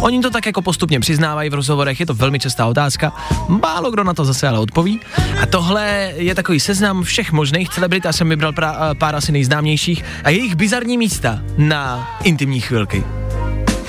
Oni 0.00 0.20
to 0.20 0.30
tak 0.30 0.46
jako 0.46 0.62
postupně 0.62 1.00
přiznávají 1.00 1.50
v 1.50 1.54
rozhovorech, 1.54 2.00
je 2.00 2.06
to 2.06 2.14
velmi 2.14 2.38
častá 2.38 2.66
otázka. 2.66 3.12
Málo 3.48 3.90
kdo 3.90 4.04
na 4.04 4.14
to 4.14 4.24
zase 4.24 4.48
ale 4.48 4.58
odpoví. 4.58 5.00
A 5.42 5.46
tohle 5.46 6.12
je 6.16 6.34
takový 6.34 6.60
seznam 6.60 7.02
všech 7.02 7.32
možných 7.32 7.68
celebrit, 7.68 8.04
já 8.04 8.12
jsem 8.12 8.28
vybral 8.28 8.52
pra, 8.52 8.94
pár 8.94 9.14
asi 9.14 9.32
nejznámějších 9.32 10.04
a 10.24 10.30
jejich 10.30 10.54
bizarní 10.54 10.98
místa 10.98 11.40
na 11.56 12.10
intimní 12.22 12.60
chvilky. 12.60 13.04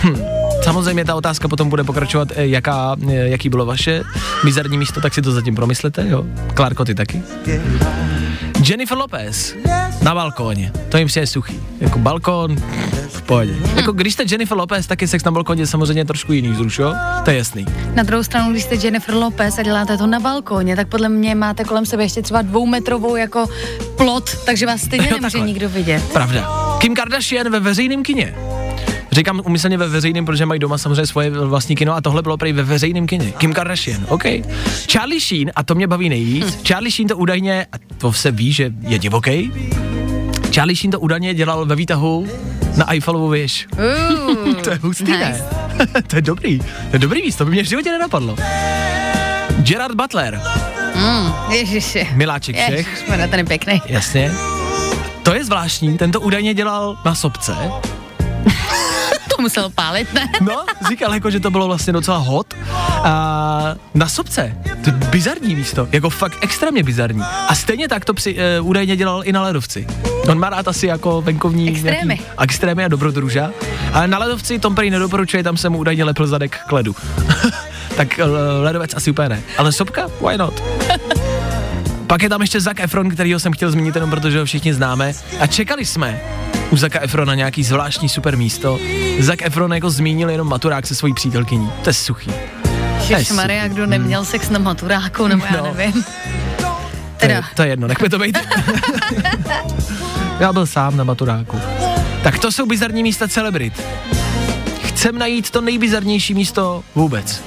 Hm. 0.03 0.21
Samozřejmě 0.63 1.05
ta 1.05 1.15
otázka 1.15 1.47
potom 1.47 1.69
bude 1.69 1.83
pokračovat, 1.83 2.27
eh, 2.35 2.47
jaká, 2.47 2.95
eh, 3.09 3.13
jaký 3.13 3.49
bylo 3.49 3.65
vaše 3.65 4.03
bizarní 4.43 4.77
místo, 4.77 5.01
tak 5.01 5.13
si 5.13 5.21
to 5.21 5.31
zatím 5.31 5.55
promyslete, 5.55 6.05
jo. 6.09 6.25
Klárko, 6.53 6.85
ty 6.85 6.95
taky? 6.95 7.21
Jennifer 8.63 8.97
Lopez 8.97 9.55
na 10.01 10.15
balkóně. 10.15 10.71
To 10.89 10.97
jim 10.97 11.07
přijde 11.07 11.27
suchý. 11.27 11.59
Jako 11.79 11.99
balkón, 11.99 12.55
v 13.09 13.21
pohodě. 13.21 13.53
Jako 13.75 13.91
když 13.91 14.13
jste 14.13 14.23
Jennifer 14.31 14.57
Lopez, 14.57 14.87
tak 14.87 15.01
je 15.01 15.07
sex 15.07 15.23
na 15.23 15.31
balkóně 15.31 15.67
samozřejmě 15.67 16.05
trošku 16.05 16.33
jiný 16.33 16.49
vzruš, 16.49 16.79
jo? 16.79 16.93
To 17.25 17.31
je 17.31 17.37
jasný. 17.37 17.65
Na 17.93 18.03
druhou 18.03 18.23
stranu, 18.23 18.51
když 18.51 18.63
jste 18.63 18.75
Jennifer 18.75 19.15
Lopez 19.15 19.59
a 19.59 19.63
děláte 19.63 19.97
to 19.97 20.07
na 20.07 20.19
balkóně, 20.19 20.75
tak 20.75 20.87
podle 20.87 21.09
mě 21.09 21.35
máte 21.35 21.63
kolem 21.63 21.85
sebe 21.85 22.03
ještě 22.03 22.21
třeba 22.21 22.41
dvoumetrovou 22.41 23.15
jako 23.15 23.47
plot, 23.97 24.29
takže 24.45 24.65
vás 24.65 24.81
stejně 24.81 25.05
Jo, 25.05 25.11
nemůže 25.11 25.21
takhle. 25.31 25.47
nikdo 25.47 25.69
vidět. 25.69 26.03
Pravda. 26.13 26.49
Kim 26.79 26.95
Kardashian 26.95 27.49
ve 27.49 27.59
veřejném 27.59 28.03
kině. 28.03 28.35
Říkám 29.19 29.41
umyslně 29.45 29.77
ve 29.77 29.87
veřejném, 29.87 30.25
protože 30.25 30.45
mají 30.45 30.59
doma 30.59 30.77
samozřejmě 30.77 31.05
svoje 31.07 31.29
vlastní 31.29 31.75
kino 31.75 31.95
a 31.95 32.01
tohle 32.01 32.21
bylo 32.21 32.37
prý 32.37 32.53
ve 32.53 32.63
veřejném 32.63 33.07
kině. 33.07 33.31
Kim 33.37 33.53
Kardashian, 33.53 34.05
OK. 34.09 34.23
Charlie 34.91 35.19
Sheen, 35.21 35.51
a 35.55 35.63
to 35.63 35.75
mě 35.75 35.87
baví 35.87 36.09
nejvíc, 36.09 36.55
Hm. 36.55 36.63
Charlie 36.67 36.91
Sheen 36.91 37.07
to 37.07 37.17
údajně, 37.17 37.65
a 37.71 37.75
to 37.97 38.13
se 38.13 38.31
ví, 38.31 38.53
že 38.53 38.71
je 38.87 38.99
divoký, 38.99 39.51
Charlie 40.53 40.75
Sheen 40.75 40.91
to 40.91 40.99
údajně 40.99 41.33
dělal 41.33 41.65
ve 41.65 41.75
výtahu 41.75 42.27
na 42.77 42.91
Eiffelovu 42.91 43.29
věž. 43.29 43.67
Uh, 44.47 44.53
To 44.63 44.69
je 44.69 44.79
hustý, 44.81 45.03
nice. 45.03 45.17
ne? 45.95 46.01
to 46.07 46.15
je 46.15 46.21
dobrý. 46.21 46.59
To 46.59 46.65
je 46.93 46.99
dobrý 46.99 47.21
víc, 47.21 47.35
to 47.35 47.45
by 47.45 47.51
mě 47.51 47.63
v 47.63 47.67
životě 47.67 47.89
nenapadlo. 47.91 48.35
Gerard 49.57 49.95
Butler, 49.95 50.41
Mm, 50.95 51.33
ježiši. 51.51 52.07
miláček 52.13 52.55
všech, 52.55 52.87
Ježišmarja, 52.87 53.27
ten 53.27 53.39
je 53.39 53.45
pěkný. 53.45 53.81
jasně. 53.85 54.31
To 55.23 55.33
je 55.33 55.45
zvláštní, 55.45 55.97
ten 55.97 56.11
to 56.11 56.21
údajně 56.21 56.53
dělal 56.53 56.97
na 57.05 57.15
sobce. 57.15 57.53
to 59.35 59.41
musel 59.41 59.69
pálit, 59.69 60.13
ne? 60.13 60.29
No, 60.41 60.65
říkal 60.89 61.13
jako, 61.13 61.29
že 61.29 61.39
to 61.39 61.51
bylo 61.51 61.67
vlastně 61.67 61.93
docela 61.93 62.17
hot. 62.17 62.53
A 63.03 63.75
na 63.93 64.07
Sobce, 64.09 64.57
to 64.83 64.89
je 64.89 64.93
bizarní 64.95 65.55
místo, 65.55 65.87
jako 65.91 66.09
fakt 66.09 66.37
extrémně 66.41 66.83
bizarní. 66.83 67.21
A 67.47 67.55
stejně 67.55 67.87
tak 67.87 68.05
to 68.05 68.13
při, 68.13 68.35
uh, 68.59 68.67
údajně 68.67 68.95
dělal 68.95 69.21
i 69.25 69.31
na 69.31 69.41
ledovci. 69.41 69.87
On 70.27 70.39
má 70.39 70.49
rád 70.49 70.67
asi 70.67 70.87
jako 70.87 71.21
venkovní 71.21 71.69
Extrémy. 71.69 71.97
nějaký- 72.15 72.23
extrémy 72.39 72.85
a 72.85 72.87
dobrodruža. 72.87 73.49
Ale 73.93 74.07
na 74.07 74.17
ledovci 74.17 74.59
Tom 74.59 74.75
prý 74.75 74.89
nedoporučuje, 74.89 75.43
tam 75.43 75.57
se 75.57 75.69
mu 75.69 75.77
údajně 75.77 76.03
lepil 76.03 76.27
zadek 76.27 76.59
k 76.67 76.71
ledu. 76.71 76.95
tak 77.97 78.19
uh, 78.23 78.29
ledovec 78.63 78.93
asi 78.93 79.11
úplně 79.11 79.29
ne. 79.29 79.41
Ale 79.57 79.71
Sobka, 79.71 80.07
why 80.27 80.37
not? 80.37 80.63
Pak 82.09 82.23
je 82.23 82.29
tam 82.29 82.41
ještě 82.41 82.61
Zac 82.61 82.77
Efron, 82.79 83.09
kterýho 83.09 83.39
jsem 83.39 83.53
chtěl 83.53 83.71
zmínit 83.71 83.95
jenom 83.95 84.09
protože 84.09 84.39
ho 84.39 84.45
všichni 84.45 84.73
známe. 84.73 85.13
A 85.39 85.47
čekali 85.47 85.85
jsme 85.85 86.21
u 86.69 86.77
Zaka 86.77 86.99
Efrona 87.01 87.35
nějaký 87.35 87.63
zvláštní 87.63 88.09
super 88.09 88.37
místo. 88.37 88.79
Zac 89.19 89.39
Efron 89.41 89.73
jako 89.73 89.89
zmínil 89.89 90.29
jenom 90.29 90.47
maturák 90.49 90.87
se 90.87 90.95
svojí 90.95 91.13
přítelkyní. 91.13 91.71
To 91.83 91.89
je 91.89 91.93
suchý. 91.93 92.31
Maria, 93.35 93.67
kdo 93.67 93.85
neměl 93.85 94.25
sex 94.25 94.49
na 94.49 94.59
maturáku, 94.59 95.27
nebo 95.27 95.45
já 95.45 95.57
No. 95.61 95.73
nevím. 95.77 96.03
To 96.03 97.25
je, 97.25 97.27
Teda, 97.27 97.43
to 97.55 97.61
je 97.61 97.67
jedno, 97.69 97.87
nechme 97.87 98.09
to 98.09 98.19
být. 98.19 98.37
Já 100.39 100.53
byl 100.53 100.65
sám 100.65 100.97
na 100.97 101.03
maturáku. 101.03 101.59
Tak 102.23 102.39
to 102.39 102.51
jsou 102.51 102.65
bizarní 102.65 103.03
místa 103.03 103.27
celebrit. 103.27 103.83
Chcem 104.83 105.17
najít 105.17 105.49
to 105.49 105.61
nejbizarnější 105.61 106.33
místo 106.33 106.83
vůbec. 106.95 107.43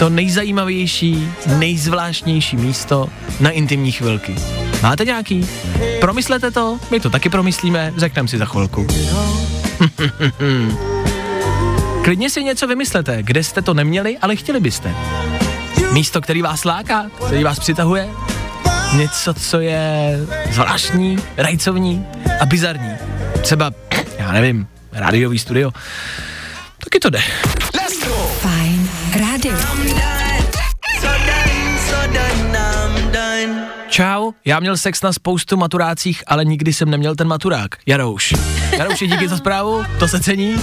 To 0.00 0.10
nejzajímavější, 0.10 1.28
nejzvláštnější 1.46 2.56
místo 2.56 3.08
na 3.40 3.50
intimní 3.50 3.92
chvilky. 3.92 4.36
Máte 4.82 5.04
nějaký? 5.04 5.48
Promyslete 6.00 6.50
to, 6.50 6.78
my 6.90 7.00
to 7.00 7.10
taky 7.10 7.28
promyslíme, 7.28 7.92
řekneme 7.96 8.28
si 8.28 8.38
za 8.38 8.44
chvilku. 8.44 8.86
Klidně 12.04 12.30
si 12.30 12.44
něco 12.44 12.66
vymyslete, 12.66 13.22
kde 13.22 13.44
jste 13.44 13.62
to 13.62 13.74
neměli, 13.74 14.18
ale 14.18 14.36
chtěli 14.36 14.60
byste. 14.60 14.94
Místo, 15.92 16.20
který 16.20 16.42
vás 16.42 16.64
láká, 16.64 17.06
který 17.26 17.44
vás 17.44 17.58
přitahuje, 17.58 18.08
něco, 18.96 19.34
co 19.34 19.60
je 19.60 20.18
zvláštní, 20.50 21.18
rajcovní 21.36 22.06
a 22.40 22.46
bizarní. 22.46 22.90
Třeba, 23.42 23.70
já 24.18 24.32
nevím, 24.32 24.66
rádiový 24.92 25.38
studio. 25.38 25.70
Taky 26.84 26.98
to 27.00 27.10
jde. 27.10 27.20
Rádio. 29.44 29.80
Čau, 33.88 34.32
já 34.44 34.60
měl 34.60 34.76
sex 34.76 35.02
na 35.02 35.12
spoustu 35.12 35.56
maturácích, 35.56 36.22
ale 36.26 36.44
nikdy 36.44 36.72
jsem 36.72 36.90
neměl 36.90 37.14
ten 37.14 37.28
maturák. 37.28 37.70
Jarouš. 37.86 38.34
Jarouši, 38.78 39.06
díky 39.06 39.28
za 39.28 39.36
zprávu, 39.36 39.84
to 39.98 40.08
se 40.08 40.20
cení. 40.20 40.56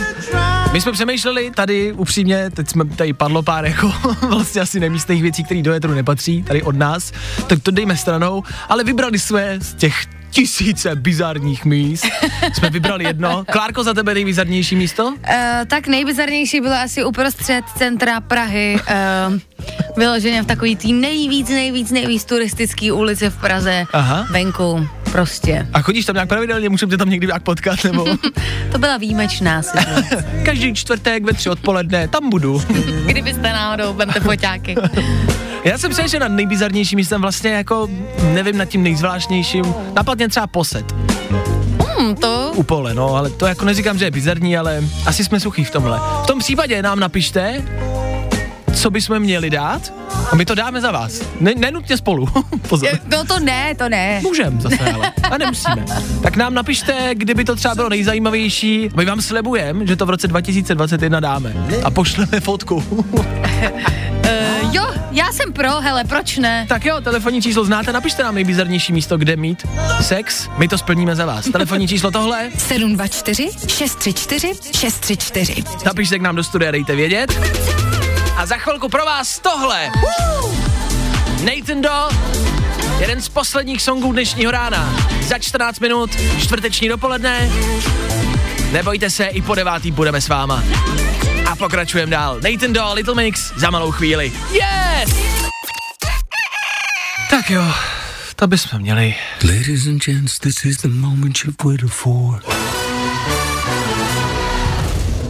My 0.71 0.81
jsme 0.81 0.91
přemýšleli 0.91 1.51
tady 1.51 1.93
upřímně, 1.93 2.49
teď 2.49 2.69
jsme 2.69 2.85
tady 2.85 3.13
padlo 3.13 3.43
pár 3.43 3.65
jako 3.65 3.93
vlastně 4.27 4.61
asi 4.61 4.79
nemístných 4.79 5.21
věcí, 5.21 5.43
které 5.43 5.61
do 5.61 5.73
éteru 5.73 5.93
nepatří, 5.93 6.43
tady 6.43 6.63
od 6.63 6.75
nás, 6.75 7.11
tak 7.47 7.59
to 7.63 7.71
dejme 7.71 7.97
stranou, 7.97 8.43
ale 8.69 8.83
vybrali 8.83 9.19
jsme 9.19 9.59
z 9.59 9.73
těch 9.73 10.16
tisíce 10.29 10.95
bizarních 10.95 11.65
míst. 11.65 12.05
Jsme 12.53 12.69
vybrali 12.69 13.03
jedno. 13.03 13.45
Klárko, 13.51 13.83
za 13.83 13.93
tebe 13.93 14.13
nejbizarnější 14.13 14.75
místo? 14.75 15.07
uh, 15.07 15.15
tak 15.67 15.87
nejbizarnější 15.87 16.61
bylo 16.61 16.75
asi 16.75 17.03
uprostřed 17.03 17.65
centra 17.77 18.21
Prahy, 18.21 18.79
uh, 19.29 19.56
vyloženě 19.97 20.43
v 20.43 20.45
takový 20.45 20.75
tý 20.75 20.93
nejvíc, 20.93 21.49
nejvíc, 21.49 21.91
nejvíc 21.91 22.25
turistický 22.25 22.91
ulici 22.91 23.29
v 23.29 23.37
Praze, 23.37 23.85
Aha. 23.93 24.27
venku, 24.31 24.87
prostě. 25.11 25.67
A 25.73 25.81
chodíš 25.81 26.05
tam 26.05 26.13
nějak 26.13 26.29
pravidelně, 26.29 26.69
můžeme 26.69 26.89
tě 26.89 26.97
tam 26.97 27.09
někdy 27.09 27.27
nějak 27.27 27.43
potkat, 27.43 27.83
nebo 27.83 28.05
To 28.71 28.77
byla 28.77 28.97
výjimečná 28.97 29.61
situace. 29.61 30.25
každý 30.45 30.73
čtvrtek 30.73 31.23
ve 31.23 31.33
tři 31.33 31.49
odpoledne, 31.49 32.07
tam 32.07 32.29
budu. 32.29 32.63
Kdybyste 33.05 33.41
náhodou, 33.53 33.93
vemte 33.93 34.19
foťáky. 34.19 34.75
Já 35.63 35.77
jsem 35.77 35.91
přemýšlel 35.91 36.19
nad 36.19 36.27
nejbizarnějším 36.27 36.97
místem, 36.97 37.21
vlastně 37.21 37.51
jako 37.51 37.89
nevím 38.33 38.57
nad 38.57 38.65
tím 38.65 38.83
nejzvláštnějším. 38.83 39.73
Napadně 39.93 40.29
třeba 40.29 40.47
poset 40.47 40.85
Hmm, 41.97 42.15
to 42.15 42.51
u 42.55 42.63
pole, 42.63 42.93
no, 42.93 43.15
ale 43.15 43.29
to 43.29 43.45
jako 43.45 43.65
neříkám, 43.65 43.97
že 43.97 44.05
je 44.05 44.11
bizarní, 44.11 44.57
ale 44.57 44.83
asi 45.05 45.23
jsme 45.23 45.39
suchý 45.39 45.63
v 45.63 45.71
tomhle. 45.71 45.99
V 46.23 46.27
tom 46.27 46.39
případě 46.39 46.81
nám 46.81 46.99
napište, 46.99 47.63
co 48.77 48.89
bychom 48.89 49.19
měli 49.19 49.49
dát 49.49 49.93
a 50.31 50.35
my 50.35 50.45
to 50.45 50.55
dáme 50.55 50.81
za 50.81 50.91
vás. 50.91 51.21
Ne, 51.39 51.51
nenutně 51.55 51.97
spolu, 51.97 52.27
pozor. 52.69 52.89
No 53.11 53.25
to 53.25 53.39
ne, 53.39 53.75
to 53.75 53.89
ne. 53.89 54.19
Můžem 54.23 54.61
zase, 54.61 54.91
ale. 54.93 55.11
A 55.31 55.37
nemusíme. 55.37 55.85
Tak 56.23 56.35
nám 56.35 56.53
napište, 56.53 57.09
kdyby 57.13 57.43
to 57.43 57.55
třeba 57.55 57.75
bylo 57.75 57.89
nejzajímavější. 57.89 58.89
My 58.95 59.05
vám 59.05 59.21
slibujeme, 59.21 59.87
že 59.87 59.95
to 59.95 60.05
v 60.05 60.09
roce 60.09 60.27
2021 60.27 61.19
dáme. 61.19 61.53
A 61.83 61.91
pošleme 61.91 62.39
fotku. 62.39 62.75
Uh, 62.75 63.25
jo, 64.71 64.93
já 65.11 65.31
jsem 65.31 65.53
pro, 65.53 65.81
hele, 65.81 66.03
proč 66.03 66.37
ne? 66.37 66.65
Tak 66.69 66.85
jo, 66.85 67.01
telefonní 67.01 67.41
číslo 67.41 67.65
znáte, 67.65 67.93
napište 67.93 68.23
nám 68.23 68.35
nejbizarnější 68.35 68.93
místo, 68.93 69.17
kde 69.17 69.35
mít 69.35 69.67
sex, 70.01 70.49
my 70.57 70.67
to 70.67 70.77
splníme 70.77 71.15
za 71.15 71.25
vás. 71.25 71.49
Telefonní 71.49 71.87
číslo 71.87 72.11
tohle, 72.11 72.49
724 72.57 73.49
634 73.67 74.53
634. 74.77 75.63
napište 75.85 76.19
k 76.19 76.21
nám 76.21 76.35
do 76.35 76.43
studia, 76.43 76.71
dejte 76.71 76.95
vědět. 76.95 77.86
A 78.37 78.45
za 78.45 78.57
chvilku 78.57 78.89
pro 78.89 79.05
vás 79.05 79.39
tohle. 79.39 79.91
Nathan 81.43 81.81
Do, 81.81 82.09
jeden 82.99 83.21
z 83.21 83.29
posledních 83.29 83.81
songů 83.81 84.11
dnešního 84.11 84.51
rána. 84.51 84.95
Za 85.21 85.39
14 85.39 85.79
minut, 85.79 86.09
čtvrteční 86.39 86.89
dopoledne. 86.89 87.49
Nebojte 88.71 89.09
se, 89.09 89.25
i 89.25 89.41
po 89.41 89.55
devátý 89.55 89.91
budeme 89.91 90.21
s 90.21 90.27
váma. 90.27 90.63
A 91.51 91.55
pokračujeme 91.55 92.11
dál. 92.11 92.39
Nathan 92.41 92.73
Do, 92.73 92.93
Little 92.93 93.15
Mix, 93.15 93.53
za 93.55 93.69
malou 93.69 93.91
chvíli. 93.91 94.33
Yes! 94.51 95.15
Tak 97.29 97.49
jo, 97.49 97.63
to 98.35 98.47
bychom 98.47 98.79
měli. 98.79 99.15
Ladies 99.43 99.87
and 99.87 100.03
gents, 100.03 100.39
this 100.39 100.65
is 100.65 100.77
the 100.77 100.87
moment 100.87 101.37
you've 101.45 101.63
waited 101.63 101.91
for. 101.91 102.41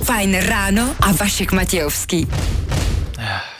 Fajn 0.03 0.39
ráno 0.41 0.95
a 1.01 1.11
Vašek 1.11 1.51
Matějovský. 1.51 2.27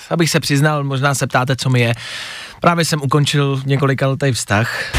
Abych 0.09 0.29
se 0.29 0.39
přiznal, 0.39 0.83
možná 0.83 1.15
se 1.15 1.27
ptáte, 1.27 1.55
co 1.55 1.69
mi 1.69 1.79
je. 1.79 1.93
Právě 2.61 2.85
jsem 2.85 3.01
ukončil 3.01 3.61
několika 3.65 4.07
letý 4.07 4.31
vztah. 4.31 4.93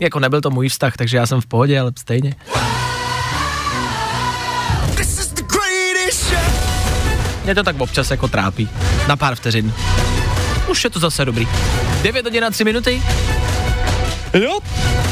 Jako 0.00 0.20
nebyl 0.20 0.40
to 0.40 0.50
můj 0.50 0.68
vztah, 0.68 0.96
takže 0.96 1.16
já 1.16 1.26
jsem 1.26 1.40
v 1.40 1.46
pohodě, 1.46 1.80
ale 1.80 1.92
stejně. 1.98 2.34
Mě 7.44 7.54
to 7.54 7.62
tak 7.62 7.80
občas 7.80 8.10
jako 8.10 8.28
trápí. 8.28 8.68
Na 9.08 9.16
pár 9.16 9.34
vteřin. 9.34 9.74
Už 10.68 10.84
je 10.84 10.90
to 10.90 10.98
zase 10.98 11.24
dobrý. 11.24 11.48
9 12.02 12.24
hodin 12.26 12.44
a 12.44 12.50
3 12.50 12.64
minuty. 12.64 13.02
Jo, 14.34 14.58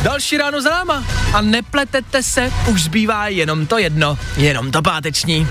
další 0.03 0.37
ráno 0.37 0.63
za 0.63 0.71
náma. 0.71 1.05
A 1.35 1.41
nepletete 1.41 2.23
se, 2.23 2.53
už 2.67 2.83
zbývá 2.83 3.29
jenom 3.29 3.67
to 3.67 3.79
jedno. 3.79 4.19
Jenom 4.37 4.71
to 4.71 4.83
páteční. 4.83 5.47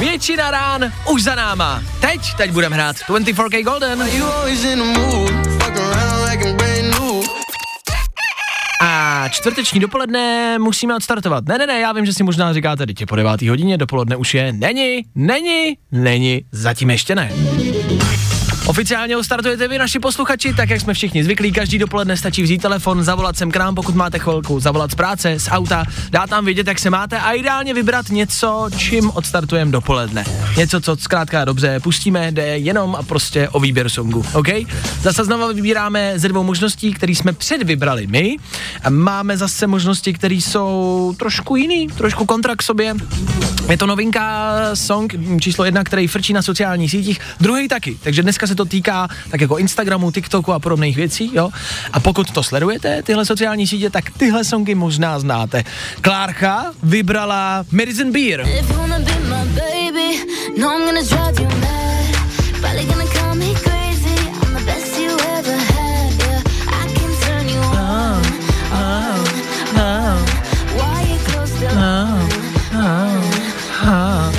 Většina 0.00 0.50
rán 0.50 0.92
už 1.12 1.22
za 1.22 1.34
náma. 1.34 1.82
Teď, 2.00 2.20
teď 2.36 2.50
budeme 2.50 2.76
hrát 2.76 2.96
24K 2.96 3.64
Golden. 3.64 4.04
A 8.82 9.28
čtvrteční 9.28 9.80
dopoledne 9.80 10.58
musíme 10.58 10.96
odstartovat. 10.96 11.44
Ne, 11.44 11.58
ne, 11.58 11.66
ne, 11.66 11.80
já 11.80 11.92
vím, 11.92 12.06
že 12.06 12.12
si 12.12 12.22
možná 12.22 12.52
říkáte, 12.52 12.86
teď 12.86 13.00
je 13.00 13.06
po 13.06 13.16
devátý 13.16 13.48
hodině, 13.48 13.78
dopoledne 13.78 14.16
už 14.16 14.34
je. 14.34 14.52
Není, 14.52 15.02
není, 15.14 15.76
není, 15.92 16.44
zatím 16.52 16.90
ještě 16.90 17.14
ne. 17.14 17.32
Oficiálně 18.70 19.24
startujete 19.24 19.68
vy, 19.68 19.78
naši 19.78 19.98
posluchači, 19.98 20.54
tak 20.54 20.70
jak 20.70 20.80
jsme 20.80 20.94
všichni 20.94 21.24
zvyklí, 21.24 21.52
každý 21.52 21.78
dopoledne 21.78 22.16
stačí 22.16 22.42
vzít 22.42 22.62
telefon, 22.62 23.02
zavolat 23.02 23.36
sem 23.36 23.50
k 23.50 23.56
nám, 23.56 23.74
pokud 23.74 23.94
máte 23.94 24.18
chvilku, 24.18 24.60
zavolat 24.60 24.90
z 24.90 24.94
práce, 24.94 25.38
z 25.38 25.48
auta, 25.50 25.84
dát 26.10 26.30
nám 26.30 26.44
vědět, 26.44 26.66
jak 26.66 26.78
se 26.78 26.90
máte 26.90 27.18
a 27.18 27.32
ideálně 27.32 27.74
vybrat 27.74 28.10
něco, 28.10 28.68
čím 28.76 29.10
odstartujeme 29.10 29.72
dopoledne. 29.72 30.24
Něco, 30.56 30.80
co 30.80 30.96
zkrátka 30.96 31.44
dobře 31.44 31.80
pustíme, 31.80 32.32
jde 32.32 32.58
jenom 32.58 32.94
a 32.94 33.02
prostě 33.02 33.48
o 33.48 33.60
výběr 33.60 33.88
songu, 33.88 34.24
OK? 34.32 34.48
Zase 35.02 35.24
znova 35.24 35.52
vybíráme 35.52 36.12
ze 36.16 36.28
dvou 36.28 36.42
možností, 36.42 36.92
které 36.92 37.12
jsme 37.12 37.32
předvybrali 37.32 38.06
my. 38.06 38.36
A 38.84 38.90
máme 38.90 39.36
zase 39.36 39.66
možnosti, 39.66 40.12
které 40.12 40.34
jsou 40.34 41.14
trošku 41.18 41.56
jiný, 41.56 41.86
trošku 41.88 42.26
kontra 42.26 42.56
k 42.56 42.62
sobě. 42.62 42.94
Je 43.70 43.76
to 43.76 43.86
novinka 43.86 44.54
song 44.74 45.14
číslo 45.40 45.64
jedna, 45.64 45.84
který 45.84 46.06
frčí 46.06 46.32
na 46.32 46.42
sociálních 46.42 46.90
sítích, 46.90 47.20
druhý 47.40 47.68
taky. 47.68 47.98
Takže 48.02 48.22
dneska 48.22 48.46
se 48.46 48.59
to 48.60 48.64
týká 48.64 49.08
tak 49.30 49.40
jako 49.40 49.58
Instagramu, 49.58 50.10
TikToku 50.10 50.52
a 50.52 50.58
podobných 50.58 50.96
věcí, 50.96 51.30
jo. 51.32 51.50
A 51.92 52.00
pokud 52.00 52.30
to 52.30 52.42
sledujete, 52.42 53.02
tyhle 53.02 53.24
sociální 53.26 53.66
sítě, 53.66 53.90
tak 53.90 54.10
tyhle 54.16 54.44
songy 54.44 54.74
možná 54.74 55.18
znáte. 55.18 55.64
Klárka 56.00 56.72
vybrala 56.82 57.64
Medicine 57.70 58.10
Beer. 58.10 58.46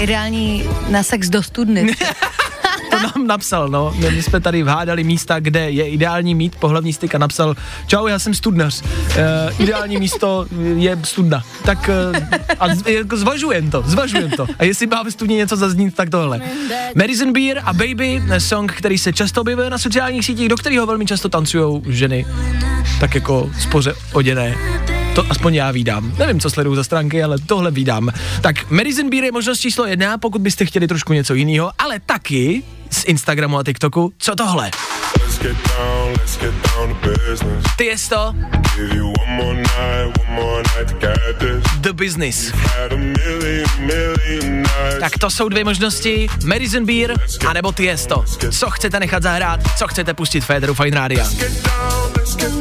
Ideální 0.02 0.70
na 0.90 1.04
sex 1.04 1.30
do 1.30 1.44
studny. 1.44 1.96
Nám 3.04 3.28
napsal, 3.28 3.70
no. 3.70 3.94
My 4.12 4.24
jsme 4.24 4.40
tady 4.40 4.64
vhádali 4.64 5.04
místa, 5.04 5.40
kde 5.40 5.72
je 5.72 5.90
ideální 5.90 6.36
mít 6.36 6.56
pohlavní 6.56 6.94
styk 6.94 7.16
a 7.16 7.18
napsal, 7.18 7.56
čau, 7.88 8.08
já 8.08 8.20
jsem 8.20 8.34
studnař. 8.34 8.82
Uh, 8.82 9.62
ideální 9.62 9.98
místo 9.98 10.46
je 10.76 11.00
studna. 11.04 11.44
Tak 11.66 11.90
uh, 12.14 12.20
a 12.60 12.76
z, 12.76 12.88
jako 12.88 13.18
zvažujem 13.18 13.72
to, 13.72 13.84
zvažujem 13.86 14.32
to. 14.32 14.48
A 14.60 14.64
jestli 14.64 14.88
má 14.88 15.04
ve 15.04 15.12
studně 15.12 15.36
něco 15.36 15.56
zaznít, 15.56 15.96
tak 15.96 16.10
tohle. 16.10 16.42
Madison 16.96 17.34
Beer 17.34 17.62
a 17.64 17.74
Baby, 17.74 18.24
song, 18.38 18.72
který 18.72 18.98
se 18.98 19.14
často 19.14 19.42
objevuje 19.42 19.70
na 19.70 19.78
sociálních 19.78 20.26
sítích, 20.26 20.50
do 20.50 20.58
kterého 20.58 20.86
velmi 20.86 21.06
často 21.06 21.30
tancují 21.30 21.82
ženy, 21.88 22.26
tak 23.00 23.16
jako 23.16 23.50
spoře 23.60 23.94
oděné. 24.14 24.56
To 25.16 25.26
aspoň 25.30 25.56
já 25.56 25.72
vídám. 25.72 26.14
Nevím, 26.20 26.40
co 26.40 26.50
sleduju 26.50 26.76
za 26.76 26.84
stránky, 26.84 27.24
ale 27.24 27.38
tohle 27.40 27.72
vídám. 27.72 28.10
Tak 28.42 28.72
Madison 28.72 29.10
Beer 29.10 29.24
je 29.24 29.32
možnost 29.32 29.60
číslo 29.60 29.86
jedna, 29.86 30.18
pokud 30.18 30.42
byste 30.42 30.66
chtěli 30.66 30.88
trošku 30.88 31.14
něco 31.14 31.34
jiného, 31.34 31.72
ale 31.80 32.00
taky 32.06 32.64
z 32.90 33.06
Instagramu 33.06 33.58
a 33.58 33.64
TikToku. 33.64 34.14
Co 34.18 34.36
tohle? 34.36 34.72
Let's 35.22 35.40
get 35.40 35.58
down, 35.78 36.12
let's 36.12 36.38
get 36.38 36.54
down 36.76 36.96
to 36.96 37.10
business. 37.10 37.66
Ty 37.78 37.86
jest 37.86 38.10
to 38.10 38.16
to. 38.16 38.34
The 41.82 41.94
Business. 41.94 42.52
Had 42.52 42.94
a 42.94 42.98
million, 42.98 43.68
million 43.80 44.62
nights. 44.62 45.00
Tak 45.00 45.18
to 45.20 45.30
jsou 45.30 45.50
dvě 45.50 45.64
možnosti, 45.64 46.28
Madison 46.46 46.86
Beer 46.86 47.14
a 47.48 47.54
nebo 47.54 47.72
Tiesto. 47.72 48.26
Co 48.52 48.70
chcete 48.70 49.00
nechat 49.00 49.24
zahrát, 49.24 49.60
co 49.78 49.88
chcete 49.88 50.14
pustit 50.14 50.42
Féteru 50.42 50.74
Fine 50.74 50.98
Rádia. 50.98 51.28
Get 51.30 51.64
down, 51.64 52.12
let's 52.18 52.36
get 52.36 52.52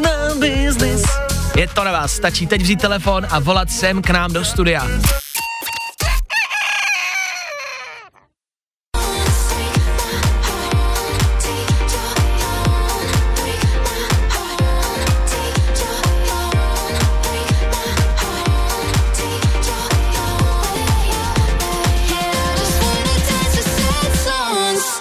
Je 1.56 1.66
to 1.66 1.84
na 1.84 1.92
vás, 1.92 2.12
stačí 2.12 2.46
teď 2.46 2.62
vzít 2.62 2.80
telefon 2.80 3.26
a 3.30 3.38
volat 3.38 3.70
sem 3.70 4.02
k 4.02 4.10
nám 4.10 4.32
do 4.32 4.44
studia. 4.44 4.86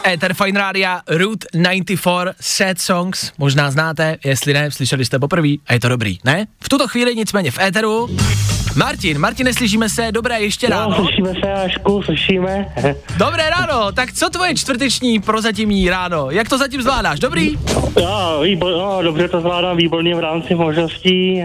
Ether 0.10 0.34
Fine 0.34 0.60
Rádia, 0.60 1.02
Route 1.08 1.48
94, 1.54 2.34
Sad 2.40 2.80
Songs, 2.80 3.32
možná 3.38 3.72
znáte, 3.72 4.18
jestli 4.26 4.54
ne, 4.54 4.72
slyšeli 4.72 5.06
jste 5.06 5.20
poprvé 5.20 5.48
a 5.68 5.74
je 5.74 5.80
to 5.80 5.90
dobrý, 5.90 6.20
ne? 6.24 6.48
V 6.64 6.70
tuto 6.70 6.88
chvíli 6.88 7.16
nicméně 7.16 7.52
v 7.52 7.60
Eteru. 7.60 8.10
Martin, 8.76 9.20
Martin, 9.20 9.46
neslyšíme 9.46 9.90
se, 9.90 10.12
dobré, 10.12 10.40
ještě 10.42 10.70
No, 10.70 10.76
ráno. 10.76 10.96
slyšíme 10.96 11.34
se, 11.44 11.54
Ašku, 11.54 12.04
slyšíme. 12.04 12.74
Dobré 13.18 13.50
ráno, 13.50 13.92
tak 13.92 14.14
co 14.14 14.30
tvoje 14.30 14.56
čtvrteční 14.56 15.20
prozatímní 15.20 15.90
ráno? 15.90 16.32
Jak 16.32 16.50
to 16.50 16.58
zatím 16.58 16.82
zvládáš, 16.82 17.20
dobrý? 17.20 17.54
Jo, 18.00 18.40
výbor, 18.44 18.72
no, 18.72 19.04
dobře 19.04 19.28
to 19.28 19.42
zvládám 19.42 19.78
výborně 19.78 20.16
v 20.16 20.20
rámci 20.20 20.56
možností. 20.56 21.42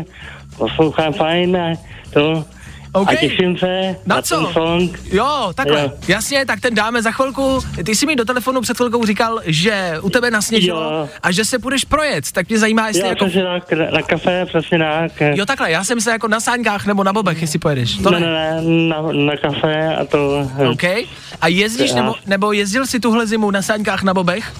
Poslouchám 0.58 1.12
fajn, 1.12 1.58
to. 2.12 2.44
OK. 2.94 3.08
A 3.10 3.14
těším 3.14 3.58
se 3.58 3.96
Na 4.06 4.16
na, 4.16 4.22
co? 4.22 4.36
ten 4.44 4.52
song. 4.52 4.98
Jo, 5.12 5.52
takhle, 5.54 5.80
Jo. 5.80 5.90
jasně, 6.08 6.46
tak 6.46 6.60
ten 6.60 6.74
dáme 6.74 7.02
za 7.02 7.10
chvilku. 7.10 7.60
Ty 7.84 7.94
jsi 7.94 8.06
mi 8.06 8.16
do 8.16 8.24
telefonu 8.24 8.60
před 8.60 8.76
chvilkou 8.76 9.04
říkal, 9.06 9.40
že 9.46 9.94
u 10.02 10.10
tebe 10.10 10.30
nasněžilo 10.30 10.82
Jo. 10.82 11.08
a 11.22 11.32
že 11.32 11.44
se 11.44 11.58
půjdeš 11.58 11.84
projet, 11.84 12.32
tak 12.32 12.48
mě 12.48 12.58
zajímá, 12.58 12.86
jestli 12.88 13.02
Jo, 13.02 13.08
jako... 13.08 13.26
na, 13.84 13.90
na 13.90 14.02
kafe, 14.02 14.46
přesně 14.46 14.78
tak. 14.78 15.12
Jo, 15.20 15.46
takhle, 15.46 15.70
já 15.70 15.84
jsem 15.84 16.00
se 16.00 16.10
jako 16.10 16.28
na 16.28 16.40
sáňkách 16.40 16.86
nebo 16.86 17.04
na 17.04 17.12
bobech, 17.12 17.40
jestli 17.42 17.58
pojedeš. 17.58 17.96
To 17.96 18.10
ne, 18.10 18.20
ne. 18.20 18.26
ne, 18.26 18.62
ne, 18.62 18.88
na, 18.88 19.02
na 19.12 19.36
kafe 19.36 19.96
a 19.96 20.04
to... 20.04 20.50
OK. 20.72 20.84
A 21.40 21.48
jezdíš, 21.48 21.90
Já. 21.90 21.96
nebo, 21.96 22.14
nebo 22.26 22.52
jezdil 22.52 22.86
jsi 22.86 23.00
tuhle 23.00 23.26
zimu 23.26 23.50
na 23.50 23.62
sáňkách 23.62 24.02
na 24.02 24.14
bobech? 24.14 24.52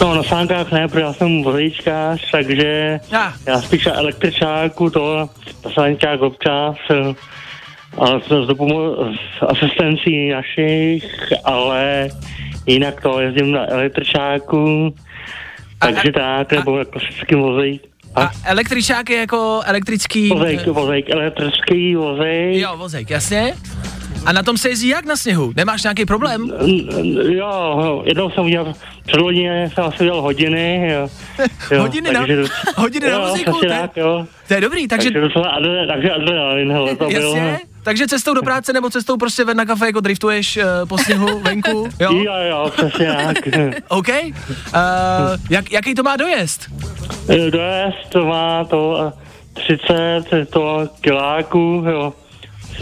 No, 0.00 0.14
na 0.14 0.22
sánkách 0.22 0.72
ne, 0.72 0.88
protože 0.88 1.00
já 1.04 1.12
jsem 1.12 1.42
vozíčkář, 1.42 2.30
takže 2.32 3.00
Já. 3.10 3.32
já 3.46 3.62
spíš 3.62 3.84
na 3.86 3.92
električáku, 3.98 4.90
to 4.90 5.16
na 5.64 5.70
sánkách 5.74 6.20
občas, 6.20 6.76
ale 7.98 8.20
s, 8.26 8.28
dopomo- 8.46 9.16
s 9.38 9.42
asistencí 9.48 10.28
našich, 10.28 11.04
ale 11.44 12.08
jinak 12.66 13.00
to 13.02 13.20
jezdím 13.20 13.52
na 13.52 13.70
električáku, 13.70 14.94
A- 15.80 15.86
takže 15.86 16.08
a- 16.10 16.44
tak, 16.44 16.52
nebo 16.52 16.78
jako 16.78 16.90
klasický 16.90 17.34
vozík. 17.34 17.82
A 18.14 18.22
A 18.24 18.30
električák 18.46 19.10
je 19.10 19.16
jako 19.18 19.60
elektrický... 19.64 20.28
vozík, 20.28 20.66
vozík, 20.66 21.10
elektrický 21.10 21.94
vozík. 21.94 22.50
Jo, 22.62 22.76
vozejk, 22.76 23.10
jasně. 23.10 23.54
A 24.26 24.32
na 24.32 24.42
tom 24.42 24.56
se 24.58 24.68
jezdí 24.68 24.88
jak 24.88 25.04
na 25.06 25.16
sněhu? 25.16 25.52
Nemáš 25.56 25.82
nějaký 25.82 26.04
problém? 26.04 26.52
Jo, 27.28 28.02
jednou 28.06 28.30
jsem 28.30 28.44
udělal, 28.44 28.72
předlodně 29.06 29.70
jsem 29.74 29.84
asi 29.84 30.00
udělal 30.00 30.22
hodiny. 30.22 30.90
Jo, 30.92 31.08
jo, 31.70 31.80
Hodiny 31.80 32.12
na- 32.12 32.20
takže- 32.20 32.44
hodiny 32.76 33.06
na 33.06 33.12
jo, 33.12 33.20
vozíku, 33.20 33.50
přesně 33.52 33.68
to 33.68 33.74
je- 33.74 33.80
tak, 33.80 33.96
jo. 33.96 34.26
To 34.48 34.54
je 34.54 34.60
dobrý, 34.60 34.88
takže... 34.88 35.10
Takže 35.10 35.20
docela 35.28 35.48
adre, 35.50 35.86
takže 35.86 36.10
adrenalin, 36.10 36.72
hele, 36.72 36.96
to 36.96 37.08
bylo. 37.08 37.36
Jasně, 37.36 37.58
takže 37.82 38.06
cestou 38.06 38.34
do 38.34 38.42
práce 38.42 38.72
nebo 38.72 38.90
cestou 38.90 39.16
prostě 39.16 39.44
ven 39.44 39.56
na 39.56 39.64
kafe 39.64 39.86
jako 39.86 40.00
driftuješ 40.00 40.56
uh, 40.56 40.62
po 40.88 40.98
sněhu 40.98 41.38
venku, 41.42 41.88
jo? 42.00 42.12
Jo, 42.12 42.32
jo, 42.50 42.70
přesně 42.76 43.06
tak. 43.26 43.36
OK. 43.88 44.08
Uh, 44.08 44.24
jak, 45.50 45.72
jaký 45.72 45.94
to 45.94 46.02
má 46.02 46.16
dojezd? 46.16 46.60
Eh, 47.28 47.50
Dojezd 47.50 48.08
to 48.08 48.24
má 48.26 48.64
to 48.64 49.12
eh, 49.16 49.20
30 49.54 50.50
to 50.50 50.88
kiláků, 51.00 51.84
jo. 51.90 52.12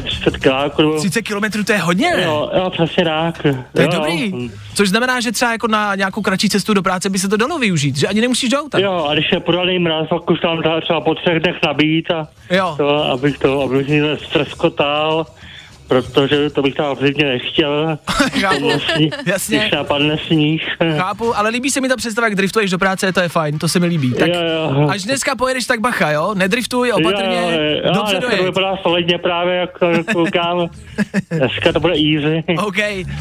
30 0.03 0.37
kiláků, 0.37 0.83
nebo... 0.83 0.99
30 0.99 1.23
kilometrů, 1.23 1.65
to 1.65 1.73
je 1.73 1.79
hodně, 1.79 2.17
ne? 2.17 2.23
Jo, 2.23 2.51
jo, 2.57 2.71
přesně 2.71 3.05
tak. 3.05 3.43
To 3.43 3.49
je 3.81 3.85
jo, 3.85 3.89
dobrý. 3.93 4.31
jo. 4.31 4.49
Což 4.75 4.89
znamená, 4.89 5.21
že 5.21 5.33
třeba 5.33 5.53
jako 5.53 5.69
na 5.69 5.95
nějakou 5.95 6.23
kratší 6.23 6.49
cestu 6.49 6.75
do 6.75 6.83
práce 6.83 7.11
by 7.11 7.19
se 7.19 7.29
to 7.29 7.37
dalo 7.37 7.59
využít, 7.59 7.97
že 7.97 8.07
ani 8.09 8.21
nemusíš 8.21 8.51
do 8.51 8.61
auta. 8.61 8.79
Jo, 8.79 9.07
a 9.11 9.15
když 9.15 9.33
je 9.33 9.41
podaný 9.41 9.79
mraz, 9.79 10.09
pak 10.09 10.31
už 10.31 10.41
tam 10.41 10.63
třeba 10.83 11.01
po 11.01 11.15
třech 11.15 11.41
dnech 11.43 11.57
nabít 11.67 12.11
a 12.11 12.29
Jo. 12.51 12.75
to, 12.77 12.89
abych 13.05 13.39
to, 13.39 13.61
abych 13.63 13.89
mě 13.89 14.03
nestreskotal, 14.03 15.27
protože 15.89 16.51
to 16.51 16.63
bych 16.63 16.75
tam 16.75 16.87
absolutně 16.87 17.25
nechtěl. 17.25 17.99
Chápu, 18.41 18.71
Sní- 18.71 19.11
jasně. 19.27 19.59
Když 19.59 19.71
napadne 19.71 20.19
sníh. 20.27 20.63
Chápu, 20.97 21.37
ale 21.39 21.51
líbí 21.51 21.71
se 21.71 21.81
mi 21.81 21.89
ta 21.89 21.97
představa, 21.97 22.27
jak 22.27 22.35
driftuješ 22.35 22.71
do 22.71 22.79
práce, 22.79 23.13
to 23.13 23.21
je 23.21 23.29
fajn, 23.29 23.59
to 23.59 23.69
se 23.69 23.81
mi 23.81 23.87
líbí. 23.87 24.13
Tak 24.13 24.29
Jo, 24.29 24.35
jo. 24.81 24.89
až 24.89 25.03
dneska 25.05 25.37
pojedeš, 25.37 25.67
tak 25.67 25.81
bacha, 25.81 26.11
jo? 26.11 26.35
Nedriftuj, 26.35 26.93
opatrně, 26.93 27.37
jo, 27.37 27.51
jo, 27.51 27.93
dobře 27.95 28.01
dneska 28.13 28.21
to 28.21 28.29
dojet. 28.31 28.45
vypadá 28.45 28.77
solidně 28.83 29.19
právě, 29.19 29.55
jak 29.55 29.79
to 29.79 29.87
koukám. 30.13 30.69
Dneska 31.31 31.73
to 31.73 31.81
bude 31.81 31.95
easy. 31.95 32.45
OK, 32.59 32.77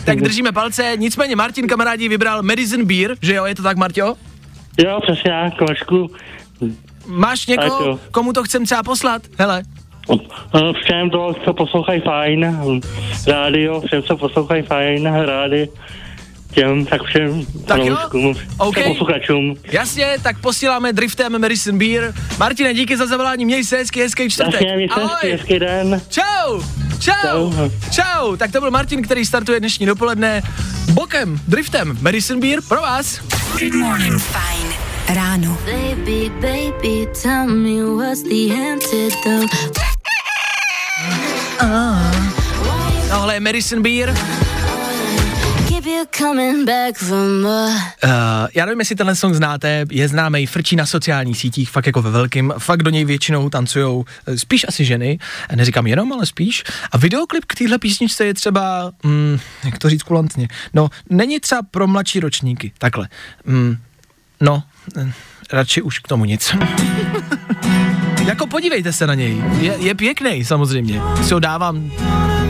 tak 0.06 0.22
držíme 0.22 0.52
palce. 0.52 0.94
Nicméně 0.98 1.36
Martin 1.36 1.68
kamarádi 1.68 2.10
vybral 2.10 2.44
Madison 2.44 2.86
Beer, 2.86 3.16
že 3.22 3.34
jo, 3.36 3.46
je 3.46 3.56
to 3.56 3.64
tak, 3.64 3.78
Marťo? 3.78 4.16
Jo, 4.78 5.00
přesně 5.04 5.32
tak, 5.32 5.70
Vašku. 5.70 6.12
Máš 7.08 7.48
někoho, 7.48 7.86
jo. 7.86 8.00
komu 8.12 8.34
to 8.34 8.44
chcem 8.44 8.66
třeba 8.66 8.84
poslat? 8.84 9.22
Hele, 9.38 9.64
Všem 10.84 11.10
to, 11.10 11.34
co 11.46 11.54
poslouchají 11.54 12.02
fajn, 12.02 12.62
rádio, 13.28 13.82
všem, 13.82 14.04
co 14.04 14.18
poslouchají 14.18 14.64
fajn, 14.64 15.06
rádi, 15.14 15.70
těm, 16.54 16.86
tak 16.86 17.04
všem 17.04 17.46
Tak 17.66 17.78
jo, 17.78 17.86
fanouškům, 17.86 18.36
OK. 18.58 18.76
všem 18.78 18.92
posluchačům. 18.92 19.56
jasně, 19.72 20.08
tak 20.24 20.40
posíláme 20.42 20.94
driftem 20.94 21.42
Madison 21.42 21.78
Beer. 21.78 22.14
Martine, 22.40 22.74
díky 22.74 22.98
za 22.98 23.06
zavolání, 23.08 23.46
měj 23.46 23.64
se 23.64 23.78
hezky, 23.78 24.02
hezký 24.02 24.30
čtvrtek. 24.30 24.54
Jasně, 24.62 24.76
mějte 24.76 25.02
hezky, 25.02 25.32
hezký 25.32 25.60
den. 25.60 26.02
Čau! 26.10 26.62
Čau! 27.00 27.52
Čau. 27.52 27.70
Čau! 27.92 28.36
Tak 28.36 28.52
to 28.52 28.60
byl 28.60 28.72
Martin, 28.72 29.02
který 29.02 29.26
startuje 29.26 29.60
dnešní 29.60 29.86
dopoledne 29.86 30.42
bokem, 30.94 31.40
driftem, 31.48 31.98
Madison 32.02 32.40
Beer 32.40 32.60
pro 32.68 32.82
vás. 32.82 33.18
Fajn 34.20 34.74
ráno. 35.16 35.58
Baby, 35.66 36.32
baby, 36.42 37.08
tell 37.24 37.48
me 37.48 37.84
what's 37.96 38.24
the 38.24 38.54
antidote. 38.54 39.87
Tohle 43.10 43.34
je 43.34 43.40
Madison 43.40 43.82
Beer. 43.82 44.16
Uh, 48.04 48.48
já 48.56 48.66
nevím, 48.66 48.80
jestli 48.80 48.96
tenhle 48.96 49.16
song 49.16 49.36
znáte, 49.36 49.86
je 49.92 50.08
známý, 50.08 50.46
frčí 50.46 50.76
na 50.76 50.86
sociálních 50.86 51.38
sítích, 51.38 51.70
fakt 51.70 51.86
jako 51.86 52.02
ve 52.02 52.12
velkým, 52.12 52.54
fakt 52.58 52.84
do 52.84 52.90
něj 52.90 53.06
většinou 53.06 53.50
tancujou 53.50 54.06
eh, 54.28 54.38
spíš 54.38 54.66
asi 54.68 54.86
ženy, 54.86 55.20
neříkám 55.56 55.88
jenom, 55.88 56.14
ale 56.14 56.26
spíš. 56.26 56.64
A 56.92 56.98
videoklip 56.98 57.46
k 57.46 57.56
téhle 57.56 57.78
písničce 57.78 58.26
je 58.26 58.34
třeba, 58.34 58.92
mm, 59.04 59.40
jak 59.66 59.78
to 59.78 59.90
říct 59.90 60.04
kulantně, 60.04 60.48
no, 60.74 60.90
není 61.10 61.40
třeba 61.40 61.62
pro 61.72 61.88
mladší 61.88 62.20
ročníky, 62.20 62.72
takhle. 62.78 63.08
Mm, 63.46 63.78
no, 64.42 64.64
eh, 64.98 65.12
radši 65.54 65.82
už 65.82 66.00
k 66.00 66.08
tomu 66.08 66.26
nic. 66.26 66.56
Jako 68.28 68.48
podívejte 68.48 68.94
se 68.94 69.08
na 69.08 69.14
něj, 69.14 69.44
je, 69.60 69.76
je 69.80 69.96
pěkný 69.96 70.46
samozřejmě, 70.46 71.02
si 71.24 71.34
ho 71.34 71.40
dávám 71.40 71.92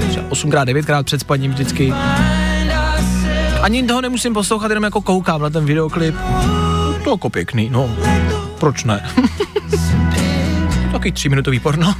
třeba 0.10 0.30
8x, 0.30 0.66
9x 0.66 1.04
před 1.04 1.22
spaním 1.22 1.52
vždycky. 1.52 1.94
Ani 3.62 3.84
toho 3.84 4.02
nemusím 4.02 4.34
poslouchat, 4.34 4.72
jenom 4.72 4.84
jako 4.84 5.02
koukám 5.02 5.42
na 5.42 5.50
ten 5.50 5.66
videoklip. 5.66 6.16
To 7.04 7.12
jako 7.12 7.30
pěkný, 7.30 7.70
no. 7.70 7.96
Proč 8.60 8.84
ne? 8.84 9.10
Taky 10.92 11.12
tříminutový 11.12 11.60
porno. 11.60 11.96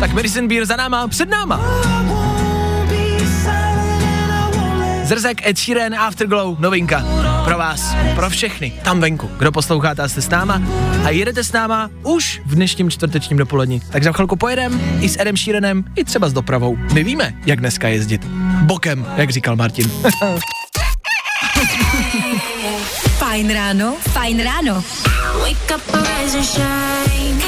Tak 0.00 0.12
Madison 0.12 0.48
Beer 0.48 0.64
za 0.64 0.76
náma, 0.76 1.08
před 1.08 1.28
náma. 1.28 1.60
Zrzek, 5.04 5.46
Ed 5.46 5.58
Sheeran, 5.58 5.94
Afterglow, 5.94 6.60
novinka. 6.60 7.04
Pro 7.46 7.58
vás, 7.58 7.94
pro 8.14 8.30
všechny, 8.30 8.72
tam 8.84 9.00
venku, 9.00 9.30
kdo 9.38 9.52
posloucháte 9.52 10.02
a 10.02 10.08
jste 10.08 10.22
s 10.22 10.28
náma 10.28 10.62
a 11.04 11.10
jedete 11.10 11.44
s 11.44 11.52
náma 11.52 11.90
už 12.02 12.42
v 12.46 12.54
dnešním 12.54 12.90
čtvrtečním 12.90 13.38
dopoledni. 13.38 13.80
Tak 13.90 14.02
za 14.02 14.12
chvilku 14.12 14.36
pojedem 14.36 14.80
i 15.00 15.08
s 15.08 15.20
Edem 15.20 15.36
Sheeranem, 15.36 15.84
i 15.94 16.04
třeba 16.04 16.28
s 16.28 16.32
dopravou. 16.32 16.76
My 16.92 17.04
víme, 17.04 17.34
jak 17.46 17.60
dneska 17.60 17.88
jezdit. 17.88 18.24
Bokem, 18.62 19.06
jak 19.16 19.30
říkal 19.30 19.56
Martin. 19.56 19.90
Fajn 23.18 23.52
ráno, 23.52 23.96
fajn 24.00 24.42
ráno. 24.42 24.84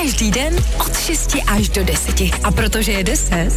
Každý 0.03 0.31
den 0.31 0.57
od 0.79 0.99
6 0.99 1.37
až 1.47 1.69
do 1.69 1.85
10. 1.85 2.21
A 2.45 2.51
protože 2.51 2.93
je 2.93 3.05
10, 3.05 3.49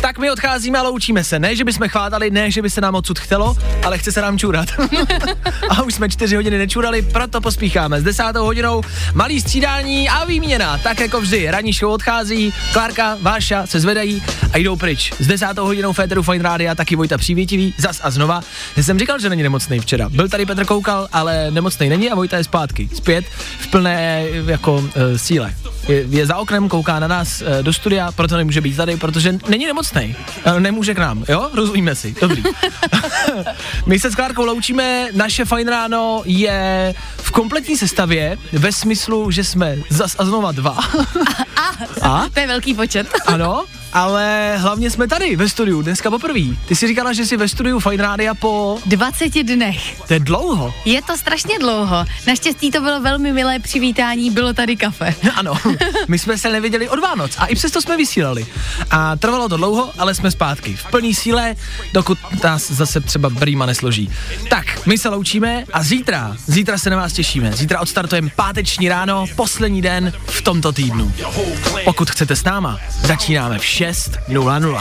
tak 0.00 0.18
my 0.18 0.30
odcházíme 0.30 0.78
a 0.78 0.82
loučíme 0.82 1.24
se. 1.24 1.38
Ne, 1.38 1.56
že 1.56 1.64
bychom 1.64 1.88
chvátali, 1.88 2.30
ne, 2.30 2.50
že 2.50 2.62
by 2.62 2.70
se 2.70 2.80
nám 2.80 2.94
odsud 2.94 3.18
chtělo, 3.18 3.56
ale 3.84 3.98
chce 3.98 4.12
se 4.12 4.20
nám 4.20 4.38
čůrat. 4.38 4.68
a 5.68 5.82
už 5.82 5.94
jsme 5.94 6.08
čtyři 6.08 6.36
hodiny 6.36 6.58
nečůrali, 6.58 7.02
proto 7.02 7.40
pospícháme. 7.40 8.00
S 8.00 8.04
desátou 8.04 8.44
hodinou 8.44 8.82
malý 9.14 9.40
střídání 9.40 10.08
a 10.08 10.24
výměna. 10.24 10.78
Tak 10.78 11.00
jako 11.00 11.20
vždy, 11.20 11.50
ranní 11.50 11.72
show 11.72 11.92
odchází, 11.92 12.52
Klárka, 12.72 13.18
Váša 13.20 13.66
se 13.66 13.80
zvedají 13.80 14.22
a 14.52 14.58
jdou 14.58 14.76
pryč. 14.76 15.12
S 15.18 15.26
desátou 15.26 15.64
hodinou 15.64 15.92
Féteru 15.92 16.22
Fine 16.22 16.44
Rádia 16.44 16.74
taky 16.74 16.96
Vojta 16.96 17.18
Přívětivý, 17.18 17.74
zas 17.78 18.00
a 18.02 18.10
znova. 18.10 18.40
Já 18.76 18.82
jsem 18.82 18.98
říkal, 18.98 19.18
že 19.18 19.28
není 19.28 19.42
nemocný 19.42 19.80
včera. 19.80 20.08
Byl 20.08 20.28
tady 20.28 20.46
Petr 20.46 20.64
Koukal, 20.64 21.08
ale 21.12 21.50
nemocný 21.50 21.88
není 21.88 22.10
a 22.10 22.14
Vojta 22.14 22.36
je 22.36 22.44
zpátky. 22.44 22.88
Zpět 22.94 23.24
v 23.58 23.66
plné 23.66 24.24
jako 24.46 24.74
uh, 24.74 24.90
síle. 25.16 25.54
Je, 25.88 26.04
je 26.08 26.26
za 26.26 26.36
oknem, 26.36 26.68
kouká 26.68 26.98
na 26.98 27.06
nás 27.06 27.40
uh, 27.40 27.62
do 27.62 27.72
studia, 27.72 28.12
proto 28.12 28.36
nemůže 28.36 28.60
být 28.60 28.76
tady, 28.76 28.96
protože 28.96 29.38
není 29.48 29.66
nemocný. 29.66 30.16
Uh, 30.46 30.60
nemůže 30.60 30.94
k 30.94 30.98
nám, 30.98 31.24
jo? 31.28 31.50
Rozumíme 31.54 31.94
si. 31.94 32.14
Dobrý. 32.20 32.42
My 33.86 33.98
se 33.98 34.10
s 34.10 34.14
Klárkou 34.14 34.44
loučíme, 34.44 35.08
naše 35.12 35.44
fajn 35.44 35.68
ráno 35.68 36.22
je 36.24 36.94
v 37.16 37.30
kompletní 37.30 37.76
sestavě, 37.76 38.38
ve 38.52 38.72
smyslu, 38.72 39.30
že 39.30 39.44
jsme 39.44 39.76
zas 39.90 40.16
a 40.18 40.24
znova 40.24 40.52
dva. 40.52 40.78
A? 42.02 42.26
To 42.34 42.40
je 42.40 42.46
velký 42.46 42.74
počet. 42.74 43.06
Ano, 43.26 43.64
ale 43.92 44.56
hlavně 44.56 44.90
jsme 44.90 45.08
tady 45.08 45.36
ve 45.36 45.48
studiu, 45.48 45.82
dneska 45.82 46.10
poprvé. 46.10 46.40
Ty 46.66 46.76
jsi 46.76 46.86
říkala, 46.86 47.12
že 47.12 47.26
jsi 47.26 47.36
ve 47.36 47.48
studiu 47.48 47.80
Fine 47.80 48.02
Rádia 48.02 48.34
po... 48.34 48.78
20 48.86 49.42
dnech. 49.42 50.02
To 50.06 50.14
je 50.14 50.20
dlouho. 50.20 50.74
Je 50.84 51.02
to 51.02 51.16
strašně 51.16 51.58
dlouho. 51.58 52.04
Naštěstí 52.26 52.70
to 52.70 52.80
bylo 52.80 53.00
velmi 53.00 53.32
milé 53.32 53.58
přivítání, 53.58 54.30
bylo 54.30 54.52
tady 54.52 54.76
kafe. 54.76 55.14
Ano, 55.36 55.54
my 56.08 56.18
jsme 56.18 56.38
se 56.38 56.52
neviděli 56.52 56.88
od 56.88 57.00
Vánoc 57.00 57.32
a 57.38 57.46
i 57.46 57.54
přesto 57.54 57.82
jsme 57.82 57.96
vysílali. 57.96 58.46
A 58.90 59.16
trvalo 59.16 59.48
to 59.48 59.56
dlouho, 59.56 59.92
ale 59.98 60.14
jsme 60.14 60.30
zpátky. 60.30 60.76
V 60.76 60.90
plný 60.90 61.14
síle, 61.14 61.54
dokud 61.92 62.18
nás 62.44 62.70
zase 62.70 63.00
třeba 63.00 63.30
brýma 63.30 63.66
nesloží. 63.66 64.10
Tak, 64.50 64.86
my 64.86 64.98
se 64.98 65.08
loučíme 65.08 65.64
a 65.72 65.82
zítra, 65.82 66.36
zítra 66.46 66.78
se 66.78 66.90
na 66.90 66.96
vás 66.96 67.12
těšíme. 67.12 67.52
Zítra 67.52 67.80
odstartujeme 67.80 68.30
páteční 68.36 68.88
ráno, 68.88 69.24
poslední 69.36 69.82
den 69.82 70.12
v 70.26 70.42
tomto 70.42 70.72
týdnu. 70.72 71.12
Pokud 71.84 72.10
chcete 72.10 72.36
s 72.36 72.44
náma, 72.44 72.78
začínáme 73.02 73.58
v 73.58 73.64
6.00. 73.92 74.80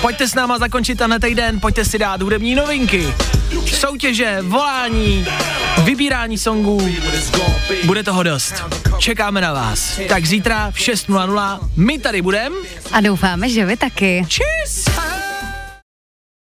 Pojďte 0.00 0.28
s 0.28 0.34
náma 0.34 0.58
zakončit 0.58 0.98
tenhle 0.98 1.20
týden, 1.20 1.60
pojďte 1.60 1.84
si 1.84 1.98
dát 1.98 2.22
hudební 2.22 2.54
novinky, 2.54 3.14
soutěže, 3.66 4.38
volání, 4.42 5.26
vybírání 5.84 6.38
songů. 6.38 6.88
Bude 7.84 8.02
toho 8.02 8.22
dost. 8.22 8.54
Čekáme 8.98 9.40
na 9.40 9.52
vás. 9.52 10.00
Tak 10.08 10.26
zítra 10.26 10.70
v 10.70 10.78
6.00 10.78 11.58
my 11.76 11.98
tady 11.98 12.22
budeme. 12.22 12.56
A 12.92 13.00
doufáme, 13.00 13.48
že 13.48 13.64
vy 13.64 13.76
taky. 13.76 14.24
Cheers! 14.28 15.31